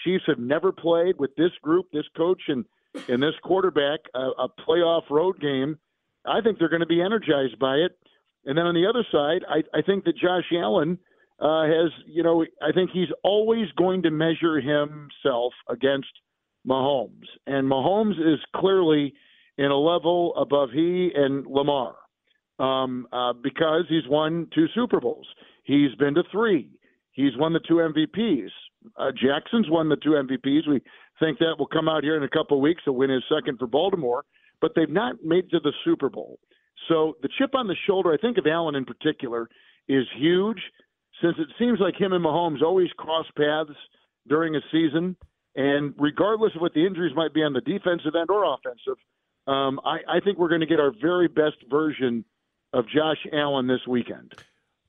Chiefs 0.04 0.24
have 0.26 0.38
never 0.38 0.72
played 0.72 1.18
with 1.18 1.34
this 1.36 1.52
group, 1.62 1.86
this 1.92 2.06
coach, 2.16 2.42
and 2.48 2.64
and 3.08 3.22
this 3.22 3.34
quarterback 3.42 4.00
a, 4.14 4.18
a 4.18 4.48
playoff 4.66 5.08
road 5.10 5.40
game. 5.40 5.78
I 6.26 6.40
think 6.40 6.58
they're 6.58 6.68
going 6.68 6.80
to 6.80 6.86
be 6.86 7.00
energized 7.00 7.58
by 7.58 7.76
it. 7.76 7.98
And 8.44 8.58
then 8.58 8.66
on 8.66 8.74
the 8.74 8.86
other 8.86 9.04
side, 9.10 9.44
I, 9.48 9.78
I 9.78 9.82
think 9.82 10.04
that 10.04 10.16
Josh 10.16 10.44
Allen 10.52 10.98
uh, 11.40 11.64
has, 11.64 11.90
you 12.06 12.22
know, 12.22 12.44
I 12.60 12.72
think 12.72 12.90
he's 12.92 13.08
always 13.24 13.66
going 13.76 14.02
to 14.02 14.10
measure 14.10 14.60
himself 14.60 15.52
against 15.68 16.10
Mahomes, 16.66 17.26
and 17.46 17.68
Mahomes 17.68 18.12
is 18.12 18.38
clearly 18.54 19.14
in 19.58 19.66
a 19.66 19.76
level 19.76 20.34
above 20.36 20.70
he 20.72 21.10
and 21.14 21.44
Lamar 21.46 21.96
um, 22.58 23.06
uh, 23.12 23.32
because 23.32 23.84
he's 23.88 24.06
won 24.08 24.46
two 24.54 24.66
Super 24.74 25.00
Bowls. 25.00 25.26
He's 25.64 25.94
been 25.98 26.14
to 26.14 26.22
three. 26.30 26.70
He's 27.12 27.36
won 27.36 27.52
the 27.52 27.60
two 27.60 27.74
MVPs. 27.74 28.50
Uh, 28.96 29.12
Jackson's 29.12 29.68
won 29.70 29.88
the 29.88 29.96
two 29.96 30.10
MVPs. 30.10 30.68
We 30.68 30.80
think 31.20 31.38
that 31.38 31.56
will 31.58 31.66
come 31.66 31.88
out 31.88 32.02
here 32.02 32.16
in 32.16 32.22
a 32.22 32.28
couple 32.28 32.56
of 32.56 32.62
weeks. 32.62 32.82
He'll 32.84 32.94
win 32.94 33.10
his 33.10 33.22
second 33.32 33.58
for 33.58 33.66
Baltimore, 33.66 34.24
but 34.60 34.72
they've 34.74 34.90
not 34.90 35.22
made 35.22 35.44
it 35.44 35.50
to 35.50 35.60
the 35.60 35.72
Super 35.84 36.08
Bowl. 36.08 36.38
So 36.88 37.16
the 37.22 37.28
chip 37.38 37.54
on 37.54 37.68
the 37.68 37.76
shoulder, 37.86 38.12
I 38.12 38.16
think 38.16 38.38
of 38.38 38.46
Allen 38.46 38.74
in 38.74 38.84
particular, 38.84 39.48
is 39.88 40.04
huge 40.16 40.60
since 41.22 41.36
it 41.38 41.48
seems 41.58 41.78
like 41.80 42.00
him 42.00 42.12
and 42.12 42.24
Mahomes 42.24 42.62
always 42.62 42.90
cross 42.96 43.26
paths 43.36 43.78
during 44.28 44.56
a 44.56 44.60
season. 44.72 45.16
And 45.54 45.94
regardless 45.98 46.54
of 46.54 46.62
what 46.62 46.72
the 46.74 46.84
injuries 46.86 47.14
might 47.14 47.34
be 47.34 47.42
on 47.42 47.52
the 47.52 47.60
defensive 47.60 48.14
end 48.18 48.30
or 48.30 48.44
offensive, 48.44 48.96
um, 49.46 49.80
I, 49.84 49.98
I 50.08 50.20
think 50.20 50.38
we're 50.38 50.48
going 50.48 50.60
to 50.60 50.66
get 50.66 50.80
our 50.80 50.92
very 51.00 51.28
best 51.28 51.56
version 51.68 52.24
of 52.72 52.86
Josh 52.88 53.18
Allen 53.32 53.66
this 53.66 53.86
weekend. 53.86 54.32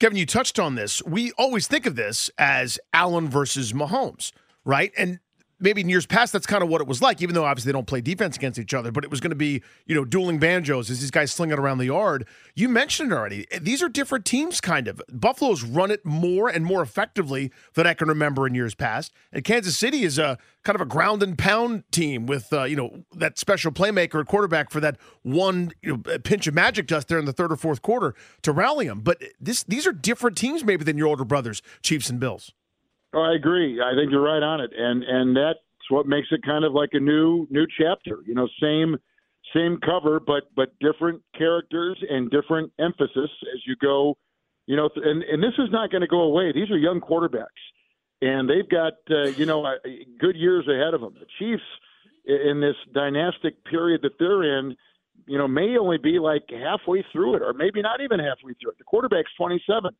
Kevin, 0.03 0.17
you 0.17 0.25
touched 0.25 0.59
on 0.59 0.75
this. 0.75 1.01
We 1.03 1.31
always 1.37 1.65
think 1.65 1.85
of 1.85 1.95
this 1.95 2.29
as 2.37 2.77
Allen 2.91 3.29
versus 3.29 3.71
Mahomes, 3.71 4.33
right? 4.65 4.91
And 4.97 5.19
maybe 5.59 5.81
in 5.81 5.89
years 5.89 6.05
past, 6.05 6.33
that's 6.33 6.45
kind 6.45 6.63
of 6.63 6.69
what 6.69 6.81
it 6.81 6.87
was 6.87 7.01
like, 7.01 7.21
even 7.21 7.35
though 7.35 7.45
obviously 7.45 7.71
they 7.71 7.73
don't 7.73 7.87
play 7.87 8.01
defense 8.01 8.35
against 8.35 8.59
each 8.59 8.73
other, 8.73 8.91
but 8.91 9.03
it 9.03 9.09
was 9.09 9.19
going 9.19 9.31
to 9.31 9.35
be, 9.35 9.61
you 9.85 9.95
know, 9.95 10.05
dueling 10.05 10.39
banjos 10.39 10.89
as 10.89 10.99
these 10.99 11.11
guys 11.11 11.31
sling 11.31 11.51
it 11.51 11.59
around 11.59 11.77
the 11.77 11.85
yard. 11.85 12.27
You 12.55 12.69
mentioned 12.69 13.11
it 13.11 13.15
already. 13.15 13.47
These 13.61 13.81
are 13.81 13.89
different 13.89 14.25
teams, 14.25 14.59
kind 14.59 14.87
of. 14.87 15.01
Buffalo's 15.11 15.63
run 15.63 15.91
it 15.91 16.05
more 16.05 16.49
and 16.49 16.65
more 16.65 16.81
effectively 16.81 17.51
than 17.73 17.87
I 17.87 17.93
can 17.93 18.07
remember 18.07 18.45
in 18.45 18.55
years 18.55 18.75
past. 18.75 19.13
And 19.31 19.43
Kansas 19.43 19.77
City 19.77 20.03
is 20.03 20.19
a 20.19 20.37
kind 20.63 20.75
of 20.75 20.81
a 20.81 20.85
ground 20.85 21.23
and 21.23 21.37
pound 21.37 21.83
team 21.91 22.25
with, 22.25 22.51
uh, 22.51 22.63
you 22.63 22.75
know, 22.75 23.03
that 23.13 23.37
special 23.37 23.71
playmaker 23.71 24.25
quarterback 24.25 24.71
for 24.71 24.79
that 24.79 24.97
one 25.21 25.71
you 25.81 25.97
know, 26.05 26.19
pinch 26.19 26.47
of 26.47 26.53
magic 26.53 26.87
dust 26.87 27.07
there 27.07 27.19
in 27.19 27.25
the 27.25 27.33
third 27.33 27.51
or 27.51 27.55
fourth 27.55 27.81
quarter 27.81 28.15
to 28.41 28.51
rally 28.51 28.87
them. 28.87 29.01
But 29.01 29.21
this, 29.39 29.63
these 29.63 29.85
are 29.87 29.91
different 29.91 30.37
teams 30.37 30.63
maybe 30.63 30.83
than 30.83 30.97
your 30.97 31.07
older 31.07 31.25
brothers, 31.25 31.61
Chiefs 31.81 32.09
and 32.09 32.19
Bills. 32.19 32.53
Oh, 33.13 33.21
I 33.21 33.35
agree. 33.35 33.79
I 33.81 33.93
think 33.95 34.11
you're 34.11 34.21
right 34.21 34.41
on 34.41 34.59
it, 34.61 34.71
and 34.75 35.03
and 35.03 35.35
that's 35.35 35.59
what 35.89 36.07
makes 36.07 36.27
it 36.31 36.41
kind 36.43 36.65
of 36.65 36.73
like 36.73 36.89
a 36.93 36.99
new 36.99 37.47
new 37.49 37.65
chapter. 37.79 38.19
You 38.25 38.33
know, 38.33 38.47
same 38.61 38.97
same 39.55 39.77
cover, 39.85 40.19
but 40.19 40.43
but 40.55 40.77
different 40.79 41.21
characters 41.37 41.97
and 42.09 42.31
different 42.31 42.71
emphasis 42.79 43.29
as 43.53 43.61
you 43.67 43.75
go. 43.81 44.17
You 44.65 44.77
know, 44.77 44.89
and 44.95 45.23
and 45.23 45.43
this 45.43 45.53
is 45.59 45.69
not 45.71 45.91
going 45.91 46.01
to 46.01 46.07
go 46.07 46.21
away. 46.21 46.51
These 46.53 46.71
are 46.71 46.77
young 46.77 47.01
quarterbacks, 47.01 47.45
and 48.21 48.49
they've 48.49 48.69
got 48.69 48.93
uh, 49.11 49.27
you 49.37 49.45
know 49.45 49.63
uh, 49.63 49.73
good 50.19 50.35
years 50.35 50.67
ahead 50.67 50.93
of 50.93 51.01
them. 51.01 51.13
The 51.19 51.27
Chiefs, 51.37 51.63
in 52.25 52.61
this 52.61 52.75
dynastic 52.93 53.63
period 53.65 54.01
that 54.03 54.17
they're 54.17 54.59
in, 54.59 54.75
you 55.27 55.37
know, 55.37 55.47
may 55.47 55.77
only 55.77 55.97
be 55.97 56.19
like 56.19 56.43
halfway 56.49 57.05
through 57.11 57.35
it, 57.35 57.41
or 57.41 57.53
maybe 57.53 57.81
not 57.81 58.01
even 58.01 58.19
halfway 58.19 58.53
through 58.53 58.71
it. 58.71 58.77
The 58.77 58.83
quarterback's 58.85 59.31
27. 59.37 59.91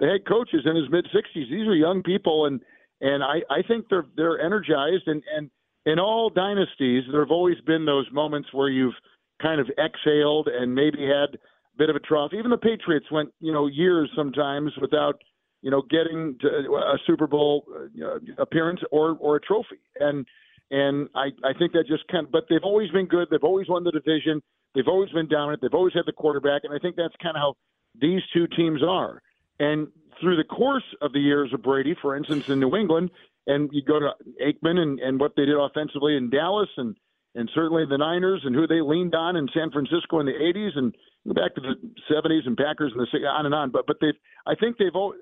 The 0.00 0.06
head 0.06 0.26
coach 0.26 0.50
is 0.52 0.62
in 0.64 0.74
his 0.74 0.90
mid 0.90 1.06
60s. 1.06 1.50
These 1.50 1.68
are 1.68 1.74
young 1.74 2.02
people, 2.02 2.46
and 2.46 2.60
and 3.00 3.22
I 3.22 3.42
I 3.50 3.62
think 3.66 3.86
they're 3.88 4.06
they're 4.16 4.40
energized. 4.40 5.06
And 5.06 5.22
and 5.34 5.50
in 5.86 5.98
all 5.98 6.30
dynasties, 6.30 7.04
there 7.10 7.20
have 7.20 7.30
always 7.30 7.60
been 7.66 7.84
those 7.84 8.06
moments 8.12 8.48
where 8.52 8.68
you've 8.68 8.94
kind 9.40 9.60
of 9.60 9.68
exhaled 9.78 10.48
and 10.48 10.74
maybe 10.74 11.02
had 11.02 11.34
a 11.34 11.78
bit 11.78 11.90
of 11.90 11.96
a 11.96 12.00
trough. 12.00 12.32
Even 12.32 12.50
the 12.50 12.58
Patriots 12.58 13.06
went 13.12 13.30
you 13.40 13.52
know 13.52 13.66
years 13.66 14.10
sometimes 14.16 14.72
without 14.80 15.20
you 15.62 15.70
know 15.70 15.82
getting 15.90 16.36
to 16.40 16.48
a 16.48 16.98
Super 17.06 17.26
Bowl 17.26 17.66
uh, 18.02 18.18
appearance 18.38 18.80
or 18.90 19.16
or 19.20 19.36
a 19.36 19.40
trophy. 19.40 19.80
And 20.00 20.26
and 20.70 21.08
I, 21.14 21.26
I 21.44 21.52
think 21.58 21.72
that 21.72 21.84
just 21.88 22.06
kind 22.08 22.26
of, 22.26 22.32
but 22.32 22.44
they've 22.48 22.62
always 22.62 22.90
been 22.90 23.06
good. 23.06 23.28
They've 23.30 23.42
always 23.42 23.68
won 23.68 23.84
the 23.84 23.90
division. 23.90 24.40
They've 24.74 24.86
always 24.86 25.10
been 25.10 25.28
dominant. 25.28 25.62
They've 25.62 25.74
always 25.74 25.94
had 25.94 26.04
the 26.06 26.12
quarterback. 26.12 26.62
And 26.64 26.72
I 26.72 26.78
think 26.78 26.96
that's 26.96 27.14
kind 27.20 27.36
of 27.36 27.40
how 27.40 27.54
these 28.00 28.22
two 28.32 28.46
teams 28.56 28.80
are. 28.82 29.20
And 29.60 29.86
through 30.20 30.36
the 30.36 30.44
course 30.44 30.84
of 31.00 31.12
the 31.12 31.20
years 31.20 31.52
of 31.54 31.62
Brady, 31.62 31.94
for 32.02 32.16
instance, 32.16 32.48
in 32.48 32.58
New 32.58 32.74
England, 32.76 33.10
and 33.46 33.70
you 33.72 33.82
go 33.82 34.00
to 34.00 34.10
Aikman 34.44 34.78
and, 34.78 34.98
and 34.98 35.20
what 35.20 35.36
they 35.36 35.44
did 35.44 35.56
offensively 35.56 36.16
in 36.16 36.28
Dallas 36.28 36.68
and, 36.76 36.96
and 37.36 37.48
certainly 37.54 37.84
the 37.88 37.98
Niners 37.98 38.42
and 38.44 38.54
who 38.54 38.66
they 38.66 38.80
leaned 38.80 39.14
on 39.14 39.36
in 39.36 39.48
San 39.54 39.70
Francisco 39.70 40.18
in 40.18 40.26
the 40.26 40.32
80s 40.32 40.76
and 40.76 40.94
back 41.34 41.54
to 41.54 41.60
the 41.60 41.74
70s 42.12 42.46
and 42.46 42.56
Packers 42.56 42.92
and 42.94 43.06
the 43.06 43.28
on 43.28 43.46
and 43.46 43.54
on. 43.54 43.70
But, 43.70 43.86
but 43.86 43.98
they've, 44.00 44.18
I 44.46 44.56
think 44.56 44.78
they've 44.78 44.94
all, 44.94 45.14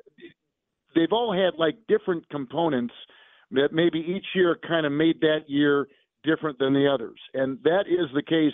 they've 0.95 1.13
all 1.13 1.33
had 1.33 1.59
like 1.59 1.77
different 1.87 2.27
components– 2.31 2.95
that 3.51 3.73
maybe 3.73 3.99
each 3.99 4.27
year 4.35 4.59
kind 4.67 4.87
of 4.87 4.93
made 4.93 5.21
that 5.21 5.49
year 5.49 5.89
different 6.25 6.59
than 6.59 6.75
the 6.75 6.91
others. 6.93 7.19
And 7.35 7.59
that 7.65 7.85
is 7.89 8.09
the 8.15 8.23
case 8.23 8.53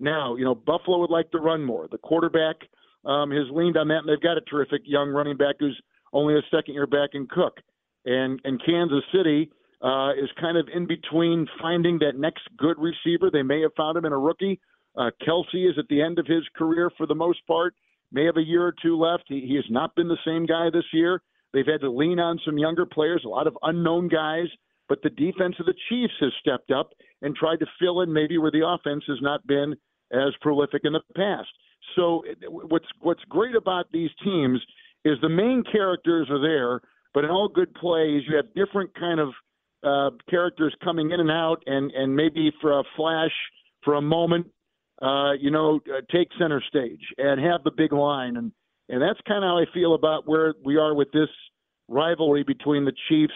now. 0.00 0.36
You 0.36 0.44
know, 0.44 0.54
Buffalo 0.54 0.98
would 0.98 1.10
like 1.10 1.30
to 1.32 1.38
run 1.38 1.64
more. 1.64 1.86
The 1.90 1.98
quarterback 1.98 2.56
um, 3.06 3.30
has 3.30 3.46
leaned 3.52 3.76
on 3.76 3.88
that, 3.88 3.98
and 3.98 4.08
they've 4.08 4.20
got 4.20 4.36
a 4.36 4.42
terrific 4.42 4.82
young 4.84 5.10
running 5.10 5.36
back 5.36 5.56
who's 5.58 5.80
only 6.12 6.34
a 6.34 6.42
second 6.50 6.74
year 6.74 6.86
back 6.86 7.10
in 7.12 7.26
Cook. 7.26 7.58
And, 8.06 8.40
and 8.44 8.60
Kansas 8.64 9.02
City 9.12 9.50
uh, 9.82 10.12
is 10.12 10.30
kind 10.40 10.56
of 10.56 10.68
in 10.74 10.86
between 10.86 11.46
finding 11.60 11.98
that 11.98 12.16
next 12.16 12.42
good 12.56 12.76
receiver. 12.78 13.30
They 13.30 13.42
may 13.42 13.60
have 13.62 13.72
found 13.76 13.96
him 13.96 14.04
in 14.04 14.12
a 14.12 14.18
rookie. 14.18 14.60
Uh, 14.96 15.10
Kelce 15.26 15.68
is 15.68 15.76
at 15.78 15.88
the 15.88 16.00
end 16.00 16.18
of 16.18 16.26
his 16.26 16.44
career 16.56 16.90
for 16.96 17.06
the 17.06 17.14
most 17.14 17.44
part, 17.46 17.74
may 18.12 18.24
have 18.24 18.36
a 18.36 18.42
year 18.42 18.64
or 18.64 18.74
two 18.80 18.96
left. 18.96 19.24
He, 19.28 19.40
he 19.40 19.56
has 19.56 19.64
not 19.68 19.94
been 19.96 20.08
the 20.08 20.16
same 20.24 20.46
guy 20.46 20.68
this 20.72 20.84
year. 20.92 21.20
They've 21.52 21.66
had 21.66 21.80
to 21.80 21.90
lean 21.90 22.18
on 22.18 22.40
some 22.44 22.58
younger 22.58 22.86
players, 22.86 23.22
a 23.24 23.28
lot 23.28 23.46
of 23.46 23.58
unknown 23.62 24.08
guys, 24.08 24.46
but 24.88 25.02
the 25.02 25.10
defense 25.10 25.56
of 25.58 25.66
the 25.66 25.74
Chiefs 25.88 26.14
has 26.20 26.32
stepped 26.40 26.70
up 26.70 26.90
and 27.22 27.34
tried 27.34 27.60
to 27.60 27.66
fill 27.80 28.02
in 28.02 28.12
maybe 28.12 28.38
where 28.38 28.50
the 28.50 28.66
offense 28.66 29.04
has 29.08 29.18
not 29.20 29.46
been 29.46 29.74
as 30.12 30.34
prolific 30.40 30.82
in 30.84 30.92
the 30.92 31.00
past. 31.16 31.48
So 31.96 32.22
what's 32.48 32.86
what's 33.00 33.22
great 33.28 33.54
about 33.54 33.86
these 33.92 34.10
teams 34.22 34.60
is 35.04 35.18
the 35.20 35.28
main 35.28 35.62
characters 35.70 36.28
are 36.30 36.40
there, 36.40 36.80
but 37.12 37.24
in 37.24 37.30
all 37.30 37.48
good 37.48 37.74
plays 37.74 38.22
you 38.28 38.36
have 38.36 38.52
different 38.54 38.94
kind 38.94 39.20
of 39.20 39.28
uh, 39.82 40.16
characters 40.30 40.74
coming 40.82 41.10
in 41.10 41.20
and 41.20 41.30
out, 41.30 41.62
and 41.66 41.90
and 41.92 42.14
maybe 42.14 42.52
for 42.60 42.78
a 42.78 42.82
flash, 42.96 43.32
for 43.84 43.94
a 43.94 44.02
moment, 44.02 44.46
uh, 45.02 45.32
you 45.32 45.50
know, 45.50 45.80
uh, 45.90 46.00
take 46.10 46.28
center 46.38 46.62
stage 46.68 47.02
and 47.18 47.40
have 47.40 47.62
the 47.64 47.70
big 47.70 47.92
line 47.92 48.36
and 48.36 48.52
and 48.88 49.00
that's 49.00 49.20
kind 49.26 49.42
of 49.42 49.48
how 49.48 49.58
I 49.58 49.64
feel 49.72 49.94
about 49.94 50.28
where 50.28 50.54
we 50.64 50.76
are 50.76 50.94
with 50.94 51.10
this 51.12 51.28
rivalry 51.88 52.42
between 52.42 52.84
the 52.84 52.92
Chiefs 53.08 53.32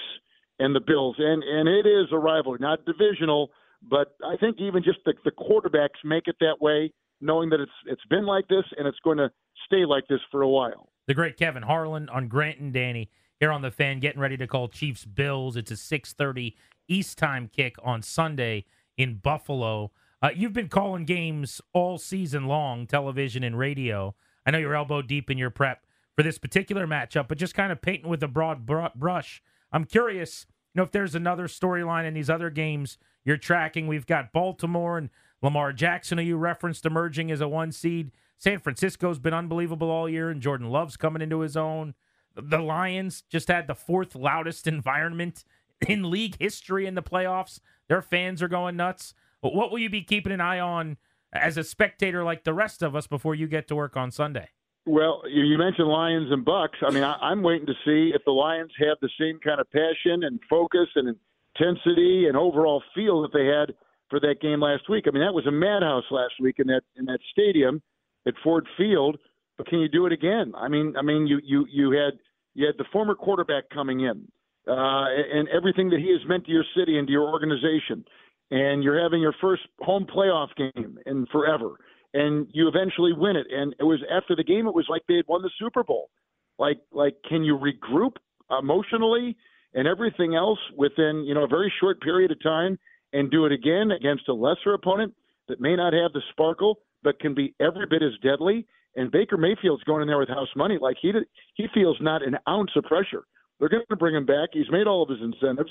and 0.58 0.74
the 0.74 0.80
Bills. 0.80 1.16
And 1.18 1.42
and 1.42 1.68
it 1.68 1.86
is 1.86 2.06
a 2.12 2.18
rivalry, 2.18 2.58
not 2.60 2.84
divisional, 2.84 3.50
but 3.82 4.14
I 4.24 4.36
think 4.36 4.56
even 4.60 4.82
just 4.82 4.98
the, 5.04 5.14
the 5.24 5.30
quarterbacks 5.30 6.04
make 6.04 6.24
it 6.26 6.36
that 6.40 6.60
way, 6.60 6.92
knowing 7.20 7.50
that 7.50 7.60
it's 7.60 7.72
it's 7.86 8.04
been 8.10 8.26
like 8.26 8.46
this 8.48 8.64
and 8.76 8.86
it's 8.86 8.98
going 9.04 9.18
to 9.18 9.30
stay 9.66 9.84
like 9.84 10.06
this 10.08 10.20
for 10.30 10.42
a 10.42 10.48
while. 10.48 10.90
The 11.06 11.14
great 11.14 11.36
Kevin 11.36 11.62
Harlan 11.62 12.08
on 12.08 12.28
Grant 12.28 12.58
and 12.58 12.72
Danny 12.72 13.10
here 13.40 13.52
on 13.52 13.62
the 13.62 13.70
fan, 13.70 14.00
getting 14.00 14.20
ready 14.20 14.36
to 14.36 14.46
call 14.46 14.68
Chiefs 14.68 15.04
Bills. 15.04 15.56
It's 15.56 15.70
a 15.70 15.76
6:30 15.76 16.54
East 16.88 17.18
time 17.18 17.50
kick 17.52 17.76
on 17.82 18.02
Sunday 18.02 18.64
in 18.96 19.16
Buffalo. 19.16 19.92
Uh, 20.20 20.30
you've 20.34 20.52
been 20.52 20.68
calling 20.68 21.04
games 21.04 21.60
all 21.72 21.98
season 21.98 22.46
long, 22.46 22.86
television 22.86 23.44
and 23.44 23.58
radio. 23.58 24.14
I 24.44 24.50
know 24.50 24.58
you're 24.58 24.74
elbow 24.74 25.02
deep 25.02 25.30
in 25.30 25.38
your 25.38 25.50
prep 25.50 25.84
for 26.16 26.22
this 26.22 26.38
particular 26.38 26.86
matchup, 26.86 27.28
but 27.28 27.38
just 27.38 27.54
kind 27.54 27.70
of 27.70 27.80
painting 27.80 28.08
with 28.10 28.22
a 28.22 28.28
broad 28.28 28.66
br- 28.66 28.86
brush. 28.96 29.42
I'm 29.70 29.84
curious, 29.84 30.46
you 30.74 30.80
know, 30.80 30.82
if 30.82 30.90
there's 30.90 31.14
another 31.14 31.46
storyline 31.46 32.04
in 32.04 32.14
these 32.14 32.30
other 32.30 32.50
games 32.50 32.98
you're 33.28 33.36
tracking. 33.36 33.86
We've 33.86 34.06
got 34.06 34.32
Baltimore 34.32 34.96
and 34.96 35.10
Lamar 35.42 35.72
Jackson, 35.72 36.18
who 36.18 36.24
you 36.24 36.36
referenced, 36.36 36.86
emerging 36.86 37.30
as 37.30 37.40
a 37.40 37.48
one 37.48 37.72
seed. 37.72 38.10
San 38.38 38.58
Francisco's 38.58 39.18
been 39.18 39.34
unbelievable 39.34 39.90
all 39.90 40.08
year, 40.08 40.30
and 40.30 40.40
Jordan 40.40 40.68
Love's 40.70 40.96
coming 40.96 41.22
into 41.22 41.40
his 41.40 41.56
own. 41.56 41.94
The 42.34 42.58
Lions 42.58 43.22
just 43.28 43.48
had 43.48 43.66
the 43.66 43.74
fourth 43.74 44.14
loudest 44.14 44.66
environment 44.66 45.44
in 45.86 46.10
league 46.10 46.36
history 46.38 46.86
in 46.86 46.94
the 46.94 47.02
playoffs. 47.02 47.60
Their 47.88 48.02
fans 48.02 48.42
are 48.42 48.48
going 48.48 48.76
nuts. 48.76 49.14
What 49.40 49.70
will 49.70 49.78
you 49.78 49.90
be 49.90 50.02
keeping 50.02 50.32
an 50.32 50.40
eye 50.40 50.60
on 50.60 50.96
as 51.32 51.56
a 51.56 51.64
spectator 51.64 52.24
like 52.24 52.44
the 52.44 52.54
rest 52.54 52.82
of 52.82 52.96
us 52.96 53.06
before 53.06 53.34
you 53.34 53.46
get 53.46 53.68
to 53.68 53.76
work 53.76 53.96
on 53.96 54.10
Sunday? 54.10 54.48
Well, 54.86 55.22
you 55.28 55.58
mentioned 55.58 55.88
Lions 55.88 56.32
and 56.32 56.44
Bucks. 56.44 56.78
I 56.86 56.90
mean, 56.90 57.04
I, 57.04 57.30
am 57.30 57.42
waiting 57.42 57.66
to 57.66 57.74
see 57.84 58.12
if 58.14 58.24
the 58.24 58.32
Lions 58.32 58.72
have 58.78 58.96
the 59.02 59.10
same 59.20 59.38
kind 59.38 59.60
of 59.60 59.70
passion 59.70 60.24
and 60.24 60.40
focus 60.48 60.88
and 60.94 61.14
intensity 61.54 62.26
and 62.26 62.36
overall 62.36 62.82
feel 62.94 63.20
that 63.22 63.32
they 63.32 63.44
had 63.44 63.74
for 64.10 64.20
that 64.20 64.36
game 64.40 64.60
last 64.60 64.88
week. 64.88 65.04
I 65.06 65.10
mean, 65.10 65.22
that 65.22 65.34
was 65.34 65.46
a 65.46 65.52
madhouse 65.52 66.04
last 66.10 66.34
week 66.40 66.56
in 66.58 66.66
that 66.68 66.82
in 66.96 67.04
that 67.06 67.20
stadium 67.30 67.82
at 68.26 68.34
Ford 68.42 68.66
Field. 68.76 69.18
But 69.56 69.66
can 69.66 69.80
you 69.80 69.88
do 69.88 70.06
it 70.06 70.12
again? 70.12 70.52
I 70.56 70.68
mean, 70.68 70.94
I 70.98 71.02
mean, 71.02 71.26
you 71.26 71.40
you 71.44 71.66
you 71.70 71.90
had 71.92 72.18
you 72.54 72.66
had 72.66 72.76
the 72.78 72.84
former 72.92 73.14
quarterback 73.14 73.64
coming 73.70 74.00
in, 74.00 74.26
uh, 74.68 75.06
and 75.32 75.48
everything 75.48 75.90
that 75.90 75.98
he 75.98 76.10
has 76.12 76.26
meant 76.28 76.46
to 76.46 76.52
your 76.52 76.64
city 76.76 76.98
and 76.98 77.06
to 77.08 77.12
your 77.12 77.28
organization 77.28 78.04
and 78.50 78.82
you're 78.82 79.00
having 79.00 79.20
your 79.20 79.34
first 79.40 79.62
home 79.80 80.06
playoff 80.06 80.48
game 80.56 80.98
in 81.06 81.26
forever, 81.26 81.76
and 82.14 82.46
you 82.52 82.68
eventually 82.68 83.12
win 83.12 83.36
it. 83.36 83.46
And 83.50 83.74
it 83.78 83.84
was 83.84 84.00
after 84.10 84.34
the 84.34 84.44
game, 84.44 84.66
it 84.66 84.74
was 84.74 84.86
like 84.88 85.02
they 85.06 85.16
had 85.16 85.26
won 85.28 85.42
the 85.42 85.50
Super 85.58 85.84
Bowl. 85.84 86.10
Like, 86.58 86.78
like, 86.92 87.14
can 87.28 87.44
you 87.44 87.58
regroup 87.58 88.16
emotionally 88.58 89.36
and 89.74 89.86
everything 89.86 90.34
else 90.34 90.58
within 90.76 91.24
you 91.26 91.34
know 91.34 91.44
a 91.44 91.48
very 91.48 91.72
short 91.78 92.00
period 92.00 92.30
of 92.30 92.42
time 92.42 92.78
and 93.12 93.30
do 93.30 93.46
it 93.46 93.52
again 93.52 93.90
against 93.90 94.28
a 94.28 94.34
lesser 94.34 94.74
opponent 94.74 95.14
that 95.48 95.60
may 95.60 95.76
not 95.76 95.92
have 95.92 96.12
the 96.12 96.22
sparkle 96.30 96.80
but 97.02 97.20
can 97.20 97.34
be 97.34 97.54
every 97.60 97.86
bit 97.86 98.02
as 98.02 98.12
deadly? 98.22 98.66
And 98.96 99.10
Baker 99.10 99.36
Mayfield's 99.36 99.84
going 99.84 100.02
in 100.02 100.08
there 100.08 100.18
with 100.18 100.28
house 100.28 100.48
money. 100.56 100.78
Like 100.80 100.96
he 101.00 101.12
did, 101.12 101.24
he 101.54 101.66
feels 101.72 101.96
not 102.00 102.26
an 102.26 102.36
ounce 102.48 102.70
of 102.76 102.84
pressure. 102.84 103.24
They're 103.58 103.68
going 103.68 103.84
to 103.88 103.96
bring 103.96 104.14
him 104.14 104.26
back. 104.26 104.50
He's 104.52 104.70
made 104.70 104.86
all 104.86 105.02
of 105.02 105.08
his 105.08 105.20
incentives. 105.20 105.70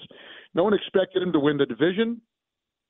No 0.54 0.64
one 0.64 0.74
expected 0.74 1.24
him 1.24 1.34
to 1.34 1.40
win 1.40 1.58
the 1.58 1.66
division. 1.66 2.22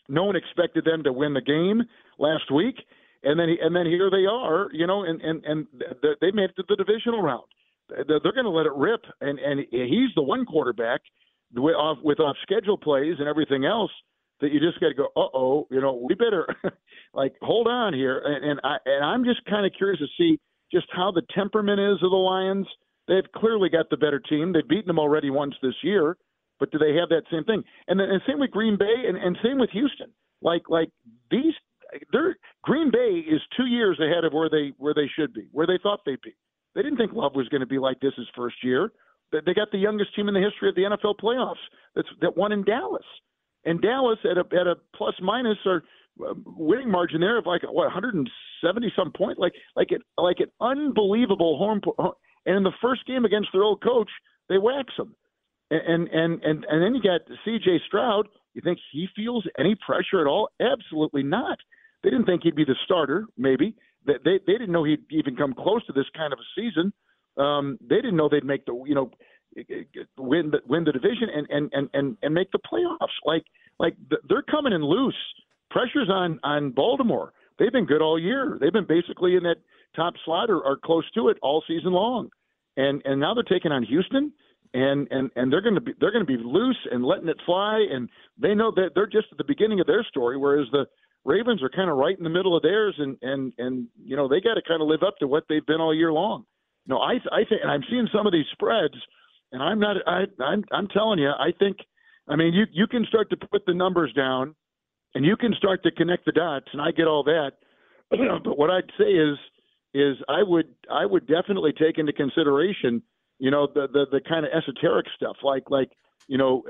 No 0.10 0.24
one 0.24 0.36
expected 0.36 0.86
them 0.86 1.04
to 1.04 1.12
win 1.12 1.34
the 1.34 1.42
game 1.42 1.84
last 2.18 2.52
week, 2.52 2.76
and 3.24 3.40
then 3.40 3.50
and 3.62 3.76
then 3.76 3.86
here 3.86 4.10
they 4.10 4.26
are, 4.26 4.70
you 4.72 4.88
know, 4.88 5.04
and 5.04 5.22
and 5.22 5.44
and 5.44 5.68
they 6.22 6.32
made 6.32 6.50
it 6.52 6.56
to 6.56 6.64
the 6.70 6.78
divisional 6.78 7.22
round. 7.22 7.44
They're 7.90 8.20
going 8.20 8.46
to 8.46 8.50
let 8.50 8.66
it 8.66 8.74
rip, 8.74 9.02
and 9.22 9.38
and 9.40 9.60
he's 9.70 10.10
the 10.16 10.22
one 10.22 10.46
quarterback 10.46 11.02
with 11.54 11.76
off 11.76 11.98
with 12.04 12.20
off 12.20 12.38
schedule 12.42 12.78
plays 12.78 13.16
and 13.20 13.28
everything 13.28 13.66
else 13.66 13.92
that 14.42 14.52
you 14.52 14.60
just 14.60 14.80
got 14.80 14.90
to 14.90 14.94
go, 14.94 15.08
uh 15.16 15.28
oh, 15.34 15.68
you 15.72 15.82
know, 15.82 15.94
we 15.94 16.16
better 16.16 16.48
like 17.14 17.34
hold 17.42 17.68
on 17.68 17.94
here, 17.94 18.22
and 18.24 18.44
and 18.46 18.60
I 18.64 18.78
and 18.86 19.04
I'm 19.04 19.24
just 19.24 19.44
kind 19.46 19.66
of 19.66 19.72
curious 19.78 20.00
to 20.00 20.08
see 20.18 20.40
just 20.72 20.88
how 20.92 21.12
the 21.12 21.24
temperament 21.34 21.80
is 21.80 22.04
of 22.04 22.12
the 22.12 22.18
Lions. 22.18 22.68
They've 23.08 23.32
clearly 23.36 23.70
got 23.70 23.90
the 23.90 23.98
better 23.98 24.20
team. 24.20 24.52
They've 24.52 24.68
beaten 24.68 24.88
them 24.88 25.00
already 25.00 25.30
once 25.30 25.56
this 25.62 25.76
year. 25.82 26.18
But 26.60 26.72
do 26.72 26.78
they 26.78 26.96
have 26.96 27.10
that 27.10 27.24
same 27.32 27.44
thing? 27.44 27.64
And 27.88 28.00
then 28.00 28.10
and 28.10 28.22
same 28.28 28.40
with 28.40 28.52
Green 28.52 28.78
Bay 28.78 29.06
and, 29.08 29.18
and 29.18 29.38
same 29.44 29.60
with 29.60 29.70
Houston. 29.72 30.12
Like 30.42 30.64
like 30.70 30.90
these 31.32 31.54
they're 32.12 32.36
Green 32.64 32.92
Bay 32.92 33.24
is 33.28 33.42
two 33.56 33.66
years 33.66 34.00
ahead 34.00 34.26
of 34.26 34.34
where 34.34 34.50
they 34.50 34.74
where 34.78 34.94
they 34.94 35.10
should 35.16 35.34
be, 35.34 35.48
where 35.52 35.68
they 35.68 35.80
thought 35.82 36.02
they'd 36.06 36.22
be. 36.22 36.36
They 36.76 36.82
didn't 36.82 36.98
think 36.98 37.14
Love 37.14 37.36
was 37.36 37.48
going 37.50 37.62
to 37.62 37.68
be 37.68 37.80
like 37.80 38.00
this 38.00 38.14
his 38.18 38.28
first 38.36 38.58
year. 38.64 38.92
They 39.32 39.54
got 39.54 39.72
the 39.72 39.78
youngest 39.78 40.16
team 40.16 40.28
in 40.28 40.34
the 40.34 40.40
history 40.40 40.70
of 40.70 40.76
the 40.76 40.84
NFL 40.84 41.16
playoffs 41.22 41.56
that's 41.96 42.08
that 42.22 42.38
won 42.38 42.52
in 42.52 42.64
Dallas. 42.64 43.06
And 43.68 43.82
Dallas 43.82 44.18
at 44.24 44.38
a 44.38 44.46
at 44.58 44.66
a 44.66 44.76
plus 44.96 45.14
minus 45.22 45.58
or 45.66 45.84
uh, 46.26 46.34
winning 46.46 46.90
margin 46.90 47.20
there 47.20 47.38
of 47.38 47.46
like 47.46 47.64
what 47.64 47.84
170 47.84 48.94
some 48.96 49.12
point, 49.12 49.38
like 49.38 49.52
like 49.76 49.92
it 49.92 50.02
like 50.18 50.38
an 50.40 50.50
unbelievable 50.62 51.58
home. 51.58 51.82
And 52.46 52.56
in 52.56 52.64
the 52.64 52.72
first 52.82 53.06
game 53.06 53.26
against 53.26 53.50
their 53.52 53.64
old 53.64 53.84
coach, 53.84 54.10
they 54.48 54.58
wax 54.58 54.94
them. 54.98 55.14
And 55.70 56.08
and 56.08 56.42
and 56.44 56.66
and 56.66 56.82
then 56.82 56.96
you 56.96 57.02
got 57.04 57.22
C.J. 57.44 57.82
Stroud. 57.88 58.30
You 58.54 58.62
think 58.64 58.80
he 58.94 59.08
feels 59.16 59.46
any 59.60 59.76
pressure 59.86 60.22
at 60.22 60.28
all? 60.28 60.50
Absolutely 60.62 61.24
not. 61.24 61.58
They 62.04 62.10
didn't 62.10 62.26
think 62.26 62.44
he'd 62.44 62.56
be 62.56 62.64
the 62.64 62.76
starter. 62.86 63.26
Maybe 63.38 63.76
they 64.06 64.14
they, 64.24 64.40
they 64.48 64.54
didn't 64.54 64.72
know 64.72 64.86
he'd 64.86 65.04
even 65.12 65.36
come 65.36 65.54
close 65.54 65.86
to 65.88 65.94
this 65.94 66.06
kind 66.16 66.32
of 66.32 66.40
a 66.40 66.48
season. 66.56 66.94
Um, 67.36 67.78
they 67.82 67.98
didn't 67.98 68.16
know 68.16 68.30
they'd 68.30 68.46
make 68.46 68.66
the 68.66 68.82
you 68.88 68.96
know 68.96 69.12
win 70.18 70.52
the 70.52 70.60
win 70.68 70.84
the 70.84 70.92
division 70.92 71.30
and 71.34 71.48
and 71.50 71.72
and 71.74 71.90
and, 71.94 72.18
and 72.22 72.34
make 72.34 72.52
the 72.52 72.60
playoffs. 72.60 73.16
Like 73.26 73.44
like 73.80 73.96
they're 74.30 74.44
coming 74.44 74.74
in 74.74 74.84
loose. 74.84 75.16
Pressure's 75.72 76.10
on 76.10 76.40
on 76.44 76.72
Baltimore. 76.72 77.34
They've 77.60 77.72
been 77.72 77.86
good 77.86 78.02
all 78.02 78.20
year. 78.20 78.58
They've 78.60 78.74
been 78.74 78.88
basically 78.88 79.36
in 79.36 79.44
that 79.44 79.58
top 79.96 80.14
slot 80.26 80.50
or, 80.50 80.62
or 80.62 80.78
close 80.78 81.10
to 81.16 81.30
it 81.30 81.38
all 81.42 81.64
season 81.68 81.92
long, 81.92 82.30
and 82.78 83.02
and 83.06 83.20
now 83.20 83.34
they're 83.34 83.44
taking 83.44 83.72
on 83.72 83.84
Houston 83.84 84.32
and 84.74 85.08
and 85.12 85.32
and 85.36 85.52
they're 85.52 85.62
going 85.62 85.76
to 85.76 85.82
be 85.82 85.94
they're 86.00 86.12
going 86.12 86.26
to 86.26 86.38
be 86.38 86.42
loose 86.44 86.78
and 86.92 87.04
letting 87.06 87.30
it 87.30 87.38
fly 87.46 87.86
and 87.92 88.10
they 88.38 88.54
know 88.54 88.72
that 88.72 88.92
they're 88.96 89.08
just 89.08 89.28
at 89.32 89.38
the 89.38 89.44
beginning 89.44 89.80
of 89.80 89.88
their 89.88 90.04
story 90.04 90.38
whereas 90.38 90.68
the 90.72 90.86
Ravens 91.26 91.62
are 91.62 91.70
kind 91.70 91.90
of 91.90 91.98
right 91.98 92.18
in 92.18 92.24
the 92.24 92.30
middle 92.30 92.56
of 92.56 92.64
theirs 92.64 92.96
and 92.98 93.18
and 93.22 93.54
and 93.58 93.88
you 94.02 94.16
know 94.16 94.28
they 94.28 94.40
got 94.40 94.56
to 94.56 94.62
kind 94.68 94.82
of 94.82 94.88
live 94.88 95.04
up 95.04 95.18
to 95.20 95.28
what 95.28 95.44
they've 95.50 95.66
been 95.66 95.82
all 95.82 95.94
year 95.94 96.12
long. 96.12 96.46
No, 96.88 97.00
I 97.00 97.16
I 97.32 97.44
think 97.48 97.62
and 97.62 97.72
I'm 97.72 97.84
seeing 97.90 98.08
some 98.14 98.26
of 98.26 98.34
these 98.34 98.46
spreads 98.54 98.96
and 99.52 99.62
I'm 99.62 99.80
not 99.80 99.98
I 100.06 100.26
I'm 100.44 100.64
I'm 100.72 100.88
telling 100.88 101.20
you 101.20 101.30
I 101.30 101.52
think 101.58 101.78
I 102.28 102.36
mean 102.36 102.54
you 102.54 102.66
you 102.72 102.88
can 102.88 103.06
start 103.06 103.30
to 103.30 103.38
put 103.38 103.66
the 103.66 103.74
numbers 103.74 104.14
down 104.14 104.56
and 105.16 105.26
you 105.26 105.36
can 105.36 105.54
start 105.58 105.84
to 105.84 105.92
connect 105.92 106.26
the 106.26 106.32
dots 106.32 106.68
and 106.74 106.82
I 106.82 106.92
get 106.92 107.08
all 107.08 107.24
that. 107.24 107.52
But 108.44 108.58
what 108.58 108.70
I'd 108.70 108.92
say 108.98 109.12
is 109.12 109.38
is 109.94 110.18
I 110.30 110.44
would 110.44 110.68
I 110.92 111.06
would 111.06 111.28
definitely 111.28 111.74
take 111.74 111.98
into 111.98 112.14
consideration 112.14 113.02
you 113.40 113.52
know 113.52 113.68
the 113.68 113.88
the, 113.92 114.06
the 114.12 114.22
kind 114.28 114.46
of 114.46 114.52
esoteric 114.52 115.08
stuff 115.16 115.38
like 115.44 115.70
like 115.70 115.90
you 116.28 116.38
know 116.38 116.64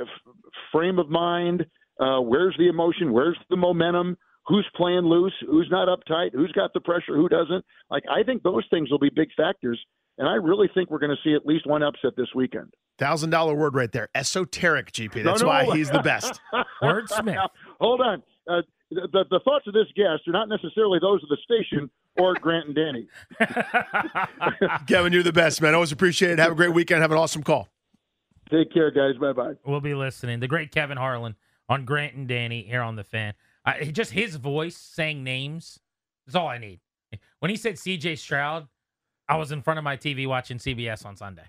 frame 0.71 0.99
of 0.99 1.09
mind 1.09 1.65
uh, 1.99 2.19
where's 2.21 2.55
the 2.59 2.67
emotion? 2.67 3.11
Where's 3.11 3.37
the 3.49 3.57
momentum? 3.57 4.17
Who's 4.45 4.67
playing 4.75 5.05
loose? 5.05 5.33
Who's 5.47 5.67
not 5.71 5.87
uptight? 5.87 6.29
Who's 6.33 6.51
got 6.51 6.71
the 6.73 6.79
pressure? 6.79 7.15
Who 7.15 7.27
doesn't? 7.27 7.65
Like 7.89 8.03
i 8.11 8.23
think 8.23 8.43
those 8.43 8.65
things 8.69 8.91
will 8.91 8.99
be 8.99 9.09
big 9.09 9.29
factors 9.35 9.79
and 10.17 10.27
i 10.27 10.33
really 10.33 10.69
think 10.73 10.89
we're 10.89 10.99
going 10.99 11.15
to 11.15 11.21
see 11.23 11.33
at 11.33 11.45
least 11.45 11.65
one 11.65 11.83
upset 11.83 12.15
this 12.15 12.27
weekend 12.35 12.73
thousand 12.97 13.29
dollar 13.29 13.53
word 13.53 13.75
right 13.75 13.91
there 13.91 14.09
esoteric 14.15 14.91
gp 14.91 15.23
that's 15.23 15.41
no, 15.41 15.47
no. 15.47 15.53
why 15.53 15.75
he's 15.75 15.89
the 15.89 16.01
best 16.01 16.39
wordsmith 16.81 17.47
hold 17.79 18.01
on 18.01 18.23
uh, 18.49 18.61
the, 18.89 19.25
the 19.29 19.39
thoughts 19.43 19.67
of 19.67 19.73
this 19.73 19.87
guest 19.95 20.27
are 20.27 20.31
not 20.31 20.47
necessarily 20.47 20.99
those 21.01 21.21
of 21.23 21.29
the 21.29 21.37
station 21.43 21.89
or 22.17 22.33
Grant 22.35 22.67
and 22.67 22.75
Danny. 22.75 23.07
Kevin, 24.87 25.13
you're 25.13 25.23
the 25.23 25.33
best, 25.33 25.61
man. 25.61 25.73
Always 25.75 25.91
appreciate 25.91 26.31
it. 26.31 26.39
Have 26.39 26.53
a 26.53 26.55
great 26.55 26.73
weekend. 26.73 27.01
Have 27.01 27.11
an 27.11 27.17
awesome 27.17 27.43
call. 27.43 27.67
Take 28.49 28.71
care, 28.73 28.91
guys. 28.91 29.17
Bye 29.19 29.33
bye. 29.33 29.53
We'll 29.65 29.81
be 29.81 29.93
listening. 29.93 30.39
The 30.39 30.47
great 30.47 30.71
Kevin 30.71 30.97
Harlan 30.97 31.35
on 31.67 31.85
Grant 31.85 32.15
and 32.15 32.27
Danny 32.27 32.63
here 32.63 32.81
on 32.81 32.95
the 32.95 33.03
fan. 33.03 33.33
just 33.91 34.11
his 34.11 34.37
voice 34.37 34.77
saying 34.77 35.23
names 35.23 35.79
is 36.27 36.35
all 36.35 36.47
I 36.47 36.57
need. 36.57 36.79
When 37.39 37.51
he 37.51 37.57
said 37.57 37.75
CJ 37.75 38.17
Stroud, 38.17 38.67
I 39.29 39.37
was 39.37 39.51
in 39.51 39.61
front 39.61 39.77
of 39.77 39.83
my 39.83 39.97
TV 39.97 40.27
watching 40.27 40.57
CBS 40.57 41.05
on 41.05 41.15
Sunday. 41.15 41.45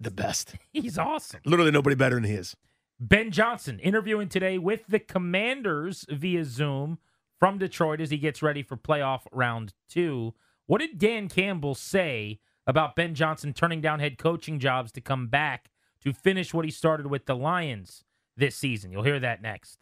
The 0.00 0.10
best. 0.10 0.56
He's 0.72 0.98
awesome. 0.98 1.40
Literally 1.44 1.70
nobody 1.70 1.96
better 1.96 2.16
than 2.16 2.24
he 2.24 2.34
is. 2.34 2.56
Ben 3.00 3.30
Johnson 3.30 3.78
interviewing 3.80 4.28
today 4.28 4.58
with 4.58 4.86
the 4.88 4.98
Commanders 4.98 6.06
via 6.08 6.44
Zoom 6.44 6.98
from 7.38 7.58
Detroit 7.58 8.00
as 8.00 8.10
he 8.10 8.18
gets 8.18 8.42
ready 8.42 8.62
for 8.62 8.76
playoff 8.76 9.22
round 9.32 9.74
two. 9.88 10.34
What 10.66 10.80
did 10.80 10.98
Dan 10.98 11.28
Campbell 11.28 11.74
say 11.74 12.38
about 12.66 12.94
Ben 12.94 13.14
Johnson 13.14 13.52
turning 13.52 13.80
down 13.80 13.98
head 13.98 14.18
coaching 14.18 14.60
jobs 14.60 14.92
to 14.92 15.00
come 15.00 15.26
back 15.26 15.70
to 16.02 16.12
finish 16.12 16.54
what 16.54 16.64
he 16.64 16.70
started 16.70 17.06
with 17.06 17.26
the 17.26 17.34
Lions 17.34 18.04
this 18.36 18.54
season? 18.54 18.92
You'll 18.92 19.02
hear 19.02 19.18
that 19.18 19.42
next. 19.42 19.78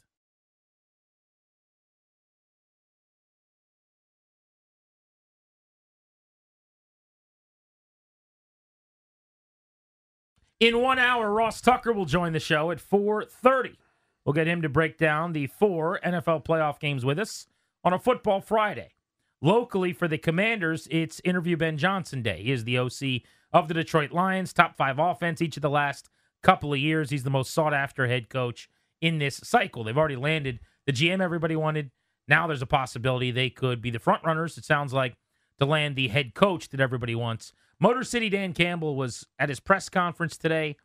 In 10.60 10.82
one 10.82 10.98
hour, 10.98 11.32
Ross 11.32 11.62
Tucker 11.62 11.90
will 11.90 12.04
join 12.04 12.34
the 12.34 12.38
show 12.38 12.70
at 12.70 12.80
4:30. 12.80 13.78
We'll 14.24 14.34
get 14.34 14.46
him 14.46 14.60
to 14.60 14.68
break 14.68 14.98
down 14.98 15.32
the 15.32 15.46
four 15.46 15.98
NFL 16.04 16.44
playoff 16.44 16.78
games 16.78 17.02
with 17.02 17.18
us 17.18 17.46
on 17.82 17.94
a 17.94 17.98
football 17.98 18.42
Friday. 18.42 18.92
Locally 19.40 19.94
for 19.94 20.06
the 20.06 20.18
Commanders, 20.18 20.86
it's 20.90 21.22
interview 21.24 21.56
Ben 21.56 21.78
Johnson 21.78 22.20
Day. 22.20 22.42
He 22.42 22.52
is 22.52 22.64
the 22.64 22.76
OC 22.76 23.22
of 23.54 23.68
the 23.68 23.74
Detroit 23.74 24.12
Lions, 24.12 24.52
top 24.52 24.76
five 24.76 24.98
offense 24.98 25.40
each 25.40 25.56
of 25.56 25.62
the 25.62 25.70
last 25.70 26.10
couple 26.42 26.74
of 26.74 26.78
years. 26.78 27.08
He's 27.08 27.24
the 27.24 27.30
most 27.30 27.54
sought 27.54 27.72
after 27.72 28.06
head 28.06 28.28
coach 28.28 28.68
in 29.00 29.18
this 29.18 29.36
cycle. 29.42 29.82
They've 29.82 29.96
already 29.96 30.16
landed 30.16 30.60
the 30.84 30.92
GM 30.92 31.22
everybody 31.22 31.56
wanted. 31.56 31.90
Now 32.28 32.46
there's 32.46 32.60
a 32.60 32.66
possibility 32.66 33.30
they 33.30 33.48
could 33.48 33.80
be 33.80 33.90
the 33.90 33.98
front 33.98 34.24
runners, 34.26 34.58
it 34.58 34.66
sounds 34.66 34.92
like, 34.92 35.14
to 35.58 35.64
land 35.64 35.96
the 35.96 36.08
head 36.08 36.34
coach 36.34 36.68
that 36.68 36.80
everybody 36.80 37.14
wants. 37.14 37.54
Motor 37.80 38.04
City 38.04 38.28
Dan 38.28 38.52
Campbell 38.52 38.94
was 38.94 39.26
at 39.38 39.48
his 39.48 39.60
press 39.60 39.88
conference 39.88 40.36
today. 40.36 40.76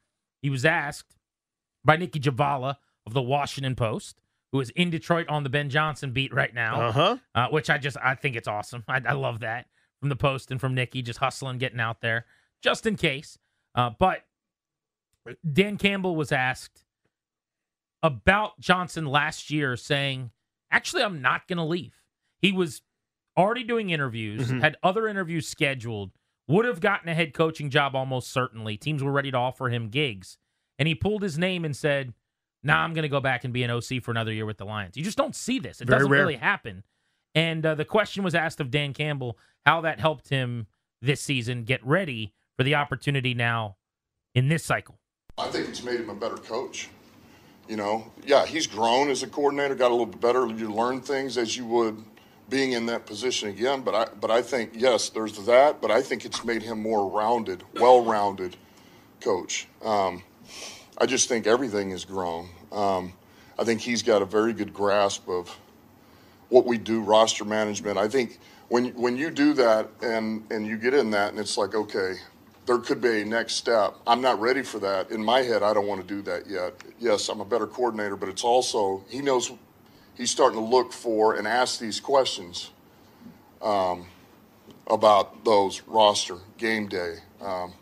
He 0.42 0.50
was 0.50 0.66
asked 0.66 1.16
by 1.84 1.98
Nicki 1.98 2.20
Jhabvala 2.20 2.78
of 3.06 3.14
the 3.14 3.22
Washington 3.22 3.76
Post 3.76 4.22
who 4.56 4.62
is 4.62 4.70
in 4.70 4.90
Detroit 4.90 5.28
on 5.28 5.44
the 5.44 5.50
Ben 5.50 5.70
Johnson 5.70 6.12
beat 6.12 6.34
right 6.34 6.54
now. 6.54 6.82
Uh-huh. 6.82 7.18
Uh, 7.36 7.48
which 7.50 7.70
I 7.70 7.78
just 7.78 7.98
I 8.02 8.16
think 8.16 8.38
it's 8.38 8.48
awesome. 8.48 8.86
I, 8.88 9.02
I, 9.06 9.12
love 9.12 9.42
that 9.42 9.66
from 10.00 10.08
the 10.08 10.16
post 10.16 10.50
and 10.50 10.62
from 10.62 10.74
Nicki, 10.74 11.02
just 11.02 11.20
hustling, 11.20 11.58
getting 11.58 11.82
out 11.82 12.00
there 12.00 12.26
just 12.62 12.86
in 12.86 12.96
case. 12.96 13.38
Uh, 13.76 13.90
but 14.00 14.22
Dan 15.52 15.78
Campbell 15.78 16.16
was 16.16 16.32
asked 16.32 16.86
about 18.02 18.58
Johnson 18.62 19.06
last 19.06 19.52
year, 19.52 19.76
saying, 19.76 20.32
"Actually, 20.72 21.04
I'm 21.04 21.22
not 21.22 21.50
going 21.50 21.58
to 21.58 21.66
leave." 21.66 22.02
He 22.40 22.54
was 22.54 22.82
already 23.38 23.66
doing 23.66 23.90
interviews, 23.90 24.48
mm-hmm. 24.48 24.62
had 24.62 24.78
other 24.82 25.10
interviews 25.10 25.50
scheduled, 25.50 26.12
would 26.48 26.66
have 26.66 26.80
gotten 26.80 27.10
a 27.10 27.14
head 27.16 27.34
coaching 27.34 27.70
job 27.70 27.96
almost 27.96 28.32
certainly. 28.32 28.78
Teams 28.78 29.04
were 29.04 29.12
ready 29.12 29.32
to 29.32 29.38
offer 29.38 29.70
him 29.70 29.90
gigs, 29.90 30.38
and 30.78 30.88
he 30.88 30.96
pulled 30.96 31.24
his 31.24 31.38
name 31.38 31.66
and 31.66 31.76
said 31.76 32.14
now 32.64 32.82
I'm 32.82 32.94
going 32.94 33.04
to 33.04 33.10
go 33.10 33.20
back 33.20 33.44
and 33.44 33.54
be 33.54 33.64
an 33.64 33.70
OC 33.70 34.02
for 34.02 34.12
another 34.12 34.34
year 34.34 34.46
with 34.46 34.58
the 34.58 34.66
Lions. 34.66 34.98
You 34.98 35.04
just 35.04 35.18
don't 35.18 35.36
see 35.36 35.60
this. 35.60 35.82
It 35.82 35.88
Very 35.88 36.00
doesn't 36.00 36.12
rare. 36.12 36.22
really 36.22 36.36
happen. 36.36 36.84
And 37.36 37.64
uh, 37.66 37.76
the 37.76 37.86
question 37.86 38.24
was 38.24 38.34
asked 38.34 38.60
of 38.60 38.72
Dan 38.72 38.94
Campbell 38.94 39.38
how 39.66 39.82
that 39.82 40.00
helped 40.00 40.30
him 40.30 40.68
this 41.02 41.22
season 41.22 41.64
get 41.64 41.86
ready 41.86 42.34
for 42.58 42.64
the 42.64 42.76
opportunity 42.76 43.34
now 43.34 43.76
in 44.34 44.48
this 44.48 44.64
cycle. 44.64 44.98
I 45.38 45.48
think 45.50 45.70
it's 45.70 45.84
made 45.84 46.00
him 46.00 46.10
a 46.10 46.16
better 46.16 46.38
coach. 46.38 46.90
You 47.68 47.78
know, 47.78 48.12
yeah, 48.26 48.46
he's 48.46 48.68
grown 48.68 49.10
as 49.10 49.22
a 49.22 49.28
coordinator, 49.28 49.76
got 49.76 49.90
a 49.90 49.94
little 49.94 50.06
bit 50.06 50.22
better. 50.22 50.48
You 50.48 50.72
learn 50.72 51.02
things 51.02 51.38
as 51.38 51.58
you 51.58 51.66
would 51.66 52.04
being 52.50 52.74
in 52.74 52.86
that 52.88 53.06
position 53.06 53.50
again. 53.50 53.82
But 53.82 53.96
I, 53.96 54.14
but 54.20 54.32
I 54.32 54.42
think 54.42 54.72
yes, 54.76 55.10
there's 55.10 55.38
that. 55.46 55.82
But 55.82 55.92
I 55.92 56.02
think 56.02 56.26
it's 56.26 56.44
made 56.44 56.62
him 56.62 56.82
more 56.82 57.10
rounded, 57.10 57.64
well-rounded 57.76 58.56
coach. 59.22 59.68
Um, 59.84 60.24
I 60.98 61.06
just 61.06 61.28
think 61.28 61.48
everything 61.48 61.90
has 61.92 62.06
grown. 62.06 62.50
Um, 62.72 63.14
I 63.58 63.64
think 63.64 63.82
he's 63.82 64.04
got 64.04 64.22
a 64.22 64.26
very 64.26 64.54
good 64.54 64.74
grasp 64.74 65.28
of 65.28 65.56
what 66.50 66.66
we 66.66 66.78
do, 66.78 67.02
roster 67.02 67.46
management. 67.46 67.98
I 67.98 68.08
think 68.08 68.40
when 68.70 68.90
when 68.94 69.18
you 69.18 69.30
do 69.30 69.54
that 69.54 69.90
and 70.02 70.46
and 70.52 70.66
you 70.66 70.78
get 70.78 70.94
in 70.94 71.12
that 71.12 71.32
and 71.32 71.40
it's 71.40 71.58
like 71.58 71.74
okay, 71.76 72.16
there 72.66 72.78
could 72.80 73.02
be 73.02 73.22
a 73.22 73.26
next 73.26 73.56
step. 73.56 73.96
I'm 74.08 74.22
not 74.22 74.40
ready 74.40 74.62
for 74.62 74.80
that. 74.80 75.12
In 75.12 75.24
my 75.24 75.42
head, 75.42 75.64
I 75.64 75.74
don't 75.74 75.88
want 75.88 76.02
to 76.02 76.08
do 76.08 76.22
that 76.24 76.48
yet. 76.48 76.74
Yes, 77.00 77.30
I'm 77.30 77.42
a 77.42 77.46
better 77.46 77.68
coordinator, 77.68 78.16
but 78.16 78.30
it's 78.30 78.44
also 78.44 79.04
he 79.10 79.22
knows 79.22 79.52
he's 80.16 80.32
starting 80.32 80.60
to 80.60 80.66
look 80.66 80.92
for 80.92 81.36
and 81.36 81.48
ask 81.48 81.80
these 81.80 82.00
questions 82.00 82.72
um, 83.62 84.08
about 84.88 85.46
those 85.46 85.82
roster 85.88 86.38
game 86.58 86.88
day. 86.88 87.18
Um, 87.42 87.74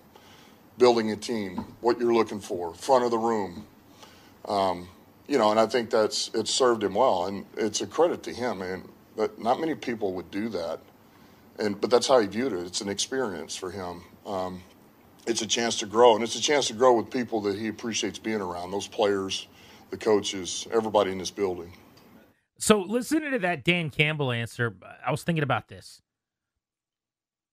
building 0.78 1.12
a 1.12 1.16
team, 1.16 1.58
what 1.82 2.00
you're 2.00 2.14
looking 2.14 2.40
for, 2.40 2.74
front 2.74 3.06
of 3.06 3.12
the 3.12 3.18
room. 3.18 3.66
Um, 4.46 4.90
you 5.28 5.38
know, 5.38 5.52
and 5.52 5.60
I 5.60 5.68
think 5.68 5.90
that's 5.90 6.30
it's 6.34 6.52
served 6.52 6.84
him 6.84 6.96
well, 6.96 7.26
and 7.26 7.46
it's 7.56 7.82
a 7.82 7.88
credit 7.88 8.24
to 8.24 8.34
him. 8.34 8.62
And 8.62 8.90
but 9.16 9.40
not 9.40 9.60
many 9.60 9.76
people 9.76 10.14
would 10.14 10.32
do 10.32 10.50
that, 10.50 10.80
and 11.60 11.80
but 11.80 11.90
that's 11.90 12.08
how 12.08 12.20
he 12.20 12.28
viewed 12.28 12.54
it. 12.54 12.66
It's 12.66 12.82
an 12.82 12.90
experience 12.90 13.56
for 13.56 13.72
him. 13.72 14.02
Um, 14.26 14.64
it's 15.26 15.42
a 15.42 15.48
chance 15.48 15.78
to 15.80 15.86
grow, 15.86 16.16
and 16.16 16.24
it's 16.24 16.36
a 16.36 16.42
chance 16.42 16.68
to 16.68 16.74
grow 16.74 16.94
with 16.94 17.10
people 17.10 17.42
that 17.42 17.58
he 17.58 17.70
appreciates 17.70 18.20
being 18.20 18.42
around. 18.42 18.72
Those 18.72 18.88
players, 18.88 19.48
the 19.90 19.98
coaches, 19.98 20.68
everybody 20.72 21.12
in 21.12 21.18
this 21.18 21.32
building. 21.32 21.72
So 22.60 22.82
listening 22.82 23.32
to 23.32 23.40
that 23.40 23.64
Dan 23.64 23.90
Campbell 23.90 24.32
answer, 24.32 24.76
I 25.06 25.12
was 25.12 25.24
thinking 25.24 25.44
about 25.44 25.68
this. 25.68 26.02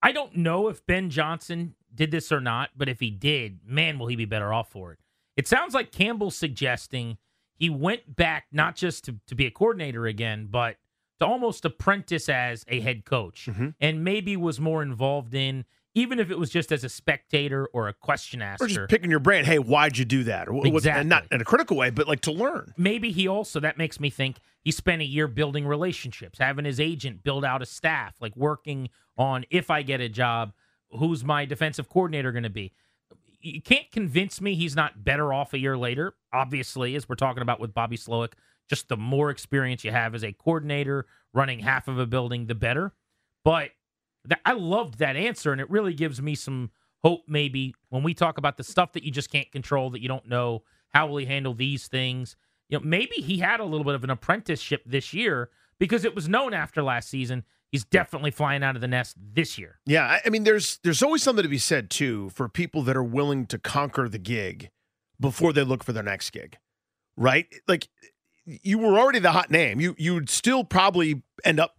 I 0.03 0.11
don't 0.11 0.37
know 0.37 0.67
if 0.67 0.85
Ben 0.85 1.09
Johnson 1.09 1.75
did 1.93 2.11
this 2.11 2.31
or 2.31 2.41
not, 2.41 2.71
but 2.75 2.89
if 2.89 2.99
he 2.99 3.11
did, 3.11 3.59
man, 3.65 3.99
will 3.99 4.07
he 4.07 4.15
be 4.15 4.25
better 4.25 4.53
off 4.53 4.71
for 4.71 4.93
it. 4.93 4.99
It 5.37 5.47
sounds 5.47 5.73
like 5.73 5.91
Campbell's 5.91 6.35
suggesting 6.35 7.17
he 7.55 7.69
went 7.69 8.15
back 8.15 8.47
not 8.51 8.75
just 8.75 9.05
to, 9.05 9.15
to 9.27 9.35
be 9.35 9.45
a 9.45 9.51
coordinator 9.51 10.05
again, 10.05 10.47
but 10.49 10.77
to 11.19 11.25
almost 11.25 11.65
apprentice 11.65 12.27
as 12.29 12.65
a 12.67 12.79
head 12.79 13.05
coach 13.05 13.47
mm-hmm. 13.49 13.69
and 13.79 14.03
maybe 14.03 14.35
was 14.35 14.59
more 14.59 14.81
involved 14.81 15.35
in 15.35 15.65
even 15.93 16.19
if 16.19 16.31
it 16.31 16.39
was 16.39 16.49
just 16.49 16.71
as 16.71 16.83
a 16.83 16.89
spectator 16.89 17.67
or 17.73 17.87
a 17.87 17.93
question 17.93 18.41
asker. 18.41 18.65
Or 18.65 18.67
just 18.67 18.89
picking 18.89 19.09
your 19.09 19.19
brain, 19.19 19.45
hey, 19.45 19.59
why'd 19.59 19.97
you 19.97 20.05
do 20.05 20.23
that? 20.25 20.47
Or, 20.47 20.65
exactly. 20.65 21.01
And 21.01 21.09
not 21.09 21.25
in 21.31 21.41
a 21.41 21.45
critical 21.45 21.77
way, 21.77 21.89
but 21.89 22.07
like 22.07 22.21
to 22.21 22.31
learn. 22.31 22.73
Maybe 22.77 23.11
he 23.11 23.27
also, 23.27 23.59
that 23.59 23.77
makes 23.77 23.99
me 23.99 24.09
think, 24.09 24.37
he 24.61 24.71
spent 24.71 25.01
a 25.01 25.05
year 25.05 25.27
building 25.27 25.65
relationships, 25.65 26.39
having 26.39 26.65
his 26.65 26.79
agent 26.79 27.23
build 27.23 27.43
out 27.43 27.61
a 27.61 27.65
staff, 27.65 28.15
like 28.21 28.35
working 28.35 28.89
on 29.17 29.45
if 29.49 29.69
I 29.69 29.81
get 29.81 29.99
a 30.01 30.09
job, 30.09 30.53
who's 30.91 31.23
my 31.23 31.45
defensive 31.45 31.89
coordinator 31.89 32.31
going 32.31 32.43
to 32.43 32.49
be? 32.49 32.71
you 33.41 33.61
can't 33.61 33.91
convince 33.91 34.39
me 34.39 34.55
he's 34.55 34.75
not 34.75 35.03
better 35.03 35.33
off 35.33 35.53
a 35.53 35.59
year 35.59 35.77
later. 35.77 36.13
Obviously, 36.33 36.95
as 36.95 37.09
we're 37.09 37.15
talking 37.15 37.41
about 37.41 37.59
with 37.59 37.73
Bobby 37.73 37.97
Slowik, 37.97 38.33
just 38.69 38.87
the 38.87 38.97
more 38.97 39.29
experience 39.29 39.83
you 39.83 39.91
have 39.91 40.15
as 40.15 40.23
a 40.23 40.31
coordinator 40.31 41.05
running 41.33 41.59
half 41.59 41.87
of 41.87 41.97
a 41.97 42.05
building, 42.05 42.47
the 42.47 42.55
better. 42.55 42.93
But 43.43 43.71
that, 44.25 44.39
I 44.45 44.53
loved 44.53 44.99
that 44.99 45.15
answer, 45.15 45.51
and 45.51 45.59
it 45.61 45.69
really 45.69 45.93
gives 45.93 46.21
me 46.21 46.35
some 46.35 46.71
hope. 47.03 47.23
Maybe 47.27 47.73
when 47.89 48.03
we 48.03 48.13
talk 48.13 48.37
about 48.37 48.57
the 48.57 48.63
stuff 48.63 48.93
that 48.93 49.03
you 49.03 49.11
just 49.11 49.31
can't 49.31 49.51
control, 49.51 49.89
that 49.91 50.01
you 50.01 50.07
don't 50.07 50.27
know 50.27 50.63
how 50.89 51.07
will 51.07 51.17
he 51.17 51.25
handle 51.25 51.53
these 51.53 51.87
things. 51.87 52.35
You 52.69 52.77
know, 52.77 52.83
maybe 52.85 53.15
he 53.15 53.39
had 53.39 53.59
a 53.59 53.65
little 53.65 53.83
bit 53.83 53.95
of 53.95 54.03
an 54.03 54.09
apprenticeship 54.09 54.83
this 54.85 55.13
year 55.13 55.49
because 55.79 56.05
it 56.05 56.15
was 56.15 56.29
known 56.29 56.53
after 56.53 56.81
last 56.83 57.09
season 57.09 57.43
he's 57.71 57.83
definitely 57.85 58.31
flying 58.31 58.63
out 58.63 58.75
of 58.75 58.81
the 58.81 58.87
nest 58.87 59.15
this 59.17 59.57
year. 59.57 59.79
Yeah, 59.85 60.19
I- 60.25 60.29
mean, 60.29 60.43
there's 60.43 60.79
there's 60.83 61.01
always 61.01 61.23
something 61.23 61.43
to 61.43 61.49
be 61.49 61.57
said 61.57 61.89
too 61.89 62.29
for 62.29 62.47
people 62.49 62.81
that 62.83 62.95
are 62.95 63.03
willing 63.03 63.45
to 63.47 63.57
conquer 63.57 64.07
the 64.09 64.19
gig 64.19 64.69
before 65.19 65.53
they 65.53 65.63
look 65.63 65.83
for 65.83 65.93
their 65.93 66.03
next 66.03 66.29
gig, 66.31 66.57
right? 67.17 67.47
Like 67.67 67.87
you 68.45 68.77
were 68.79 68.97
already 68.99 69.19
the 69.19 69.31
hot 69.31 69.49
name. 69.51 69.79
You 69.79 69.95
you'd 69.97 70.29
still 70.29 70.63
probably 70.63 71.23
end 71.45 71.59
up 71.59 71.75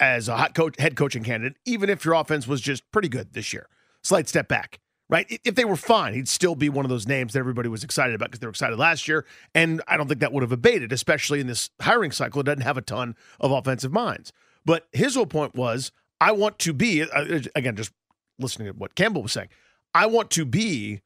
as 0.00 0.28
a 0.28 0.36
hot 0.36 0.54
coach, 0.54 0.76
head 0.78 0.96
coaching 0.96 1.24
candidate, 1.24 1.58
even 1.64 1.90
if 1.90 2.04
your 2.04 2.14
offense 2.14 2.46
was 2.46 2.60
just 2.60 2.90
pretty 2.92 3.08
good 3.08 3.32
this 3.32 3.52
year. 3.52 3.68
Slight 4.02 4.28
step 4.28 4.48
back, 4.48 4.78
right? 5.08 5.26
If 5.44 5.54
they 5.54 5.64
were 5.64 5.76
fine, 5.76 6.14
he'd 6.14 6.28
still 6.28 6.54
be 6.54 6.68
one 6.68 6.84
of 6.84 6.88
those 6.88 7.06
names 7.06 7.32
that 7.32 7.40
everybody 7.40 7.68
was 7.68 7.84
excited 7.84 8.14
about 8.14 8.28
because 8.28 8.40
they 8.40 8.46
were 8.46 8.52
excited 8.52 8.78
last 8.78 9.08
year. 9.08 9.24
And 9.54 9.82
I 9.88 9.96
don't 9.96 10.08
think 10.08 10.20
that 10.20 10.32
would 10.32 10.42
have 10.42 10.52
abated, 10.52 10.92
especially 10.92 11.40
in 11.40 11.46
this 11.46 11.70
hiring 11.80 12.12
cycle. 12.12 12.40
It 12.40 12.44
doesn't 12.44 12.62
have 12.62 12.76
a 12.76 12.82
ton 12.82 13.16
of 13.40 13.50
offensive 13.50 13.92
minds. 13.92 14.32
But 14.64 14.88
his 14.92 15.14
whole 15.14 15.26
point 15.26 15.54
was, 15.54 15.92
I 16.20 16.32
want 16.32 16.58
to 16.60 16.72
be 16.72 17.02
uh, 17.02 17.40
again, 17.54 17.76
just 17.76 17.92
listening 18.38 18.68
to 18.68 18.78
what 18.78 18.94
Campbell 18.94 19.22
was 19.22 19.32
saying. 19.32 19.48
I 19.94 20.06
want 20.06 20.30
to 20.32 20.44
be 20.44 21.00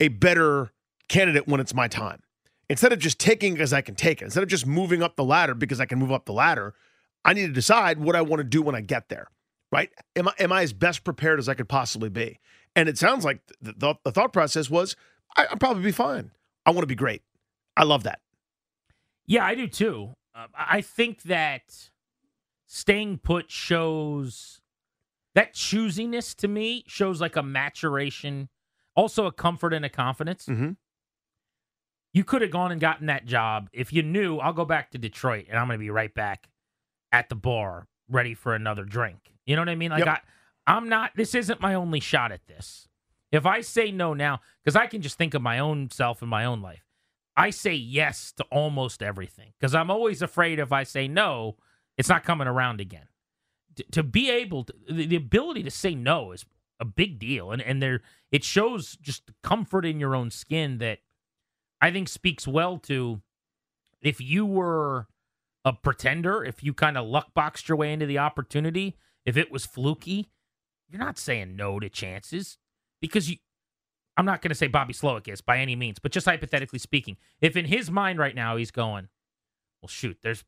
a 0.00 0.08
better 0.08 0.72
candidate 1.08 1.48
when 1.48 1.60
it's 1.60 1.74
my 1.74 1.88
time. 1.88 2.22
Instead 2.70 2.92
of 2.92 2.98
just 2.98 3.18
taking 3.18 3.58
as 3.60 3.72
I 3.72 3.80
can 3.80 3.94
take 3.94 4.20
it, 4.20 4.26
instead 4.26 4.42
of 4.42 4.48
just 4.48 4.66
moving 4.66 5.02
up 5.02 5.16
the 5.16 5.24
ladder 5.24 5.54
because 5.54 5.80
I 5.80 5.86
can 5.86 5.98
move 5.98 6.12
up 6.12 6.26
the 6.26 6.34
ladder, 6.34 6.74
I 7.24 7.32
need 7.34 7.46
to 7.46 7.52
decide 7.52 7.98
what 7.98 8.16
I 8.16 8.22
want 8.22 8.40
to 8.40 8.44
do 8.44 8.62
when 8.62 8.74
I 8.74 8.80
get 8.80 9.08
there. 9.08 9.28
Right? 9.70 9.90
Am 10.16 10.28
I 10.28 10.32
am 10.38 10.52
I 10.52 10.62
as 10.62 10.72
best 10.72 11.04
prepared 11.04 11.38
as 11.38 11.48
I 11.48 11.54
could 11.54 11.68
possibly 11.68 12.08
be? 12.08 12.38
And 12.74 12.88
it 12.88 12.96
sounds 12.96 13.24
like 13.24 13.40
the, 13.60 13.72
the, 13.76 13.94
the 14.04 14.12
thought 14.12 14.32
process 14.32 14.70
was, 14.70 14.96
I, 15.36 15.46
I'll 15.50 15.56
probably 15.56 15.82
be 15.82 15.92
fine. 15.92 16.30
I 16.64 16.70
want 16.70 16.82
to 16.82 16.86
be 16.86 16.94
great. 16.94 17.22
I 17.76 17.84
love 17.84 18.04
that. 18.04 18.20
Yeah, 19.26 19.44
I 19.44 19.54
do 19.54 19.66
too. 19.66 20.14
Uh, 20.34 20.46
I 20.56 20.80
think 20.80 21.22
that 21.22 21.90
staying 22.66 23.18
put 23.18 23.50
shows 23.50 24.60
that 25.34 25.54
choosiness 25.54 26.34
to 26.36 26.48
me 26.48 26.84
shows 26.86 27.20
like 27.20 27.36
a 27.36 27.42
maturation, 27.42 28.48
also 28.94 29.26
a 29.26 29.32
comfort 29.32 29.72
and 29.74 29.84
a 29.84 29.88
confidence. 29.90 30.46
Mhm. 30.46 30.76
You 32.12 32.24
could 32.24 32.42
have 32.42 32.50
gone 32.50 32.72
and 32.72 32.80
gotten 32.80 33.06
that 33.06 33.26
job 33.26 33.68
if 33.72 33.92
you 33.92 34.02
knew 34.02 34.38
I'll 34.38 34.52
go 34.52 34.64
back 34.64 34.90
to 34.92 34.98
Detroit 34.98 35.46
and 35.48 35.58
I'm 35.58 35.66
going 35.66 35.78
to 35.78 35.82
be 35.82 35.90
right 35.90 36.12
back 36.12 36.48
at 37.12 37.28
the 37.28 37.34
bar 37.34 37.86
ready 38.08 38.34
for 38.34 38.54
another 38.54 38.84
drink. 38.84 39.34
You 39.46 39.56
know 39.56 39.62
what 39.62 39.68
I 39.68 39.74
mean? 39.74 39.90
Like 39.90 40.04
Yep. 40.04 40.08
I, 40.08 40.20
I'm 40.76 40.88
not. 40.88 41.12
This 41.16 41.34
isn't 41.34 41.60
my 41.60 41.74
only 41.74 42.00
shot 42.00 42.32
at 42.32 42.46
this. 42.46 42.88
If 43.30 43.46
I 43.46 43.60
say 43.60 43.90
no 43.90 44.14
now, 44.14 44.40
because 44.64 44.76
I 44.76 44.86
can 44.86 45.02
just 45.02 45.18
think 45.18 45.34
of 45.34 45.42
my 45.42 45.58
own 45.58 45.90
self 45.90 46.22
in 46.22 46.28
my 46.28 46.44
own 46.44 46.62
life, 46.62 46.84
I 47.36 47.50
say 47.50 47.74
yes 47.74 48.32
to 48.38 48.44
almost 48.50 49.02
everything 49.02 49.52
because 49.58 49.74
I'm 49.74 49.90
always 49.90 50.22
afraid 50.22 50.58
if 50.58 50.72
I 50.72 50.82
say 50.82 51.08
no, 51.08 51.56
it's 51.96 52.08
not 52.08 52.24
coming 52.24 52.48
around 52.48 52.80
again. 52.80 53.06
T- 53.76 53.84
to 53.92 54.02
be 54.02 54.30
able 54.30 54.64
to, 54.64 54.74
the, 54.90 55.06
the 55.06 55.16
ability 55.16 55.62
to 55.62 55.70
say 55.70 55.94
no 55.94 56.32
is 56.32 56.44
a 56.80 56.84
big 56.84 57.18
deal, 57.18 57.50
and 57.50 57.62
and 57.62 57.82
there 57.82 58.00
it 58.32 58.44
shows 58.44 58.96
just 58.96 59.30
comfort 59.42 59.84
in 59.84 60.00
your 60.00 60.14
own 60.14 60.30
skin 60.30 60.78
that 60.78 60.98
I 61.80 61.90
think 61.90 62.08
speaks 62.08 62.46
well 62.46 62.78
to 62.80 63.20
if 64.00 64.20
you 64.20 64.46
were 64.46 65.06
a 65.68 65.72
pretender, 65.74 66.42
if 66.42 66.64
you 66.64 66.72
kind 66.72 66.96
of 66.96 67.06
luck 67.06 67.34
boxed 67.34 67.68
your 67.68 67.76
way 67.76 67.92
into 67.92 68.06
the 68.06 68.18
opportunity, 68.18 68.96
if 69.26 69.36
it 69.36 69.52
was 69.52 69.66
fluky, 69.66 70.30
you're 70.88 70.98
not 70.98 71.18
saying 71.18 71.54
no 71.56 71.78
to 71.78 71.88
chances 71.88 72.58
because 73.00 73.30
you. 73.30 73.36
I'm 74.16 74.24
not 74.24 74.42
going 74.42 74.48
to 74.48 74.56
say 74.56 74.66
Bobby 74.66 74.92
Slowik 74.94 75.28
is 75.28 75.40
by 75.40 75.58
any 75.58 75.76
means, 75.76 76.00
but 76.00 76.10
just 76.10 76.26
hypothetically 76.26 76.80
speaking, 76.80 77.16
if 77.40 77.56
in 77.56 77.66
his 77.66 77.88
mind 77.88 78.18
right 78.18 78.34
now 78.34 78.56
he's 78.56 78.72
going, 78.72 79.06
well, 79.80 79.88
shoot, 79.88 80.18
there's 80.24 80.42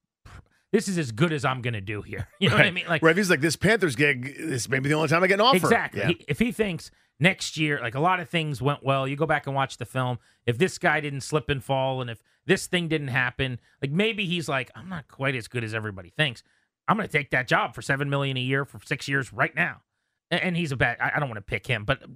this 0.72 0.88
is 0.88 0.98
as 0.98 1.12
good 1.12 1.32
as 1.32 1.44
I'm 1.44 1.62
going 1.62 1.74
to 1.74 1.80
do 1.80 2.02
here. 2.02 2.26
You 2.40 2.48
know 2.50 2.56
what 2.56 2.66
I 2.66 2.70
mean? 2.72 2.86
Like 2.88 3.02
if 3.02 3.16
he's 3.16 3.30
like 3.30 3.40
this 3.42 3.54
Panthers 3.56 3.94
gig, 3.94 4.34
this 4.38 4.68
may 4.68 4.78
be 4.80 4.88
the 4.88 4.94
only 4.96 5.08
time 5.08 5.22
I 5.22 5.26
get 5.28 5.34
an 5.34 5.42
offer. 5.42 5.56
Exactly. 5.58 6.00
Yeah. 6.00 6.08
He- 6.08 6.24
if 6.26 6.38
he 6.38 6.50
thinks 6.50 6.90
next 7.20 7.56
year, 7.56 7.78
like 7.80 7.94
a 7.94 8.00
lot 8.00 8.18
of 8.18 8.28
things 8.28 8.60
went 8.62 8.82
well, 8.82 9.06
you 9.06 9.14
go 9.14 9.26
back 9.26 9.46
and 9.46 9.54
watch 9.54 9.76
the 9.76 9.84
film. 9.86 10.18
If 10.46 10.58
this 10.58 10.78
guy 10.78 10.98
didn't 11.00 11.20
slip 11.20 11.48
and 11.48 11.62
fall, 11.62 12.00
and 12.00 12.08
if 12.10 12.22
this 12.46 12.66
thing 12.66 12.88
didn't 12.88 13.08
happen, 13.08 13.60
like 13.82 13.90
maybe 13.90 14.26
he's 14.26 14.48
like, 14.48 14.70
I'm 14.74 14.88
not 14.88 15.08
quite 15.08 15.34
as 15.34 15.48
good 15.48 15.64
as 15.64 15.74
everybody 15.74 16.10
thinks. 16.10 16.42
I'm 16.88 16.96
going 16.96 17.08
to 17.08 17.12
take 17.12 17.30
that 17.30 17.46
job 17.46 17.74
for 17.74 17.82
seven 17.82 18.10
million 18.10 18.36
a 18.36 18.40
year 18.40 18.64
for 18.64 18.80
six 18.84 19.06
years 19.06 19.32
right 19.32 19.54
now. 19.54 19.82
And 20.30 20.56
he's 20.56 20.72
a 20.72 20.76
bad. 20.76 20.96
I 21.00 21.12
I 21.14 21.20
don't 21.20 21.28
want 21.28 21.38
to 21.38 21.42
pick 21.42 21.66
him, 21.66 21.84
but 21.84 22.02
uh, 22.02 22.06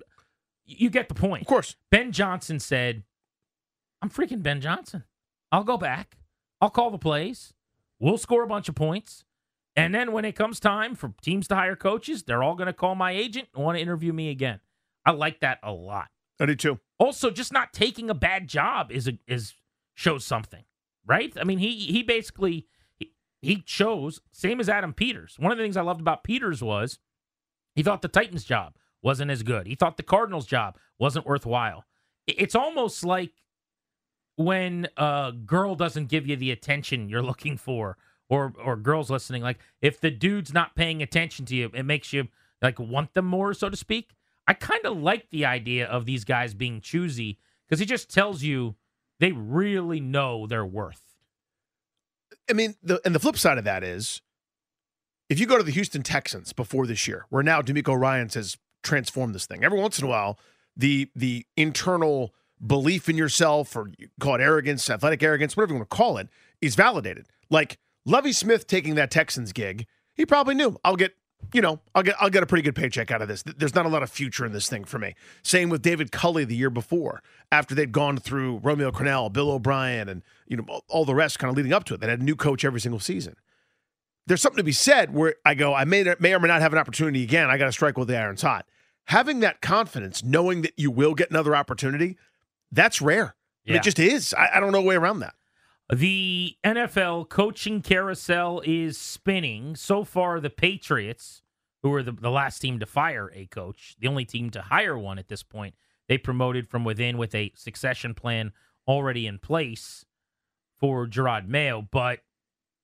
you 0.65 0.91
get 0.91 1.09
the 1.09 1.15
point. 1.15 1.43
Of 1.43 1.49
course. 1.49 1.77
Ben 1.91 2.13
Johnson 2.13 2.61
said, 2.61 3.03
I'm 4.03 4.11
freaking 4.11 4.43
Ben 4.43 4.61
Johnson. 4.61 5.05
I'll 5.51 5.65
go 5.65 5.77
back. 5.77 6.19
I'll 6.61 6.71
call 6.71 6.91
the 6.91 6.99
plays. 6.99 7.53
We'll 7.99 8.19
score 8.19 8.43
a 8.43 8.47
bunch 8.47 8.69
of 8.69 8.75
points. 8.75 9.25
And 9.77 9.95
then 9.95 10.13
when 10.13 10.25
it 10.25 10.37
comes 10.37 10.61
time 10.61 10.95
for 10.95 11.15
teams 11.23 11.49
to 11.49 11.55
hire 11.57 11.77
coaches, 11.77 12.23
they're 12.23 12.43
all 12.43 12.55
going 12.55 12.67
to 12.67 12.73
call 12.73 12.95
my 12.95 13.13
agent 13.13 13.49
and 13.55 13.65
want 13.65 13.77
to 13.77 13.83
interview 13.83 14.13
me 14.13 14.31
again. 14.31 14.61
I 15.05 15.11
like 15.11 15.41
that 15.41 15.59
a 15.63 15.73
lot. 15.73 16.09
I 16.41 16.47
do 16.47 16.55
too. 16.55 16.81
Also, 16.99 17.31
just 17.31 17.53
not 17.53 17.73
taking 17.73 18.11
a 18.11 18.15
bad 18.15 18.49
job 18.49 18.93
is 18.93 19.09
a, 19.09 19.19
is 19.27 19.55
shows 19.95 20.25
something, 20.25 20.65
right? 21.07 21.33
I 21.41 21.45
mean, 21.45 21.59
he 21.59 21.73
he 21.79 22.03
basically 22.03 22.67
he, 22.99 23.13
he 23.41 23.57
chose 23.63 24.21
same 24.33 24.61
as 24.61 24.69
Adam 24.69 24.93
Peters. 24.93 25.37
One 25.39 25.53
of 25.53 25.59
the 25.59 25.65
things 25.65 25.77
I 25.77 25.83
loved 25.83 26.01
about 26.01 26.25
Peters 26.25 26.63
was 26.63 26.99
he 27.75 27.83
thought 27.83 28.03
the 28.03 28.09
Titans 28.09 28.45
job 28.45 28.77
wasn't 29.03 29.31
as 29.31 29.43
good. 29.43 29.67
He 29.67 29.75
thought 29.75 29.97
the 29.97 30.03
Cardinals 30.03 30.47
job 30.47 30.77
wasn't 30.99 31.27
worthwhile. 31.27 31.85
It's 32.27 32.55
almost 32.55 33.05
like 33.05 33.33
when 34.37 34.89
a 34.97 35.33
girl 35.45 35.75
doesn't 35.75 36.09
give 36.09 36.27
you 36.27 36.37
the 36.37 36.51
attention 36.51 37.09
you're 37.09 37.23
looking 37.23 37.57
for, 37.57 37.97
or 38.29 38.55
or 38.63 38.77
girls 38.77 39.11
listening, 39.11 39.43
like 39.43 39.59
if 39.81 40.01
the 40.01 40.11
dude's 40.11 40.53
not 40.53 40.75
paying 40.75 41.03
attention 41.03 41.45
to 41.47 41.55
you, 41.55 41.71
it 41.75 41.85
makes 41.85 42.13
you 42.13 42.29
like 42.63 42.79
want 42.79 43.15
them 43.15 43.27
more, 43.27 43.55
so 43.55 43.69
to 43.69 43.77
speak. 43.77 44.15
I 44.47 44.55
kind 44.55 44.85
of 44.85 44.99
like 44.99 45.31
the 45.31 45.45
idea 45.45 45.87
of 45.87 46.05
these 46.05 46.25
guys 46.25 46.55
being 46.55 46.81
choosy 46.81 47.39
because 47.67 47.81
it 47.81 47.87
just 47.87 48.13
tells 48.13 48.43
you 48.43 48.75
they 49.25 49.33
really 49.33 50.01
know 50.01 50.47
their 50.47 50.67
worth. 50.67 51.01
I 52.51 52.53
mean, 52.53 52.75
the 52.83 53.01
and 53.07 53.15
the 53.15 53.19
flip 53.19 53.39
side 53.39 53.57
of 53.57 53.65
that 53.65 53.83
is 53.83 54.21
if 55.31 55.41
you 55.41 55.47
go 55.47 55.57
to 55.57 55.63
the 55.63 55.73
Houston 55.73 56.03
Texans 56.03 56.53
before 56.53 56.87
this 56.87 57.09
year, 57.09 57.25
where 57.31 57.43
now 57.43 57.63
DeMeco 57.63 57.99
Ryans 57.99 58.35
has 58.35 58.59
transformed 58.83 59.35
this 59.35 59.47
thing. 59.47 59.65
Every 59.65 59.81
once 59.81 59.99
in 59.99 60.05
a 60.05 60.09
while, 60.09 60.39
the 60.77 61.11
the 61.17 61.47
internal 61.57 62.35
belief 62.67 63.09
in 63.09 63.17
yourself, 63.17 63.75
or 63.75 63.91
you 63.97 64.09
call 64.21 64.35
it 64.35 64.43
arrogance, 64.43 64.91
athletic 64.91 65.23
arrogance, 65.23 65.57
whatever 65.57 65.73
you 65.73 65.79
want 65.79 65.89
to 65.89 65.97
call 65.97 66.19
it, 66.19 66.29
is 66.61 66.75
validated. 66.75 67.27
Like 67.49 67.79
Lovie 68.05 68.35
Smith 68.35 68.67
taking 68.67 68.95
that 68.97 69.11
Texans 69.11 69.55
gig, 69.55 69.87
he 70.15 70.27
probably 70.27 70.55
knew 70.55 70.77
I'll 70.85 70.97
get, 70.97 71.15
you 71.53 71.61
know, 71.61 71.81
I'll 71.95 72.03
get 72.03 72.17
I'll 72.21 72.31
get 72.31 72.43
a 72.43 72.47
pretty 72.47 72.63
good 72.63 72.75
paycheck 72.75 73.11
out 73.11 73.21
of 73.23 73.29
this. 73.29 73.43
There's 73.43 73.75
not 73.75 73.87
a 73.87 73.89
lot 73.89 74.03
of 74.03 74.11
future 74.11 74.45
in 74.47 74.53
this 74.53 74.69
thing 74.69 74.85
for 74.85 74.99
me. 74.99 75.15
Same 75.43 75.69
with 75.69 75.83
David 75.83 76.11
Culley 76.13 76.45
the 76.45 76.57
year 76.57 76.71
before, 76.71 77.23
after 77.53 77.75
they'd 77.75 77.93
gone 77.93 78.17
through 78.19 78.59
Romeo 78.59 78.91
Crennel, 78.91 79.33
Bill 79.33 79.51
O'Brien, 79.51 80.09
and 80.09 80.23
you 80.47 80.57
know 80.57 80.81
all- 80.89 81.05
the 81.05 81.15
rest, 81.15 81.39
kind 81.39 81.51
of 81.51 81.57
leading 81.57 81.73
up 81.73 81.85
to 81.85 81.95
it. 81.95 82.01
They 82.01 82.09
had 82.09 82.21
a 82.21 82.25
new 82.25 82.37
coach 82.37 82.65
every 82.65 82.81
single 82.81 83.01
season. 83.01 83.37
There's 84.27 84.41
something 84.41 84.57
to 84.59 84.65
be 84.65 84.73
said 84.73 85.13
where 85.13 85.35
I 85.45 85.55
go, 85.55 85.75
I 85.75 85.85
may 85.85 86.03
may 86.19 86.33
or 86.35 86.41
may 86.41 86.49
not 86.49 86.63
have 86.63 86.73
an 86.73 86.79
opportunity 86.79 87.23
again. 87.23 87.51
I 87.51 87.59
got 87.59 87.67
to 87.67 87.73
strike 87.73 87.97
while 87.99 88.07
the 88.07 88.17
iron's 88.17 88.43
hot. 88.43 88.67
Having 89.07 89.41
that 89.41 89.61
confidence, 89.61 90.25
knowing 90.25 90.63
that 90.63 90.73
you 90.77 90.91
will 90.91 91.15
get 91.15 91.29
another 91.31 91.55
opportunity, 91.55 92.17
that's 92.73 93.03
rare. 93.03 93.35
I 93.67 93.71
mean, 93.71 93.77
It 93.81 93.83
just 93.83 93.99
is. 93.99 94.33
I, 94.33 94.49
I 94.55 94.61
don't 94.61 94.73
know 94.73 94.79
a 94.79 94.83
way 94.83 94.95
around 94.97 95.21
that. 95.21 95.35
The 95.93 96.57
NFL 96.65 97.29
coaching 97.29 97.83
carousel 97.83 98.63
is 98.65 98.97
spinning. 98.97 99.77
So 99.77 100.03
far, 100.03 100.41
the 100.41 100.49
Patriots, 100.49 101.43
who 101.83 101.91
were 101.91 102.03
the, 102.03 102.13
the 102.13 102.31
last 102.31 102.61
team 102.61 102.81
to 102.81 102.87
fire 102.87 103.31
a 103.35 103.47
coach, 103.47 103.97
the 103.99 104.09
only 104.09 104.25
team 104.25 104.49
to 104.51 104.63
hire 104.63 104.97
one 104.97 105.19
at 105.19 105.29
this 105.29 105.43
point, 105.43 105.75
they 106.09 106.17
promoted 106.17 106.69
from 106.69 106.85
within 106.85 107.19
with 107.19 107.35
a 107.35 107.53
succession 107.55 108.15
plan 108.15 108.53
already 108.89 109.27
in 109.27 109.39
place 109.39 110.07
for 110.79 111.07
Jerod 111.07 111.49
Mayo. 111.49 111.87
But 111.91 112.21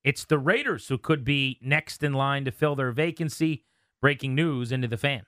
it's 0.04 0.24
the 0.26 0.38
Raiders 0.38 0.88
who 0.88 0.98
could 0.98 1.24
be 1.24 1.58
next 1.62 2.02
in 2.02 2.12
line 2.12 2.44
to 2.44 2.50
fill 2.50 2.76
their 2.76 2.92
vacancy. 2.92 3.64
Breaking 4.02 4.34
news 4.34 4.72
into 4.72 4.88
the 4.88 4.96
fan. 4.96 5.24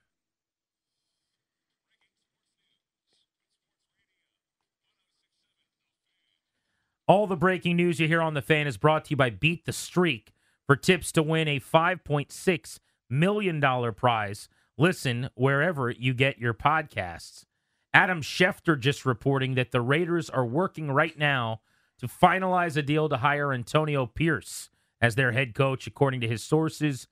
All 7.13 7.27
the 7.27 7.37
breaking 7.37 7.77
news 7.77 8.01
you 8.01 8.09
hear 8.09 8.23
on 8.23 8.33
the 8.33 8.41
fan 8.41 8.67
is 8.67 8.79
brought 8.79 9.05
to 9.05 9.11
you 9.11 9.17
by 9.19 9.29
Beat 9.29 9.67
the 9.67 9.73
Streak. 9.75 10.33
For 10.67 10.77
tips 10.77 11.13
to 11.13 11.23
win 11.23 11.47
a 11.47 11.61
$5.6 11.61 12.79
million 13.11 13.61
prize, 13.93 14.49
listen 14.79 15.29
wherever 15.35 15.91
you 15.91 16.15
get 16.15 16.39
your 16.39 16.55
podcasts. 16.55 17.45
Adam 17.93 18.23
Schefter 18.23 18.81
just 18.81 19.05
reporting 19.05 19.57
that 19.57 19.73
the 19.73 19.83
Raiders 19.83 20.31
are 20.31 20.47
working 20.47 20.91
right 20.91 21.19
now 21.19 21.61
to 21.99 22.09
finalize 22.09 22.79
a 22.79 22.83
deal 22.83 23.11
to 23.11 23.19
hire 23.19 23.53
Antonio 23.53 24.07
Pierce 24.07 24.71
as 24.99 25.15
their 25.15 25.33
head 25.33 25.55
coach, 25.55 25.87
according 25.87 26.23
to 26.23 26.29
his 26.29 26.43
sources. 26.43 27.09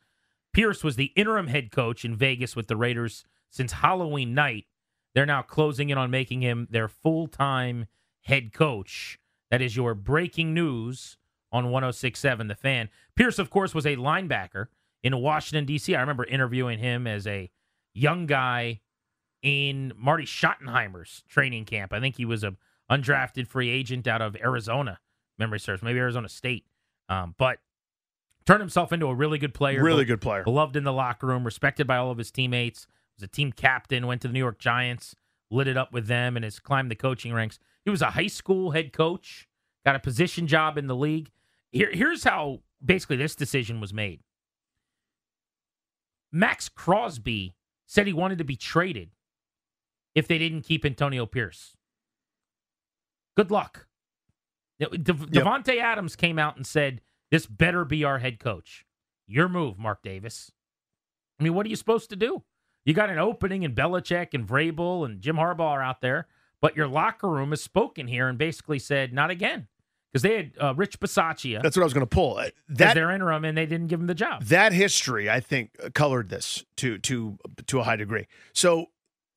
Pierce 0.55 0.83
was 0.83 0.97
the 0.97 1.13
interim 1.15 1.49
head 1.49 1.71
coach 1.71 2.07
in 2.07 2.17
Vegas 2.17 2.57
with 2.57 2.69
the 2.69 2.77
Raiders 2.79 3.23
since 3.51 3.73
Halloween 3.73 4.33
night. 4.33 4.65
They're 5.15 5.27
now 5.27 5.43
closing 5.43 5.91
in 5.91 5.99
on 5.99 6.11
making 6.11 6.41
him 6.41 6.69
their 6.71 6.89
full 6.89 7.27
time 7.27 7.85
head 8.23 8.55
coach. 8.55 9.20
That 9.51 9.61
is 9.63 9.77
your 9.77 9.95
breaking 9.95 10.55
news 10.55 11.17
on 11.53 11.71
1067 11.71 12.47
The 12.49 12.55
Fan. 12.55 12.89
Pierce, 13.17 13.39
of 13.39 13.51
course, 13.51 13.75
was 13.75 13.87
a 13.87 13.97
linebacker 13.97 14.67
in 15.03 15.17
Washington, 15.21 15.65
D.C. 15.65 15.95
I 15.95 16.01
remember 16.01 16.25
interviewing 16.25 16.79
him 16.79 17.07
as 17.07 17.27
a 17.27 17.51
young 17.95 18.27
guy 18.27 18.81
in 19.43 19.93
Marty 19.97 20.25
Schottenheimer's 20.25 21.25
training 21.29 21.65
camp. 21.65 21.93
I 21.93 22.01
think 22.01 22.17
he 22.17 22.25
was 22.25 22.45
a 22.45 22.57
undrafted 22.91 23.47
free 23.47 23.71
agent 23.71 24.07
out 24.07 24.21
of 24.21 24.37
Arizona, 24.37 25.01
memory 25.39 25.61
serves, 25.61 25.83
maybe 25.83 25.99
Arizona 25.99 26.29
State. 26.29 26.67
Um, 27.09 27.35
but 27.39 27.59
turned 28.47 28.61
himself 28.61 28.93
into 28.93 29.07
a 29.07 29.15
really 29.15 29.39
good 29.39 29.55
player. 29.55 29.83
Really 29.83 30.05
good 30.05 30.21
player. 30.21 30.45
Beloved 30.45 30.77
in 30.77 30.85
the 30.85 30.93
locker 30.93 31.27
room, 31.27 31.45
respected 31.45 31.87
by 31.87 31.97
all 31.97 32.11
of 32.11 32.19
his 32.19 32.31
teammates. 32.31 32.87
Was 33.17 33.25
a 33.25 33.29
team 33.29 33.53
captain, 33.53 34.07
went 34.07 34.23
to 34.23 34.29
the 34.29 34.33
New 34.33 34.39
York 34.39 34.59
Giants, 34.59 35.15
lit 35.51 35.67
it 35.67 35.77
up 35.77 35.93
with 35.93 36.07
them, 36.07 36.37
and 36.37 36.45
has 36.45 36.59
climbed 36.59 36.91
the 36.91 36.97
coaching 36.97 37.33
ranks. 37.33 37.59
He 37.85 37.91
was 37.91 38.03
a 38.03 38.11
high 38.11 38.27
school 38.27 38.73
head 38.73 38.93
coach, 38.93 39.49
got 39.85 39.97
a 39.97 40.01
position 40.01 40.47
job 40.47 40.77
in 40.77 40.87
the 40.87 40.97
league. 40.97 41.31
Here, 41.73 41.91
here's 41.93 42.25
how 42.25 42.61
basically 42.85 43.17
this 43.17 43.35
decision 43.35 43.81
was 43.81 43.95
made. 43.95 44.21
Maxx 46.33 46.69
Crosby 46.69 47.55
said 47.87 48.07
he 48.07 48.13
wanted 48.13 48.39
to 48.39 48.45
be 48.45 48.57
traded 48.57 49.11
if 50.15 50.29
they 50.29 50.39
didn't 50.39 50.63
keep 50.63 50.85
Antonio 50.85 51.27
Pierce. 51.27 51.77
Good 53.37 53.51
luck. 53.51 53.87
De- 54.79 54.87
Davante 54.89 55.81
Adams 55.81 56.17
came 56.17 56.39
out 56.39 56.57
and 56.57 56.67
said, 56.67 57.01
"This 57.31 57.47
better 57.47 57.85
be 57.85 58.05
our 58.05 58.19
head 58.19 58.39
coach." 58.39 58.87
Your 59.27 59.49
move, 59.49 59.79
Mark 59.79 60.03
Davis. 60.03 60.53
I 61.39 61.45
mean, 61.45 61.55
what 61.55 61.67
are 61.67 61.69
you 61.69 61.77
supposed 61.77 62.11
to 62.11 62.17
do? 62.17 62.43
You 62.85 62.95
got 62.95 63.11
an 63.11 63.19
opening, 63.19 63.65
and 63.65 63.75
Belichick 63.75 64.35
and 64.35 64.47
Vrabel 64.47 65.05
and 65.05 65.21
Jim 65.21 65.37
Harbaugh 65.37 65.61
are 65.61 65.83
out 65.83 66.01
there, 66.01 66.27
but 66.61 66.77
your 66.77 66.87
locker 66.87 67.29
room 67.29 67.51
has 67.51 67.63
spoken 67.63 68.07
here 68.09 68.29
and 68.29 68.39
basically 68.39 68.79
said, 68.79 69.13
"Not 69.13 69.31
again." 69.31 69.69
because 70.13 70.23
they 70.23 70.37
had 70.37 70.53
uh, 70.61 70.75
Rich 70.75 70.99
Bisaccia. 70.99 71.63
That's 71.63 71.77
what 71.77 71.83
I 71.83 71.85
was 71.85 71.93
going 71.95 72.07
to 72.07 72.15
pull. 72.15 72.39
Uh, 72.39 72.49
That 72.69 72.95
their 72.95 73.11
interim, 73.11 73.45
and 73.45 73.57
they 73.57 73.67
didn't 73.67 73.87
give 73.87 74.01
him 74.01 74.07
the 74.07 74.15
job. 74.15 74.43
That 74.45 74.73
history, 74.73 75.31
I 75.31 75.41
think, 75.41 75.71
colored 75.95 76.29
this 76.29 76.65
to 76.77 76.99
to 76.99 77.39
to 77.67 77.81
a 77.81 77.85
high 77.85 77.97
degree. 77.97 78.27
So, 78.53 78.87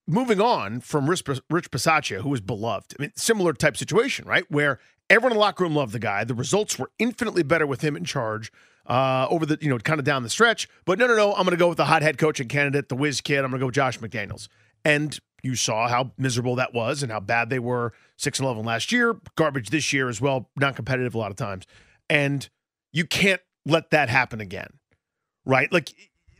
moving 0.07 0.41
on 0.41 0.79
from 0.79 1.09
Rich, 1.09 1.23
Rich 1.49 1.71
Bisaccia, 1.71 2.21
who 2.21 2.29
was 2.29 2.41
beloved, 2.41 2.95
I 2.97 3.03
mean, 3.03 3.12
similar 3.15 3.53
type 3.53 3.77
situation, 3.77 4.25
right? 4.27 4.49
Where 4.49 4.79
everyone 5.09 5.33
in 5.33 5.38
the 5.38 5.41
locker 5.41 5.63
room 5.63 5.75
loved 5.75 5.93
the 5.93 5.99
guy. 5.99 6.23
The 6.23 6.36
results 6.36 6.79
were 6.79 6.89
infinitely 6.97 7.43
better 7.43 7.67
with 7.67 7.81
him 7.81 7.95
in 7.95 8.03
charge 8.03 8.51
uh, 8.88 9.27
over 9.29 9.45
the 9.45 9.57
you 9.62 9.69
know 9.69 9.77
kind 9.77 9.99
of 9.99 10.05
down 10.05 10.23
the 10.23 10.29
stretch. 10.29 10.67
But 10.86 10.97
no, 10.97 11.07
no, 11.07 11.15
no, 11.15 11.33
I'm 11.33 11.43
going 11.43 11.51
to 11.51 11.57
go 11.57 11.69
with 11.69 11.77
the 11.77 11.86
hot 11.86 12.01
head 12.01 12.17
coaching 12.17 12.47
candidate, 12.47 12.89
the 12.89 12.95
whiz 12.95 13.21
kid. 13.21 13.39
I'm 13.39 13.51
going 13.51 13.53
to 13.53 13.59
go 13.59 13.65
with 13.67 13.75
Josh 13.75 13.99
McDaniels. 13.99 14.47
And 14.86 15.17
you 15.43 15.56
saw 15.56 15.88
how 15.88 16.12
miserable 16.17 16.56
that 16.56 16.73
was 16.73 17.03
and 17.03 17.12
how 17.12 17.19
bad 17.19 17.49
they 17.49 17.60
were 17.60 17.93
6 18.17 18.39
and 18.39 18.45
11 18.45 18.63
last 18.63 18.91
year, 18.91 19.17
garbage 19.36 19.69
this 19.69 19.91
year 19.93 20.10
as 20.10 20.21
well, 20.21 20.49
non 20.56 20.73
competitive 20.73 21.13
a 21.13 21.17
lot 21.17 21.32
of 21.32 21.38
times. 21.38 21.65
And 22.10 22.49
you 22.91 23.06
can't 23.06 23.41
let 23.65 23.91
that 23.91 24.10
happen 24.10 24.39
again. 24.41 24.69
Right? 25.45 25.71
Like 25.71 25.93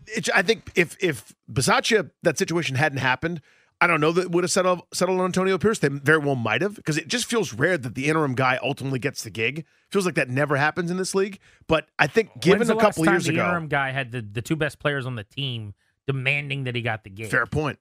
it, 0.08 0.30
I 0.34 0.42
think 0.42 0.72
if 0.76 0.96
if 1.02 1.36
Bisaccia 1.52 2.12
that 2.24 2.38
situation 2.38 2.78
hadn't 2.78 3.00
happened, 3.00 3.42
I 3.82 3.88
don't 3.88 4.00
know 4.00 4.14
that 4.14 4.32
would 4.32 4.46
have 4.46 4.52
settled 4.52 4.84
settled 4.94 5.20
on 5.20 5.26
Antonio 5.26 5.58
Pierce. 5.58 5.80
They 5.80 5.90
very 5.90 6.20
well 6.20 6.36
might 6.36 6.62
have 6.62 6.76
because 6.76 6.98
it 6.98 7.10
just 7.10 7.26
feels 7.26 7.54
rare 7.54 7.78
that 7.78 7.96
the 7.96 8.08
interim 8.08 8.34
guy 8.34 8.58
ultimately 8.64 9.00
gets 9.00 9.24
the 9.24 9.30
gig. 9.30 9.66
Feels 9.92 10.06
like 10.06 10.16
that 10.16 10.30
never 10.30 10.56
happens 10.56 10.90
in 10.90 10.96
this 10.96 11.14
league. 11.14 11.40
But 11.68 11.88
I 12.00 12.08
think 12.08 12.30
given 12.40 12.70
a 12.70 12.78
couple 12.78 13.06
years 13.06 13.26
the 13.26 13.34
ago, 13.34 13.44
interim 13.44 13.68
guy 13.68 13.92
had 13.92 14.12
the, 14.12 14.22
the 14.22 14.42
two 14.42 14.56
best 14.56 14.80
players 14.80 15.06
on 15.06 15.16
the 15.16 15.26
team 15.26 15.74
demanding 16.08 16.64
that 16.64 16.76
he 16.76 16.82
got 16.82 17.04
the 17.04 17.10
gig. 17.10 17.30
fair 17.30 17.46
point. 17.46 17.80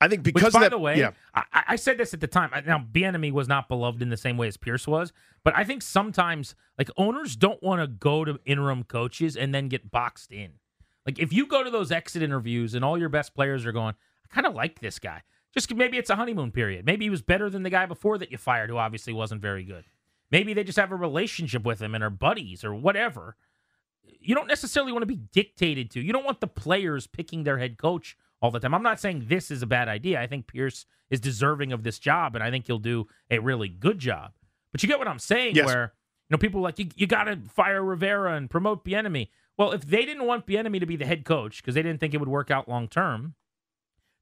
I 0.00 0.08
think 0.08 0.22
because 0.22 0.44
Which, 0.44 0.52
by 0.52 0.58
of 0.60 0.62
that, 0.64 0.70
the 0.70 0.78
way, 0.78 0.98
yeah, 0.98 1.10
I, 1.34 1.64
I 1.68 1.76
said 1.76 1.98
this 1.98 2.14
at 2.14 2.20
the 2.20 2.28
time. 2.28 2.50
Now, 2.66 2.78
Bieniemy 2.78 3.32
was 3.32 3.48
not 3.48 3.68
beloved 3.68 4.00
in 4.00 4.10
the 4.10 4.16
same 4.16 4.36
way 4.36 4.46
as 4.46 4.56
Pierce 4.56 4.86
was, 4.86 5.12
but 5.42 5.56
I 5.56 5.64
think 5.64 5.82
sometimes 5.82 6.54
like 6.78 6.88
owners 6.96 7.34
don't 7.34 7.60
want 7.62 7.80
to 7.80 7.88
go 7.88 8.24
to 8.24 8.38
interim 8.44 8.84
coaches 8.84 9.36
and 9.36 9.52
then 9.52 9.68
get 9.68 9.90
boxed 9.90 10.30
in. 10.30 10.52
Like 11.04 11.18
if 11.18 11.32
you 11.32 11.46
go 11.46 11.64
to 11.64 11.70
those 11.70 11.90
exit 11.90 12.22
interviews 12.22 12.74
and 12.74 12.84
all 12.84 12.98
your 12.98 13.08
best 13.08 13.34
players 13.34 13.66
are 13.66 13.72
going, 13.72 13.94
I 14.24 14.34
kind 14.34 14.46
of 14.46 14.54
like 14.54 14.80
this 14.80 14.98
guy. 14.98 15.22
Just 15.52 15.74
maybe 15.74 15.96
it's 15.96 16.10
a 16.10 16.16
honeymoon 16.16 16.52
period. 16.52 16.84
Maybe 16.84 17.06
he 17.06 17.10
was 17.10 17.22
better 17.22 17.48
than 17.48 17.62
the 17.62 17.70
guy 17.70 17.86
before 17.86 18.18
that 18.18 18.30
you 18.30 18.38
fired, 18.38 18.70
who 18.70 18.76
obviously 18.76 19.12
wasn't 19.12 19.40
very 19.40 19.64
good. 19.64 19.84
Maybe 20.30 20.52
they 20.52 20.62
just 20.62 20.78
have 20.78 20.92
a 20.92 20.96
relationship 20.96 21.64
with 21.64 21.80
him 21.80 21.94
and 21.94 22.04
are 22.04 22.10
buddies 22.10 22.62
or 22.62 22.74
whatever. 22.74 23.36
You 24.20 24.34
don't 24.34 24.46
necessarily 24.46 24.92
want 24.92 25.02
to 25.02 25.06
be 25.06 25.16
dictated 25.16 25.90
to. 25.92 26.00
You 26.00 26.12
don't 26.12 26.24
want 26.24 26.40
the 26.40 26.46
players 26.46 27.06
picking 27.06 27.44
their 27.44 27.58
head 27.58 27.78
coach 27.78 28.16
all 28.40 28.50
the 28.50 28.60
time. 28.60 28.74
I'm 28.74 28.82
not 28.82 29.00
saying 29.00 29.24
this 29.28 29.50
is 29.50 29.62
a 29.62 29.66
bad 29.66 29.88
idea. 29.88 30.20
I 30.20 30.26
think 30.26 30.46
Pierce 30.46 30.86
is 31.10 31.20
deserving 31.20 31.72
of 31.72 31.82
this 31.82 31.98
job, 31.98 32.34
and 32.34 32.44
I 32.44 32.50
think 32.50 32.66
he'll 32.66 32.78
do 32.78 33.06
a 33.30 33.38
really 33.38 33.68
good 33.68 33.98
job. 33.98 34.32
But 34.72 34.82
you 34.82 34.88
get 34.88 34.98
what 34.98 35.08
I'm 35.08 35.18
saying, 35.18 35.54
Yes. 35.56 35.66
where 35.66 35.94
you 36.28 36.34
know 36.34 36.38
people 36.38 36.60
are 36.60 36.64
like 36.64 36.78
you, 36.78 36.88
you 36.94 37.06
got 37.06 37.24
to 37.24 37.38
fire 37.54 37.82
Rivera 37.82 38.34
and 38.36 38.50
promote 38.50 38.84
Bieniemy. 38.84 39.28
Well, 39.56 39.72
if 39.72 39.82
they 39.82 40.04
didn't 40.04 40.26
want 40.26 40.46
Bieniemy 40.46 40.78
to 40.80 40.86
be 40.86 40.96
the 40.96 41.06
head 41.06 41.24
coach 41.24 41.62
because 41.62 41.74
they 41.74 41.82
didn't 41.82 41.98
think 42.00 42.14
it 42.14 42.18
would 42.20 42.28
work 42.28 42.50
out 42.50 42.68
long 42.68 42.86
term, 42.86 43.34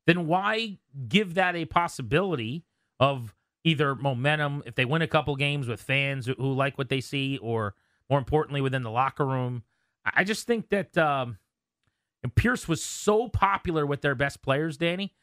then 0.06 0.26
why 0.26 0.78
give 1.08 1.34
that 1.34 1.56
a 1.56 1.64
possibility 1.64 2.64
of 3.00 3.34
either 3.64 3.94
momentum 3.96 4.62
if 4.64 4.76
they 4.76 4.84
win 4.84 5.02
a 5.02 5.08
couple 5.08 5.34
games 5.36 5.66
with 5.66 5.82
fans 5.82 6.26
who, 6.26 6.34
who 6.34 6.52
like 6.52 6.78
what 6.78 6.88
they 6.88 7.00
see, 7.00 7.36
or 7.38 7.74
more 8.08 8.18
importantly 8.18 8.60
within 8.60 8.82
the 8.82 8.90
locker 8.90 9.26
room? 9.26 9.62
I 10.04 10.12
I 10.20 10.24
just 10.24 10.46
think 10.46 10.68
that 10.68 10.96
um, 10.96 11.38
and 12.26 12.34
Pierce 12.34 12.66
was 12.66 12.84
so 12.84 13.28
popular 13.28 13.86
with 13.86 14.00
their 14.00 14.16
best 14.16 14.42
players, 14.42 14.76
Danny. 14.76 15.14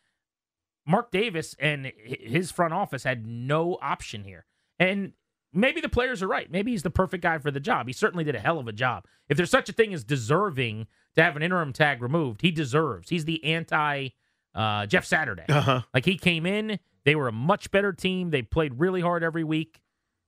Mark 0.87 1.11
Davis 1.11 1.53
and 1.59 1.91
his 1.97 2.49
front 2.49 2.73
office 2.73 3.03
had 3.03 3.27
no 3.27 3.77
option 3.81 4.23
here. 4.23 4.45
And 4.79 5.11
maybe 5.51 5.81
the 5.81 5.89
players 5.89 6.23
are 6.23 6.29
right. 6.29 6.49
Maybe 6.49 6.71
he's 6.71 6.83
the 6.83 6.89
perfect 6.89 7.21
guy 7.21 7.39
for 7.39 7.51
the 7.51 7.59
job. 7.59 7.87
He 7.87 7.93
certainly 7.93 8.23
did 8.23 8.35
a 8.35 8.39
hell 8.39 8.57
of 8.57 8.69
a 8.69 8.71
job. 8.71 9.05
If 9.27 9.35
there's 9.35 9.49
such 9.49 9.67
a 9.67 9.73
thing 9.73 9.93
as 9.93 10.05
deserving 10.05 10.87
to 11.17 11.23
have 11.23 11.35
an 11.35 11.43
interim 11.43 11.73
tag 11.73 12.01
removed, 12.01 12.41
he 12.41 12.51
deserves. 12.51 13.09
He's 13.09 13.25
the 13.25 13.43
anti 13.43 14.09
uh, 14.55 14.85
Jeff 14.85 15.03
Saturday. 15.03 15.43
uh-huh. 15.49 15.81
Like 15.93 16.05
he 16.05 16.17
came 16.17 16.45
in, 16.45 16.79
they 17.03 17.15
were 17.15 17.27
a 17.27 17.33
much 17.33 17.69
better 17.69 17.91
team. 17.91 18.29
They 18.29 18.43
played 18.43 18.79
really 18.79 19.01
hard 19.01 19.23
every 19.23 19.43
week. 19.43 19.81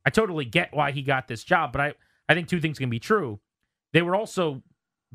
I 0.05 0.09
totally 0.09 0.43
get 0.43 0.73
why 0.73 0.91
he 0.91 1.03
got 1.03 1.29
this 1.29 1.45
job, 1.45 1.71
but 1.71 1.79
I, 1.79 1.93
I 2.27 2.33
think 2.33 2.49
two 2.49 2.59
things 2.59 2.79
can 2.79 2.89
be 2.89 2.99
true. 2.99 3.39
They 3.93 4.01
were 4.01 4.13
also 4.13 4.61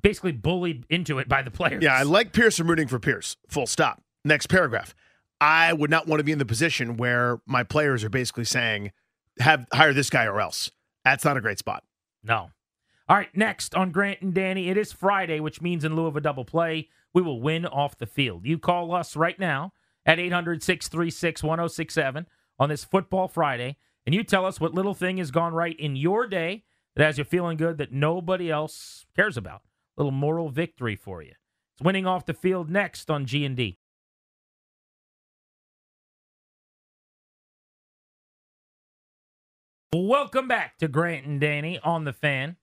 basically 0.02 0.32
bullied 0.32 0.84
into 0.88 1.18
it 1.18 1.28
by 1.28 1.42
the 1.42 1.50
players. 1.50 1.82
Yeah, 1.82 1.94
I 1.94 2.02
like 2.02 2.32
Pierce. 2.32 2.58
I'm 2.58 2.68
rooting 2.68 2.88
for 2.88 2.98
Pierce. 2.98 3.36
Full 3.48 3.66
stop. 3.66 4.02
Next 4.24 4.46
paragraph. 4.46 4.94
I 5.40 5.72
would 5.72 5.90
not 5.90 6.06
want 6.06 6.20
to 6.20 6.24
be 6.24 6.32
in 6.32 6.38
the 6.38 6.44
position 6.46 6.96
where 6.96 7.40
my 7.46 7.62
players 7.62 8.04
are 8.04 8.10
basically 8.10 8.44
saying, 8.44 8.92
"Have 9.38 9.66
hire 9.72 9.92
this 9.92 10.10
guy 10.10 10.26
or 10.26 10.40
else." 10.40 10.70
That's 11.04 11.24
not 11.24 11.36
a 11.36 11.40
great 11.40 11.58
spot. 11.58 11.84
No. 12.22 12.50
All 13.08 13.16
right, 13.16 13.34
next 13.34 13.74
on 13.74 13.90
Grant 13.90 14.20
and 14.20 14.34
Danny, 14.34 14.68
it 14.68 14.76
is 14.76 14.92
Friday, 14.92 15.40
which 15.40 15.60
means 15.60 15.84
in 15.84 15.96
lieu 15.96 16.06
of 16.06 16.16
a 16.16 16.20
double 16.20 16.44
play, 16.44 16.88
we 17.12 17.22
will 17.22 17.40
win 17.40 17.66
off 17.66 17.98
the 17.98 18.06
field. 18.06 18.46
You 18.46 18.58
call 18.58 18.94
us 18.94 19.16
right 19.16 19.38
now 19.38 19.72
at 20.06 20.20
800 20.20 20.62
636 20.62 21.42
1067 21.42 22.26
on 22.58 22.68
this 22.68 22.84
Football 22.84 23.26
Friday, 23.26 23.78
and 24.06 24.14
you 24.14 24.22
tell 24.22 24.46
us 24.46 24.60
what 24.60 24.74
little 24.74 24.94
thing 24.94 25.16
has 25.16 25.30
gone 25.30 25.54
right 25.54 25.78
in 25.78 25.96
your 25.96 26.26
day 26.26 26.64
that 26.94 27.04
has 27.04 27.18
you 27.18 27.24
feeling 27.24 27.56
good 27.56 27.78
that 27.78 27.92
nobody 27.92 28.50
else 28.50 29.06
cares 29.16 29.36
about. 29.36 29.62
Little 30.00 30.12
moral 30.12 30.48
victory 30.48 30.96
for 30.96 31.20
you. 31.20 31.32
It's 31.74 31.84
winning 31.84 32.06
off 32.06 32.24
the 32.24 32.32
field 32.32 32.70
next 32.70 33.10
on 33.10 33.26
G&D. 33.26 33.76
Welcome 39.94 40.48
back 40.48 40.78
to 40.78 40.88
Grant 40.88 41.26
and 41.26 41.38
Danny 41.38 41.78
on 41.80 42.04
the 42.04 42.14
fan. 42.14 42.56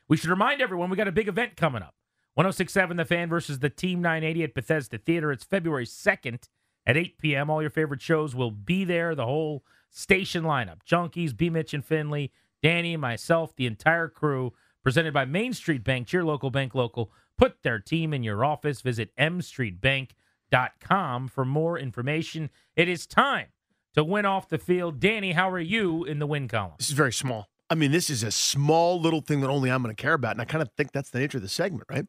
We 0.07 0.17
should 0.17 0.29
remind 0.29 0.61
everyone 0.61 0.89
we 0.89 0.97
got 0.97 1.07
a 1.07 1.11
big 1.11 1.27
event 1.27 1.55
coming 1.55 1.81
up. 1.81 1.95
1067 2.35 2.97
The 2.97 3.05
Fan 3.05 3.29
versus 3.29 3.59
the 3.59 3.69
Team 3.69 4.01
980 4.01 4.43
at 4.43 4.53
Bethesda 4.53 4.97
Theater. 4.97 5.31
It's 5.31 5.43
February 5.43 5.85
2nd 5.85 6.47
at 6.85 6.97
8 6.97 7.17
p.m. 7.17 7.49
All 7.49 7.61
your 7.61 7.69
favorite 7.69 8.01
shows 8.01 8.35
will 8.35 8.51
be 8.51 8.85
there. 8.85 9.15
The 9.15 9.25
whole 9.25 9.63
station 9.89 10.43
lineup 10.43 10.79
Junkies, 10.89 11.35
B. 11.35 11.49
Mitch 11.49 11.73
and 11.73 11.83
Finley, 11.83 12.31
Danny, 12.63 12.95
myself, 12.97 13.55
the 13.55 13.65
entire 13.65 14.07
crew. 14.07 14.53
Presented 14.83 15.13
by 15.13 15.25
Main 15.25 15.53
Street 15.53 15.83
Bank, 15.83 16.11
your 16.11 16.23
local 16.23 16.49
bank 16.49 16.73
local. 16.73 17.11
Put 17.37 17.61
their 17.63 17.79
team 17.79 18.13
in 18.13 18.23
your 18.23 18.43
office. 18.43 18.81
Visit 18.81 19.15
mstreetbank.com 19.15 21.27
for 21.27 21.45
more 21.45 21.77
information. 21.77 22.49
It 22.75 22.89
is 22.89 23.05
time 23.05 23.49
to 23.95 24.03
win 24.03 24.25
off 24.25 24.49
the 24.49 24.57
field. 24.57 24.99
Danny, 24.99 25.33
how 25.33 25.49
are 25.49 25.59
you 25.59 26.03
in 26.03 26.19
the 26.19 26.27
win 26.27 26.47
column? 26.47 26.73
This 26.77 26.89
is 26.89 26.95
very 26.95 27.13
small. 27.13 27.47
I 27.69 27.75
mean, 27.75 27.91
this 27.91 28.09
is 28.09 28.21
a 28.23 28.31
small 28.31 28.99
little 28.99 29.21
thing 29.21 29.39
that 29.41 29.49
only 29.49 29.71
I'm 29.71 29.81
going 29.81 29.95
to 29.95 30.01
care 30.01 30.13
about, 30.13 30.33
and 30.33 30.41
I 30.41 30.45
kind 30.45 30.61
of 30.61 30.69
think 30.75 30.91
that's 30.91 31.09
the 31.09 31.19
nature 31.19 31.37
of 31.37 31.43
the 31.43 31.49
segment, 31.49 31.85
right? 31.89 32.05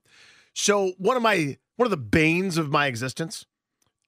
So 0.54 0.92
one 0.98 1.16
of 1.16 1.22
my 1.22 1.56
one 1.76 1.86
of 1.86 1.90
the 1.90 1.96
banes 1.96 2.58
of 2.58 2.70
my 2.70 2.86
existence 2.86 3.46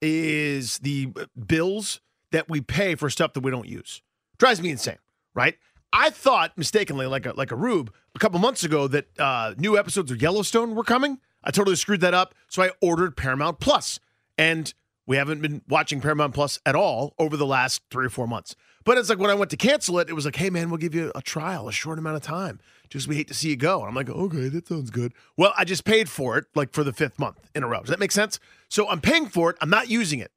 is 0.02 0.78
the 0.78 1.12
bills 1.46 2.00
that 2.32 2.48
we 2.48 2.60
pay 2.60 2.94
for 2.94 3.08
stuff 3.08 3.32
that 3.34 3.40
we 3.40 3.50
don't 3.50 3.68
use. 3.68 4.02
Drives 4.38 4.60
me 4.60 4.70
insane, 4.70 4.98
right? 5.34 5.56
I 5.92 6.10
thought 6.10 6.58
mistakenly, 6.58 7.06
like 7.06 7.24
a 7.24 7.32
like 7.36 7.52
a 7.52 7.56
rube, 7.56 7.92
a 8.16 8.18
couple 8.18 8.40
months 8.40 8.64
ago 8.64 8.88
that 8.88 9.06
uh, 9.18 9.54
new 9.56 9.78
episodes 9.78 10.10
of 10.10 10.20
Yellowstone 10.20 10.74
were 10.74 10.84
coming. 10.84 11.20
I 11.44 11.52
totally 11.52 11.76
screwed 11.76 12.00
that 12.00 12.14
up, 12.14 12.34
so 12.48 12.62
I 12.62 12.70
ordered 12.82 13.16
Paramount 13.16 13.60
Plus, 13.60 14.00
and 14.36 14.74
we 15.06 15.16
haven't 15.16 15.42
been 15.42 15.62
watching 15.68 16.00
Paramount 16.00 16.34
Plus 16.34 16.58
at 16.64 16.74
all 16.74 17.14
over 17.18 17.36
the 17.36 17.46
last 17.46 17.82
three 17.90 18.06
or 18.06 18.10
four 18.10 18.26
months. 18.26 18.56
But 18.84 18.98
it's 18.98 19.08
like 19.08 19.18
when 19.18 19.30
I 19.30 19.34
went 19.34 19.50
to 19.50 19.56
cancel 19.56 19.98
it, 19.98 20.10
it 20.10 20.12
was 20.12 20.24
like, 20.24 20.36
hey 20.36 20.50
man, 20.50 20.70
we'll 20.70 20.78
give 20.78 20.94
you 20.94 21.10
a 21.14 21.22
trial, 21.22 21.68
a 21.68 21.72
short 21.72 21.98
amount 21.98 22.16
of 22.16 22.22
time. 22.22 22.60
Just 22.90 23.08
we 23.08 23.16
hate 23.16 23.28
to 23.28 23.34
see 23.34 23.48
you 23.48 23.56
go. 23.56 23.80
And 23.80 23.88
I'm 23.88 23.94
like, 23.94 24.10
okay, 24.10 24.48
that 24.48 24.68
sounds 24.68 24.90
good. 24.90 25.14
Well, 25.36 25.54
I 25.56 25.64
just 25.64 25.84
paid 25.84 26.08
for 26.08 26.36
it 26.38 26.46
like 26.54 26.72
for 26.72 26.84
the 26.84 26.92
fifth 26.92 27.18
month 27.18 27.50
in 27.54 27.62
a 27.62 27.68
row. 27.68 27.80
Does 27.80 27.90
that 27.90 27.98
make 27.98 28.12
sense? 28.12 28.38
So 28.68 28.88
I'm 28.88 29.00
paying 29.00 29.26
for 29.26 29.50
it. 29.50 29.56
I'm 29.60 29.70
not 29.70 29.88
using 29.88 30.20
it. 30.20 30.32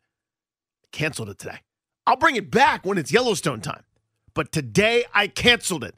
Canceled 0.91 1.29
it 1.29 1.39
today. 1.39 1.59
I'll 2.05 2.15
bring 2.15 2.37
it 2.37 2.49
back 2.49 2.85
when 2.85 2.97
it's 2.97 3.11
Yellowstone 3.11 3.59
time. 3.59 3.83
But 4.33 4.51
today 4.51 5.05
I 5.13 5.27
canceled 5.27 5.83
it. 5.83 5.95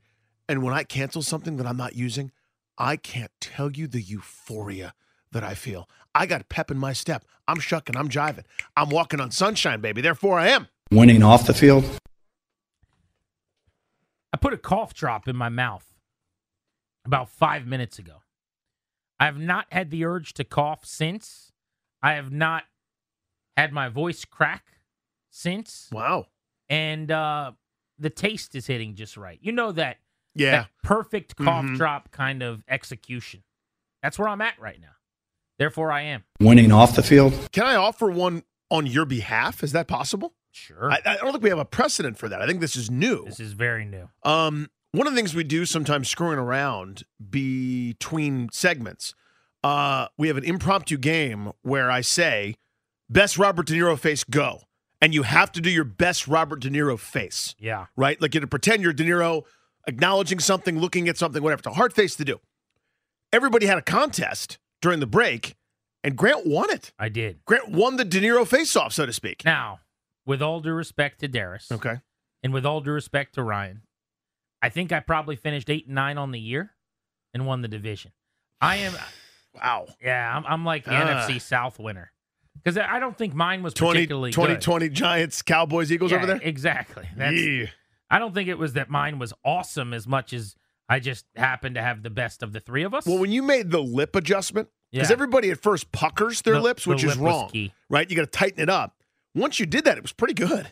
And 0.47 0.63
when 0.63 0.73
I 0.73 0.83
cancel 0.83 1.21
something 1.21 1.57
that 1.57 1.67
I'm 1.67 1.77
not 1.77 1.95
using, 1.95 2.31
I 2.77 2.95
can't 2.97 3.31
tell 3.39 3.71
you 3.71 3.87
the 3.87 4.01
euphoria 4.01 4.95
that 5.31 5.43
I 5.43 5.53
feel. 5.53 5.87
I 6.15 6.25
got 6.25 6.49
pep 6.49 6.71
in 6.71 6.77
my 6.77 6.93
step. 6.93 7.23
I'm 7.47 7.59
shucking, 7.59 7.95
I'm 7.95 8.09
jiving. 8.09 8.45
I'm 8.75 8.89
walking 8.89 9.19
on 9.19 9.31
sunshine, 9.31 9.81
baby. 9.81 10.01
Therefore 10.01 10.39
I 10.39 10.47
am. 10.49 10.67
Winning 10.91 11.23
off 11.23 11.45
the 11.45 11.53
field. 11.53 11.85
I 14.33 14.37
put 14.37 14.53
a 14.53 14.57
cough 14.57 14.93
drop 14.93 15.27
in 15.27 15.35
my 15.35 15.49
mouth 15.49 15.85
about 17.05 17.29
five 17.29 17.65
minutes 17.65 17.97
ago. 17.99 18.17
I 19.19 19.25
have 19.25 19.37
not 19.39 19.65
had 19.71 19.89
the 19.91 20.05
urge 20.05 20.33
to 20.35 20.43
cough 20.43 20.85
since. 20.85 21.51
I 22.01 22.13
have 22.13 22.31
not 22.31 22.63
had 23.57 23.73
my 23.73 23.89
voice 23.89 24.23
crack 24.25 24.65
since. 25.29 25.89
Wow. 25.91 26.27
And 26.69 27.11
uh, 27.11 27.51
the 27.97 28.09
taste 28.09 28.55
is 28.55 28.67
hitting 28.67 28.95
just 28.95 29.17
right. 29.17 29.39
You 29.41 29.51
know 29.51 29.71
that, 29.73 29.97
Yeah. 30.35 30.51
that 30.51 30.69
perfect 30.83 31.35
cough 31.35 31.65
Mhm. 31.65 31.75
drop 31.77 32.11
kind 32.11 32.41
of 32.43 32.63
execution. 32.67 33.43
That's 34.01 34.17
where 34.17 34.29
I'm 34.29 34.41
at 34.41 34.57
right 34.59 34.79
now. 34.79 34.93
Therefore, 35.59 35.91
I 35.91 36.01
am. 36.01 36.23
Winning 36.39 36.71
off 36.71 36.95
the 36.95 37.03
field. 37.03 37.49
Can 37.51 37.65
I 37.65 37.75
offer 37.75 38.09
one 38.09 38.43
on 38.71 38.87
your 38.87 39.05
behalf? 39.05 39.61
Is 39.63 39.73
that 39.73 39.87
possible? 39.87 40.33
Sure. 40.51 40.91
I, 40.91 40.99
I 41.05 41.15
don't 41.17 41.31
think 41.31 41.43
we 41.43 41.49
have 41.49 41.59
a 41.59 41.65
precedent 41.65 42.17
for 42.17 42.27
that. 42.29 42.41
I 42.41 42.47
think 42.47 42.59
this 42.61 42.75
is 42.75 42.89
new. 42.89 43.25
this 43.25 43.39
is 43.39 43.53
very 43.53 43.85
new. 43.85 44.09
Um, 44.23 44.69
one 44.93 45.05
of 45.05 45.13
the 45.13 45.17
things 45.17 45.35
we 45.35 45.43
do 45.43 45.65
sometimes 45.65 46.09
screwing 46.09 46.39
around 46.39 47.03
between 47.29 48.49
segments, 48.51 49.13
uh, 49.63 50.07
we 50.17 50.27
have 50.29 50.37
an 50.37 50.43
impromptu 50.43 50.97
game 50.97 51.51
where 51.61 51.91
I 51.91 52.01
say, 52.01 52.55
best 53.09 53.37
Robert 53.37 53.67
De 53.67 53.73
Niro 53.73 53.97
face 53.99 54.23
go. 54.23 54.61
And 55.01 55.13
you 55.13 55.23
have 55.23 55.51
to 55.53 55.61
do 55.61 55.69
your 55.69 55.83
best 55.85 56.27
Robert 56.27 56.59
De 56.61 56.69
Niro 56.69 56.97
face, 56.99 57.55
Yeah. 57.59 57.85
right? 57.95 58.19
Like 58.21 58.33
you 58.33 58.39
have 58.41 58.47
to 58.47 58.49
pretend 58.49 58.81
you're 58.83 58.91
De 58.93 59.03
Niro, 59.03 59.43
acknowledging 59.87 60.39
something, 60.39 60.79
looking 60.79 61.07
at 61.07 61.17
something, 61.17 61.41
whatever. 61.43 61.59
It's 61.59 61.67
a 61.67 61.71
hard 61.73 61.93
face 61.93 62.15
to 62.15 62.25
do. 62.25 62.39
Everybody 63.31 63.65
had 63.67 63.77
a 63.77 63.81
contest 63.81 64.57
during 64.81 64.99
the 64.99 65.07
break, 65.07 65.55
and 66.03 66.15
Grant 66.15 66.45
won 66.45 66.69
it. 66.71 66.91
I 66.99 67.09
did. 67.09 67.39
Grant 67.45 67.69
won 67.69 67.97
the 67.97 68.05
De 68.05 68.19
Niro 68.21 68.47
face 68.47 68.75
off, 68.75 68.93
so 68.93 69.05
to 69.05 69.13
speak. 69.13 69.43
Now, 69.45 69.79
with 70.25 70.41
all 70.41 70.59
due 70.61 70.71
respect 70.73 71.19
to 71.21 71.27
Darius, 71.27 71.71
Okay. 71.71 71.97
and 72.43 72.53
with 72.53 72.65
all 72.65 72.81
due 72.81 72.91
respect 72.91 73.35
to 73.35 73.43
Ryan, 73.43 73.81
I 74.61 74.69
think 74.69 74.91
I 74.91 74.99
probably 74.99 75.35
finished 75.35 75.69
eight 75.69 75.85
and 75.87 75.95
nine 75.95 76.17
on 76.17 76.31
the 76.31 76.39
year 76.39 76.71
and 77.33 77.45
won 77.45 77.61
the 77.61 77.67
division. 77.67 78.11
I 78.61 78.77
am, 78.77 78.93
Wow. 79.55 79.87
yeah, 80.01 80.35
I'm, 80.35 80.45
I'm 80.45 80.65
like 80.65 80.85
the 80.85 80.91
Ah. 80.93 81.27
NFC 81.27 81.41
South 81.41 81.79
winner 81.79 82.11
because 82.55 82.77
I 82.77 82.99
don't 82.99 83.17
think 83.17 83.33
mine 83.33 83.63
was 83.63 83.73
20, 83.73 83.93
particularly 83.99 84.31
2020 84.31 84.89
Giants, 84.89 85.41
Cowboys, 85.41 85.91
Eagles 85.91 86.11
good. 86.11 86.17
over 86.17 86.25
there? 86.27 86.39
Exactly. 86.41 87.07
That's, 87.15 87.35
Yeah. 87.41 87.65
I 88.09 88.19
don't 88.19 88.33
think 88.33 88.49
it 88.49 88.57
was 88.57 88.73
that 88.73 88.89
mine 88.89 89.17
was 89.19 89.33
awesome 89.45 89.93
as 89.93 90.07
much 90.07 90.33
as 90.33 90.55
I 90.89 90.99
just 90.99 91.25
happened 91.35 91.75
to 91.75 91.81
have 91.81 92.01
the 92.03 92.09
best 92.09 92.41
of 92.41 92.51
the 92.51 92.59
three 92.59 92.83
of 92.83 92.93
us. 92.93 93.05
Well, 93.05 93.19
when 93.19 93.31
you 93.31 93.43
made 93.43 93.69
the 93.71 93.79
lip 93.81 94.15
adjustment, 94.15 94.69
because 94.91 95.09
Yeah. 95.09 95.13
everybody 95.13 95.51
at 95.51 95.61
first 95.61 95.91
puckers 95.91 96.41
their 96.41 96.55
The- 96.55 96.61
lips, 96.61 96.83
the 96.85 96.89
which 96.91 97.03
is 97.03 97.15
lip 97.15 97.19
was 97.19 97.33
wrong, 97.41 97.49
key. 97.51 97.73
right? 97.89 98.09
You 98.09 98.15
got 98.15 98.23
to 98.23 98.27
tighten 98.39 98.59
it 98.59 98.69
up. 98.69 98.95
Once 99.35 99.59
you 99.59 99.65
did 99.67 99.85
that, 99.85 99.97
it 99.97 100.01
was 100.01 100.11
pretty 100.13 100.33
good. 100.33 100.71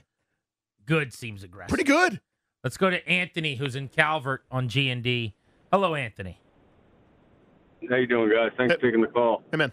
good 0.86 1.13
seems 1.13 1.43
aggressive. 1.43 1.70
Pretty 1.70 1.84
good. 1.84 2.22
Let's 2.63 2.78
go 2.78 2.89
to 2.89 3.07
Anthony, 3.07 3.55
who's 3.57 3.76
in 3.76 3.89
Calvert 3.89 4.43
on 4.49 4.68
G 4.70 4.89
and 4.89 5.03
D. 5.03 5.36
Hello, 5.72 5.93
Anthony. 5.95 6.39
How 7.89 7.97
you 7.97 8.07
doing, 8.07 8.30
guys? 8.30 8.51
Thanks 8.57 8.74
for 8.76 8.82
taking 8.82 9.01
the 9.01 9.07
call. 9.07 9.43
Hey, 9.51 9.57
man. 9.57 9.72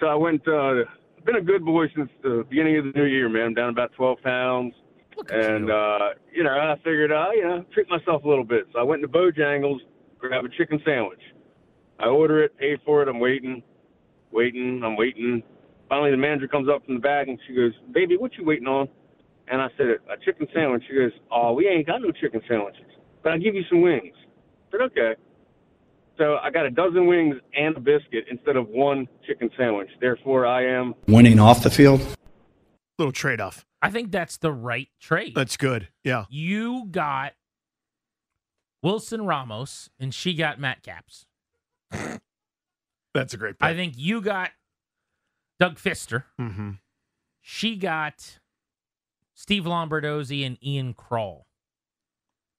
So 0.00 0.06
I 0.06 0.14
went. 0.14 0.46
Uh, 0.48 0.84
been 1.24 1.36
a 1.36 1.40
good 1.42 1.64
boy 1.64 1.86
since 1.94 2.10
the 2.22 2.44
beginning 2.48 2.78
of 2.78 2.84
the 2.86 2.92
new 2.98 3.04
year, 3.04 3.28
man. 3.28 3.46
I'm 3.48 3.54
down 3.54 3.68
about 3.68 3.92
12 3.92 4.20
pounds, 4.22 4.74
Look 4.74 4.81
at 4.81 4.81
and 5.30 5.68
you. 5.68 5.74
uh, 5.74 6.10
you 6.32 6.42
know, 6.42 6.50
I 6.50 6.76
figured, 6.76 7.12
uh, 7.12 7.28
you 7.32 7.42
know, 7.42 7.64
treat 7.72 7.88
myself 7.88 8.24
a 8.24 8.28
little 8.28 8.44
bit. 8.44 8.66
So 8.72 8.78
I 8.78 8.82
went 8.82 9.02
to 9.02 9.08
Bojangles, 9.08 9.78
grab 10.18 10.44
a 10.44 10.48
chicken 10.48 10.80
sandwich. 10.84 11.20
I 11.98 12.06
order 12.06 12.42
it, 12.42 12.56
pay 12.58 12.76
for 12.84 13.02
it. 13.02 13.08
I'm 13.08 13.20
waiting, 13.20 13.62
waiting. 14.30 14.82
I'm 14.84 14.96
waiting. 14.96 15.42
Finally, 15.88 16.10
the 16.12 16.16
manager 16.16 16.48
comes 16.48 16.68
up 16.68 16.84
from 16.84 16.94
the 16.94 17.00
back 17.00 17.28
and 17.28 17.38
she 17.46 17.54
goes, 17.54 17.72
"Baby, 17.92 18.16
what 18.16 18.32
you 18.36 18.44
waiting 18.44 18.66
on?" 18.66 18.88
And 19.48 19.60
I 19.60 19.68
said, 19.76 19.86
"A 20.10 20.16
chicken 20.24 20.48
sandwich." 20.54 20.82
She 20.88 20.94
goes, 20.94 21.12
"Oh, 21.30 21.52
we 21.52 21.68
ain't 21.68 21.86
got 21.86 22.00
no 22.00 22.10
chicken 22.12 22.40
sandwiches, 22.48 22.86
but 23.22 23.32
I'll 23.32 23.38
give 23.38 23.54
you 23.54 23.64
some 23.68 23.82
wings." 23.82 24.14
I 24.16 24.70
said, 24.72 24.80
"Okay." 24.82 25.14
So 26.18 26.36
I 26.42 26.50
got 26.50 26.66
a 26.66 26.70
dozen 26.70 27.06
wings 27.06 27.36
and 27.54 27.76
a 27.76 27.80
biscuit 27.80 28.24
instead 28.30 28.56
of 28.56 28.68
one 28.68 29.08
chicken 29.26 29.50
sandwich. 29.56 29.88
Therefore, 30.00 30.46
I 30.46 30.66
am 30.66 30.94
Winning 31.08 31.40
off 31.40 31.62
the 31.62 31.70
field. 31.70 32.00
Little 32.98 33.12
trade 33.12 33.40
off. 33.40 33.64
I 33.80 33.90
think 33.90 34.12
that's 34.12 34.36
the 34.36 34.52
right 34.52 34.88
trade. 35.00 35.34
That's 35.34 35.56
good. 35.56 35.88
Yeah. 36.04 36.24
you 36.30 36.86
got 36.90 37.32
Wilson 38.82 39.26
Ramos 39.26 39.90
and 39.98 40.14
she 40.14 40.34
got 40.34 40.60
Matt 40.60 40.82
Capps. 40.82 41.26
That's 43.14 43.34
a 43.34 43.36
great 43.36 43.56
I 43.60 43.74
think 43.74 43.94
you 43.96 44.20
got 44.20 44.50
Doug 45.60 45.76
Fister. 45.76 46.24
mm-hmm. 46.40 46.70
She 47.40 47.76
got 47.76 48.38
Steve 49.34 49.64
Lombardozzi 49.64 50.46
and 50.46 50.56
Ian 50.64 50.94
Krol. 50.94 51.42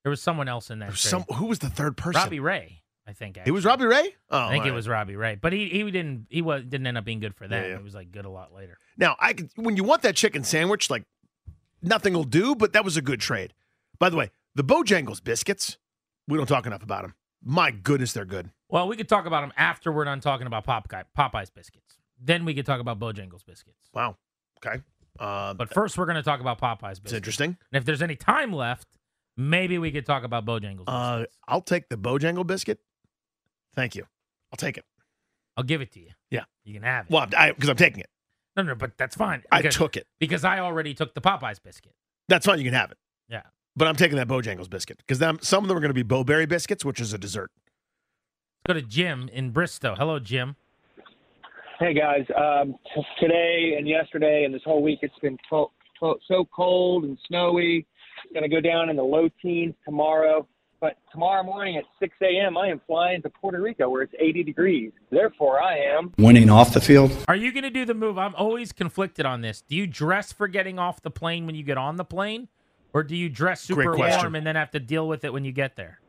There 0.04 0.10
was 0.10 0.22
someone 0.22 0.50
else 0.50 0.70
in 0.70 0.80
that. 0.80 0.88
trade. 0.88 0.98
Some, 0.98 1.22
who 1.36 1.46
was 1.46 1.60
the 1.60 1.70
third 1.70 1.96
person? 1.96 2.22
Robbie 2.22 2.42
Ray, 2.42 2.83
I 3.06 3.14
think. 3.14 3.38
It 3.45 3.51
was. 3.51 3.66
Robbie 3.66 3.86
Ray? 3.86 4.16
Oh, 4.30 4.38
I 4.39 4.49
think 4.51 4.62
all 4.62 4.68
it 4.68 4.70
right. 4.72 4.76
was 4.76 4.88
Robbie 4.88 5.16
Ray, 5.16 5.36
but 5.36 5.51
he 5.54 5.68
he 5.68 5.84
didn't 5.91 6.28
he 6.30 6.41
was 6.41 6.64
didn't 6.64 6.88
end 6.88 6.97
up 6.97 7.04
being 7.06 7.20
good 7.20 7.36
for 7.36 7.47
that. 7.47 7.64
Yeah, 7.64 7.72
yeah. 7.72 7.78
He 7.78 7.84
was 7.84 7.93
like 7.93 8.12
good 8.12 8.26
a 8.26 8.30
lot 8.30 8.54
later. 8.54 8.78
Now, 8.97 9.16
I 9.20 9.34
could, 9.34 9.49
when 9.56 9.76
you 9.76 9.84
want 9.84 10.04
that 10.04 10.16
chicken 10.16 10.43
sandwich, 10.43 10.89
like 10.89 11.04
nothing 11.82 12.14
will 12.14 12.24
do, 12.24 12.56
but 12.56 12.74
that 12.74 12.86
was 12.86 12.95
a 12.95 13.01
good 13.01 13.20
trade. 13.20 13.54
By 13.99 14.10
the 14.10 14.16
way, 14.18 14.32
the 14.56 14.64
Bojangles 14.64 15.24
biscuits, 15.24 15.78
we 16.28 16.38
don't 16.38 16.47
talk 16.47 16.66
enough 16.66 16.84
about 16.84 17.01
them. 17.01 17.16
My 17.43 17.72
goodness, 17.72 18.14
they're 18.14 18.24
good. 18.26 18.51
Well, 18.70 18.88
we 18.88 18.95
could 18.95 19.10
talk 19.10 19.26
about 19.26 19.41
them 19.41 19.51
after 19.58 19.91
we're 19.91 20.06
done 20.06 20.20
talking 20.22 20.47
about 20.47 20.66
Popeye 20.66 21.04
Popeye's 21.18 21.49
biscuits. 21.49 21.97
Then 22.22 22.45
we 22.45 22.54
could 22.54 22.66
talk 22.66 22.80
about 22.80 22.99
Bojangles 22.99 23.45
biscuits. 23.45 23.89
Wow. 23.93 24.16
Okay. 24.66 24.82
Uh, 25.20 25.54
But 25.54 25.74
first, 25.74 25.97
we're 25.97 26.06
going 26.06 26.16
to 26.16 26.24
talk 26.24 26.39
about 26.39 26.60
Popeye's 26.62 26.91
it's 26.91 26.99
biscuits. 27.01 27.14
interesting. 27.14 27.58
And 27.72 27.78
if 27.78 27.84
there's 27.86 28.01
any 28.01 28.16
time 28.16 28.54
left, 28.54 28.88
maybe 29.36 29.78
we 29.78 29.91
could 29.91 30.06
talk 30.06 30.24
about 30.24 30.45
Bojangles. 30.45 30.86
Uh. 30.88 31.26
I'll 31.47 31.62
take 31.62 31.89
the 31.89 31.97
Bojangle 31.97 32.47
biscuit. 32.47 32.80
Thank 33.76 33.96
you. 33.96 34.04
I'll 34.52 34.58
take 34.58 34.78
it. 34.78 34.86
I'll 35.58 35.64
give 35.64 35.82
it 35.82 35.92
to 35.94 36.00
you. 36.00 36.10
Yeah. 36.32 36.44
You 36.64 36.74
can 36.74 36.84
have 36.84 37.06
it. 37.06 37.12
Well, 37.12 37.26
because 37.28 37.70
I'm 37.70 37.76
taking 37.76 38.00
it. 38.02 38.10
no, 38.56 38.64
no, 38.64 38.76
but 38.76 38.98
that's 38.98 39.16
fine. 39.16 39.44
I 39.52 39.62
Because- 39.62 39.76
took 39.76 39.98
it. 39.98 40.08
because 40.20 40.44
I 40.44 40.60
already 40.60 40.94
took 40.94 41.14
the 41.14 41.22
Popeyes 41.22 41.62
biscuit. 41.62 41.94
That's 42.30 42.46
fine. 42.46 42.60
You 42.60 42.66
can 42.66 42.74
have 42.74 42.92
it. 42.92 42.98
Yeah. 43.30 43.42
But 43.76 43.88
I'm 43.88 43.96
taking 43.96 44.18
that 44.18 44.28
Bojangles 44.28 44.70
biscuit 44.70 45.00
because 45.06 45.20
some 45.46 45.64
of 45.64 45.68
them 45.68 45.76
are 45.78 45.82
going 45.82 45.90
to 45.90 45.94
be 45.96 46.04
Bo-Berry 46.04 46.46
biscuits, 46.46 46.86
which 46.86 47.00
is 47.02 47.14
a 47.14 47.18
dessert. 47.18 47.52
Let's 48.68 48.80
go 48.80 48.82
to 48.82 48.88
Jim 48.88 49.30
in 49.34 49.50
Bristow. 49.52 49.96
Hello, 49.96 50.20
Jim. 50.20 50.56
Hey 51.80 51.94
guys, 51.94 52.26
um, 52.38 52.76
t- 52.96 53.02
today 53.20 53.74
and 53.78 53.88
yesterday 53.88 54.44
and 54.46 54.54
this 54.54 54.62
whole 54.64 54.82
week 54.84 55.00
it's 55.02 55.18
been 55.22 55.38
co- 55.50 55.72
co- 56.00 56.20
so 56.28 56.46
cold 56.56 57.04
and 57.04 57.18
snowy. 57.28 57.86
It's 58.24 58.34
going 58.34 58.50
to 58.50 58.56
go 58.56 58.62
down 58.62 58.90
in 58.90 58.96
the 58.96 59.04
low 59.04 59.28
teens 59.42 59.74
tomorrow. 59.84 60.48
But 60.84 60.98
tomorrow 61.14 61.44
morning 61.44 61.78
at 61.78 61.86
6 62.02 62.14
a.m., 62.22 62.58
I 62.58 62.68
am 62.68 62.82
flying 62.86 63.22
to 63.22 63.30
Puerto 63.30 63.62
Rico 63.62 63.88
where 63.90 64.02
it's 64.02 64.14
80 64.20 64.44
degrees. 64.44 64.92
Therefore, 65.12 65.62
I 65.64 65.78
am. 65.78 66.12
Winning 66.18 66.50
off 66.50 66.74
the 66.74 66.82
field. 66.82 67.10
Are 67.30 67.38
you 67.38 67.54
going 67.54 67.64
to 67.64 67.70
do 67.70 67.86
the 67.86 67.94
move? 67.94 68.18
I'm 68.18 68.36
always 68.36 68.74
conflicted 68.74 69.26
on 69.26 69.40
this. 69.40 69.62
Do 69.62 69.78
you 69.78 69.88
dress 69.88 70.34
for 70.34 70.50
getting 70.50 70.80
off 70.80 71.02
the 71.02 71.10
plane 71.10 71.46
when 71.46 71.56
you 71.56 71.64
get 71.64 71.78
on 71.78 71.96
the 71.96 72.04
plane, 72.04 72.50
or 72.94 73.02
do 73.02 73.16
you 73.16 73.30
dress 73.30 73.62
super 73.62 73.96
warm 73.96 74.36
and 74.36 74.46
then 74.46 74.58
have 74.58 74.72
to 74.72 74.80
deal 74.82 75.08
with 75.08 75.24
it 75.24 75.32
when 75.32 75.46
you 75.46 75.54
get 75.54 75.78
there? 75.78 76.02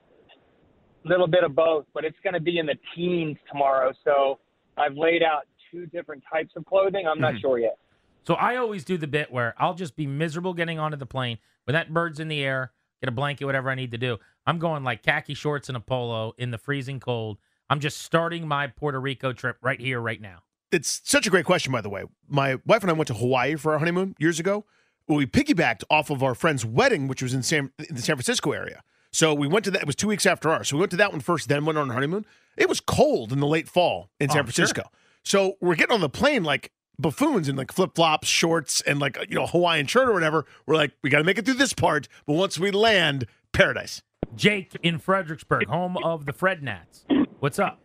A 1.05 1.09
little 1.09 1.29
bit 1.29 1.45
of 1.45 1.55
both, 1.55 1.85
but 1.95 2.05
it's 2.05 2.19
going 2.25 2.35
to 2.35 2.41
be 2.41 2.59
in 2.59 2.67
the 2.67 2.75
teens 2.97 3.37
tomorrow. 3.49 3.93
So 4.03 4.41
I've 4.77 4.97
laid 4.97 5.23
out 5.23 5.43
two 5.71 5.87
different 5.87 6.25
types 6.33 6.51
of 6.57 6.67
clothing. 6.67 7.07
I'm 7.07 7.21
not 7.21 7.35
Mhm. 7.35 7.41
sure 7.43 7.59
yet. 7.61 7.79
So 8.27 8.35
I 8.35 8.57
always 8.57 8.85
do 8.85 8.99
the 8.99 9.07
bit 9.07 9.31
where 9.31 9.55
I'll 9.57 9.75
just 9.75 9.95
be 9.95 10.09
miserable 10.09 10.53
getting 10.53 10.81
onto 10.81 10.97
the 10.97 11.07
plane 11.07 11.39
when 11.63 11.75
that 11.75 11.95
bird's 11.95 12.19
in 12.19 12.27
the 12.27 12.43
air, 12.43 12.73
get 13.05 13.09
a 13.09 13.13
blanket, 13.13 13.45
whatever 13.45 13.71
I 13.71 13.75
need 13.75 13.91
to 13.93 13.99
do. 13.99 14.19
I'm 14.47 14.59
going 14.59 14.83
like 14.85 15.03
khaki 15.03 15.35
shorts 15.35 15.69
and 15.69 15.77
a 15.77 15.81
polo 15.81 16.33
in 16.39 16.51
the 16.51 16.59
freezing 16.59 17.01
cold. 17.01 17.39
I'm 17.71 17.81
just 17.81 17.99
starting 18.01 18.47
my 18.49 18.67
Puerto 18.69 19.01
Rico 19.01 19.33
trip 19.33 19.57
right 19.63 19.81
here, 19.81 20.01
right 20.01 20.21
now. 20.21 20.41
It's 20.73 21.01
such 21.05 21.27
a 21.27 21.31
great 21.31 21.45
question, 21.45 21.71
by 21.73 21.81
the 21.81 21.89
way. 21.89 22.05
My 22.29 22.57
wife 22.67 22.83
and 22.83 22.91
I 22.91 22.95
went 22.95 23.09
to 23.09 23.15
Hawaii 23.15 23.57
for 23.57 23.73
our 23.73 23.79
honeymoon 23.79 24.15
years 24.19 24.41
ago. 24.41 24.65
We 25.07 25.27
piggybacked 25.27 25.85
off 25.91 26.11
of 26.11 26.23
our 26.23 26.35
friend's 26.35 26.65
wedding, 26.65 27.09
which 27.09 27.23
was 27.23 27.35
in 27.35 27.43
San 27.43 27.71
in 27.89 27.95
the 27.97 28.03
San 28.03 28.17
Francisco 28.17 28.53
area. 28.53 28.83
So 29.13 29.33
we 29.35 29.47
went 29.47 29.65
to 29.67 29.71
that. 29.73 29.83
It 29.83 29.87
was 29.87 29.95
two 29.97 30.09
weeks 30.09 30.27
after 30.27 30.51
ours. 30.51 30.69
So 30.69 30.77
we 30.77 30.81
went 30.81 30.91
to 30.93 30.97
that 30.97 31.13
one 31.13 31.21
first, 31.21 31.49
then 31.49 31.65
went 31.65 31.79
on 31.79 31.89
our 31.89 31.95
honeymoon. 31.95 32.25
It 32.57 32.69
was 32.69 32.81
cold 32.81 33.33
in 33.33 33.39
the 33.41 33.47
late 33.47 33.69
fall 33.69 34.11
in 34.19 34.29
San 34.31 34.39
Oh, 34.39 34.41
sure. 34.41 34.45
Francisco. 34.45 34.83
So 35.23 35.57
we're 35.61 35.75
getting 35.77 35.95
on 35.95 36.01
the 36.01 36.09
plane 36.09 36.43
like 36.43 36.73
buffoons 36.99 37.49
in 37.49 37.57
like 37.57 37.73
flip 37.73 37.93
flops, 37.95 38.29
shorts, 38.29 38.81
and 38.83 38.99
like 38.99 39.19
you 39.29 39.37
know 39.37 39.47
Hawaiian 39.47 39.87
shirt 39.87 40.09
or 40.09 40.13
whatever. 40.13 40.47
We're 40.67 40.77
like, 40.77 40.93
we 41.03 41.11
got 41.11 41.19
to 41.19 41.25
make 41.25 41.39
it 41.39 41.45
through 41.45 41.55
this 41.55 41.73
part, 41.73 42.09
but 42.27 42.35
once 42.35 42.59
we 42.59 42.71
land, 42.71 43.27
paradise. 43.53 44.03
Jake 44.35 44.77
in 44.83 44.99
Fredericksburg, 44.99 45.69
home 45.69 45.97
of 45.99 46.27
the 46.27 46.33
Fred 46.33 46.63
Nats. 46.63 47.05
What's 47.39 47.59
up? 47.59 47.81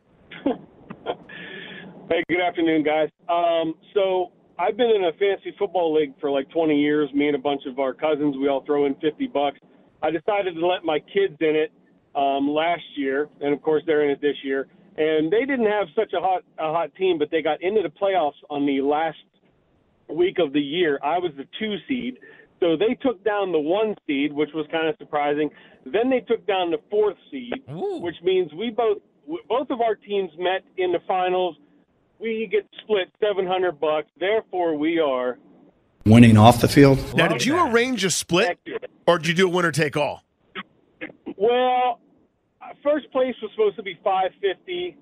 Hey, 2.12 2.24
good 2.28 2.42
afternoon, 2.42 2.82
guys. 2.82 3.10
Um, 3.30 3.76
so 3.94 4.32
I've 4.58 4.76
been 4.76 4.90
in 4.90 5.04
a 5.04 5.12
fantasy 5.20 5.54
football 5.60 5.94
league 5.94 6.14
for 6.20 6.32
like 6.32 6.50
20 6.50 6.76
years. 6.76 7.08
Me 7.14 7.28
and 7.28 7.36
a 7.36 7.40
bunch 7.40 7.62
of 7.68 7.78
our 7.78 7.94
cousins, 7.94 8.36
we 8.36 8.48
all 8.48 8.66
throw 8.66 8.88
in 8.88 8.96
50 8.96 9.28
bucks. 9.28 9.60
I 10.02 10.10
decided 10.10 10.56
to 10.56 10.66
let 10.66 10.84
my 10.84 10.98
kids 10.98 11.36
in 11.40 11.56
it 11.56 11.72
um, 12.16 12.50
last 12.50 12.82
year, 12.96 13.30
and 13.42 13.54
of 13.54 13.62
course 13.62 13.84
they're 13.86 14.04
in 14.04 14.10
it 14.10 14.20
this 14.22 14.36
year. 14.44 14.68
And 14.98 15.32
they 15.32 15.46
didn't 15.46 15.68
have 15.68 15.88
such 15.96 16.14
a 16.14 16.20
hot 16.20 16.44
a 16.58 16.72
hot 16.72 16.94
team, 16.96 17.18
but 17.18 17.32
they 17.32 17.42
got 17.42 17.62
into 17.62 17.82
the 17.82 17.90
playoffs 17.90 18.40
on 18.50 18.66
the 18.66 18.82
last 18.82 19.18
week 20.10 20.38
of 20.40 20.54
the 20.54 20.60
year. 20.60 21.00
I 21.04 21.18
was 21.20 21.32
the 21.38 21.46
two 21.60 21.76
seed, 21.88 22.18
so 22.60 22.76
they 22.76 22.96
took 22.96 23.24
down 23.24 23.52
the 23.52 23.60
one 23.60 23.96
seed, 24.08 24.34
which 24.34 24.50
was 24.54 24.66
kind 24.72 24.88
of 24.88 24.96
surprising. 24.98 25.50
Then 25.86 26.10
they 26.10 26.20
took 26.20 26.46
down 26.46 26.72
the 26.72 26.80
fourth 26.90 27.18
seed, 27.32 27.54
which 27.68 28.16
means 28.24 28.52
we 28.54 28.72
both 28.72 28.98
both 29.48 29.70
of 29.70 29.82
our 29.82 29.96
teams 29.96 30.32
met 30.38 30.64
in 30.78 30.92
the 30.92 31.00
finals. 31.08 31.56
We 32.20 32.50
get 32.52 32.68
split 32.84 33.10
seven 33.22 33.48
hundred 33.48 33.80
bucks. 33.80 34.08
Therefore, 34.20 34.76
we 34.78 35.00
are 35.00 35.38
Winning 36.06 36.38
off 36.38 36.60
the 36.60 36.68
field. 36.68 37.16
Now, 37.16 37.28
did 37.28 37.46
you 37.46 37.68
arrange 37.68 38.04
a 38.04 38.10
split, 38.10 38.58
or 39.06 39.20
did 39.20 39.28
you 39.28 39.34
do 39.34 39.48
a 39.48 39.50
winner 39.50 39.72
take 39.72 39.96
all? 39.96 40.24
well. 41.38 42.00
First 42.84 43.12
place 43.12 43.36
was 43.42 43.52
supposed 43.56 43.76
to 43.78 43.84
be 43.84 44.00
five 44.04 44.32
fifty. 44.42 44.98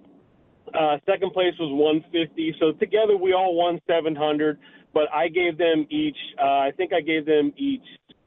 Uh, 0.74 0.98
second 1.06 1.32
place 1.32 1.54
was 1.60 1.72
one 1.72 2.04
fifty. 2.12 2.54
So 2.60 2.72
together 2.74 3.16
we 3.18 3.34
all 3.34 3.56
won 3.56 3.80
seven 3.88 4.16
hundred. 4.16 4.58
But 4.94 5.12
I 5.14 5.28
gave 5.28 5.58
them 5.58 5.86
each. 5.90 6.18
Uh, 6.42 6.44
I 6.44 6.72
think 6.76 6.92
I 6.94 7.02
gave 7.02 7.26
them 7.26 7.54
each 7.58 7.84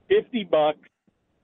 fifty 0.08 0.44
bucks 0.44 0.78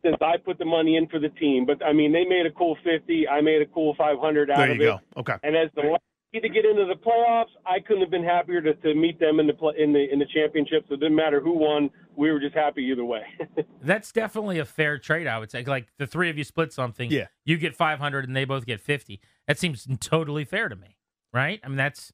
since 0.02 0.16
I 0.20 0.36
put 0.36 0.58
the 0.58 0.64
money 0.64 0.96
in 0.96 1.08
for 1.08 1.18
the 1.18 1.30
team. 1.30 1.66
But 1.66 1.84
I 1.84 1.92
mean, 1.92 2.12
they 2.12 2.24
made 2.24 2.46
a 2.46 2.50
cool 2.52 2.76
fifty. 2.84 3.26
I 3.26 3.40
made 3.40 3.60
a 3.62 3.66
cool 3.66 3.94
five 3.96 4.18
hundred 4.20 4.50
out 4.50 4.58
There 4.58 4.70
of 4.70 4.76
you 4.76 4.92
it. 4.92 5.00
go. 5.14 5.20
Okay. 5.20 5.34
And 5.42 5.56
as 5.56 5.68
the 5.74 5.82
last 5.82 6.02
to 6.40 6.48
get 6.48 6.64
into 6.64 6.84
the 6.84 6.94
playoffs, 6.94 7.50
I 7.66 7.80
couldn't 7.80 8.02
have 8.02 8.10
been 8.10 8.24
happier 8.24 8.60
to, 8.60 8.74
to 8.74 8.94
meet 8.94 9.18
them 9.20 9.40
in 9.40 9.46
the 9.46 9.52
play, 9.54 9.74
in 9.78 9.92
the 9.92 10.06
in 10.12 10.18
the 10.18 10.26
championship. 10.26 10.84
So 10.88 10.94
it 10.94 11.00
didn't 11.00 11.16
matter 11.16 11.40
who 11.40 11.52
won. 11.58 11.90
We 12.16 12.30
were 12.30 12.40
just 12.40 12.54
happy 12.54 12.82
either 12.90 13.04
way. 13.04 13.22
That's 13.82 14.12
definitely 14.12 14.58
a 14.58 14.64
fair 14.64 14.98
trade, 14.98 15.26
I 15.26 15.38
would 15.38 15.50
say. 15.50 15.64
Like 15.64 15.88
the 15.98 16.06
three 16.06 16.30
of 16.30 16.38
you 16.38 16.44
split 16.44 16.72
something. 16.72 17.10
Yeah. 17.10 17.26
You 17.44 17.58
get 17.58 17.74
500 17.74 18.26
and 18.26 18.34
they 18.36 18.44
both 18.44 18.66
get 18.66 18.80
50. 18.80 19.20
That 19.46 19.58
seems 19.58 19.86
totally 20.00 20.44
fair 20.44 20.68
to 20.68 20.76
me, 20.76 20.96
right? 21.32 21.60
I 21.62 21.68
mean, 21.68 21.76
that's 21.76 22.12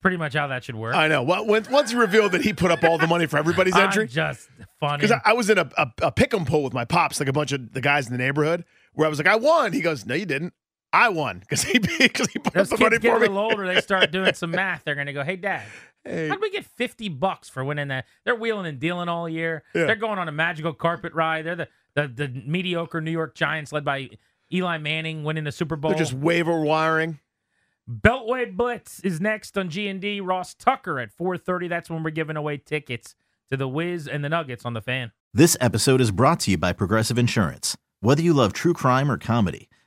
pretty 0.00 0.16
much 0.16 0.34
how 0.34 0.48
that 0.48 0.64
should 0.64 0.74
work. 0.76 0.94
I 0.94 1.08
know. 1.08 1.22
Well, 1.22 1.46
when, 1.46 1.64
once 1.70 1.90
he 1.92 1.96
revealed 1.96 2.32
that 2.32 2.42
he 2.42 2.52
put 2.52 2.70
up 2.70 2.82
all 2.84 2.98
the 2.98 3.06
money 3.06 3.26
for 3.26 3.38
everybody's 3.38 3.74
I'm 3.76 3.84
entry, 3.84 4.08
just 4.08 4.48
funny. 4.80 5.00
because 5.00 5.12
I, 5.12 5.30
I 5.30 5.32
was 5.32 5.48
in 5.48 5.58
a, 5.58 5.70
a, 5.78 5.86
a 6.02 6.12
pick 6.12 6.34
'em 6.34 6.44
poll 6.44 6.64
with 6.64 6.74
my 6.74 6.84
pops, 6.84 7.20
like 7.20 7.28
a 7.28 7.32
bunch 7.32 7.52
of 7.52 7.72
the 7.72 7.80
guys 7.80 8.06
in 8.06 8.12
the 8.12 8.18
neighborhood, 8.18 8.64
where 8.94 9.06
I 9.06 9.08
was 9.08 9.18
like, 9.18 9.28
I 9.28 9.36
won. 9.36 9.72
He 9.72 9.80
goes, 9.80 10.04
No, 10.04 10.14
you 10.14 10.26
didn't. 10.26 10.52
I 10.92 11.08
won 11.08 11.38
because 11.40 11.62
he 11.62 11.78
because 11.98 12.28
he 12.28 12.38
put 12.38 12.52
Those 12.54 12.72
up 12.72 12.78
the 12.78 12.84
money 12.84 12.96
kids 12.96 13.02
get 13.04 13.10
for 13.12 13.16
a 13.16 13.20
me. 13.20 13.26
little 13.28 13.42
older, 13.42 13.66
they 13.66 13.80
start 13.80 14.10
doing 14.10 14.34
some 14.34 14.50
math. 14.50 14.82
They're 14.84 14.94
going 14.94 15.06
to 15.06 15.12
go, 15.12 15.22
"Hey, 15.24 15.36
Dad, 15.36 15.62
Hey. 16.04 16.28
how'd 16.28 16.40
we 16.40 16.50
get 16.50 16.64
fifty 16.66 17.08
bucks 17.08 17.48
for 17.48 17.64
winning 17.64 17.88
that?" 17.88 18.04
They're 18.24 18.34
wheeling 18.36 18.66
and 18.66 18.78
dealing 18.78 19.08
all 19.08 19.28
year. 19.28 19.62
Yeah. 19.74 19.86
They're 19.86 19.96
going 19.96 20.18
on 20.18 20.28
a 20.28 20.32
magical 20.32 20.72
carpet 20.74 21.12
ride. 21.14 21.46
They're 21.46 21.56
the, 21.56 21.68
the 21.94 22.08
the 22.08 22.28
mediocre 22.46 23.00
New 23.00 23.10
York 23.10 23.34
Giants, 23.34 23.72
led 23.72 23.84
by 23.84 24.10
Eli 24.52 24.78
Manning, 24.78 25.24
winning 25.24 25.44
the 25.44 25.52
Super 25.52 25.76
Bowl. 25.76 25.90
They're 25.92 25.98
just 25.98 26.12
waiver 26.12 26.60
wiring. 26.60 27.18
Beltway 27.90 28.54
Blitz 28.56 29.00
is 29.00 29.20
next 29.20 29.58
on 29.58 29.68
G 29.68 29.88
and 29.88 30.00
D. 30.00 30.20
Ross 30.20 30.54
Tucker 30.54 31.00
at 31.00 31.10
four 31.10 31.36
thirty. 31.36 31.68
That's 31.68 31.90
when 31.90 32.02
we're 32.02 32.10
giving 32.10 32.36
away 32.36 32.58
tickets 32.58 33.14
to 33.50 33.56
the 33.56 33.68
Wiz 33.68 34.06
and 34.06 34.24
the 34.24 34.28
Nuggets 34.28 34.64
on 34.64 34.72
the 34.74 34.80
fan. 34.80 35.12
This 35.34 35.56
episode 35.60 36.00
is 36.00 36.10
brought 36.10 36.40
to 36.40 36.50
you 36.50 36.58
by 36.58 36.72
Progressive 36.72 37.18
Insurance. 37.18 37.76
Whether 38.00 38.22
you 38.22 38.34
love 38.34 38.52
true 38.52 38.74
crime 38.74 39.10
or 39.10 39.16
comedy, 39.18 39.68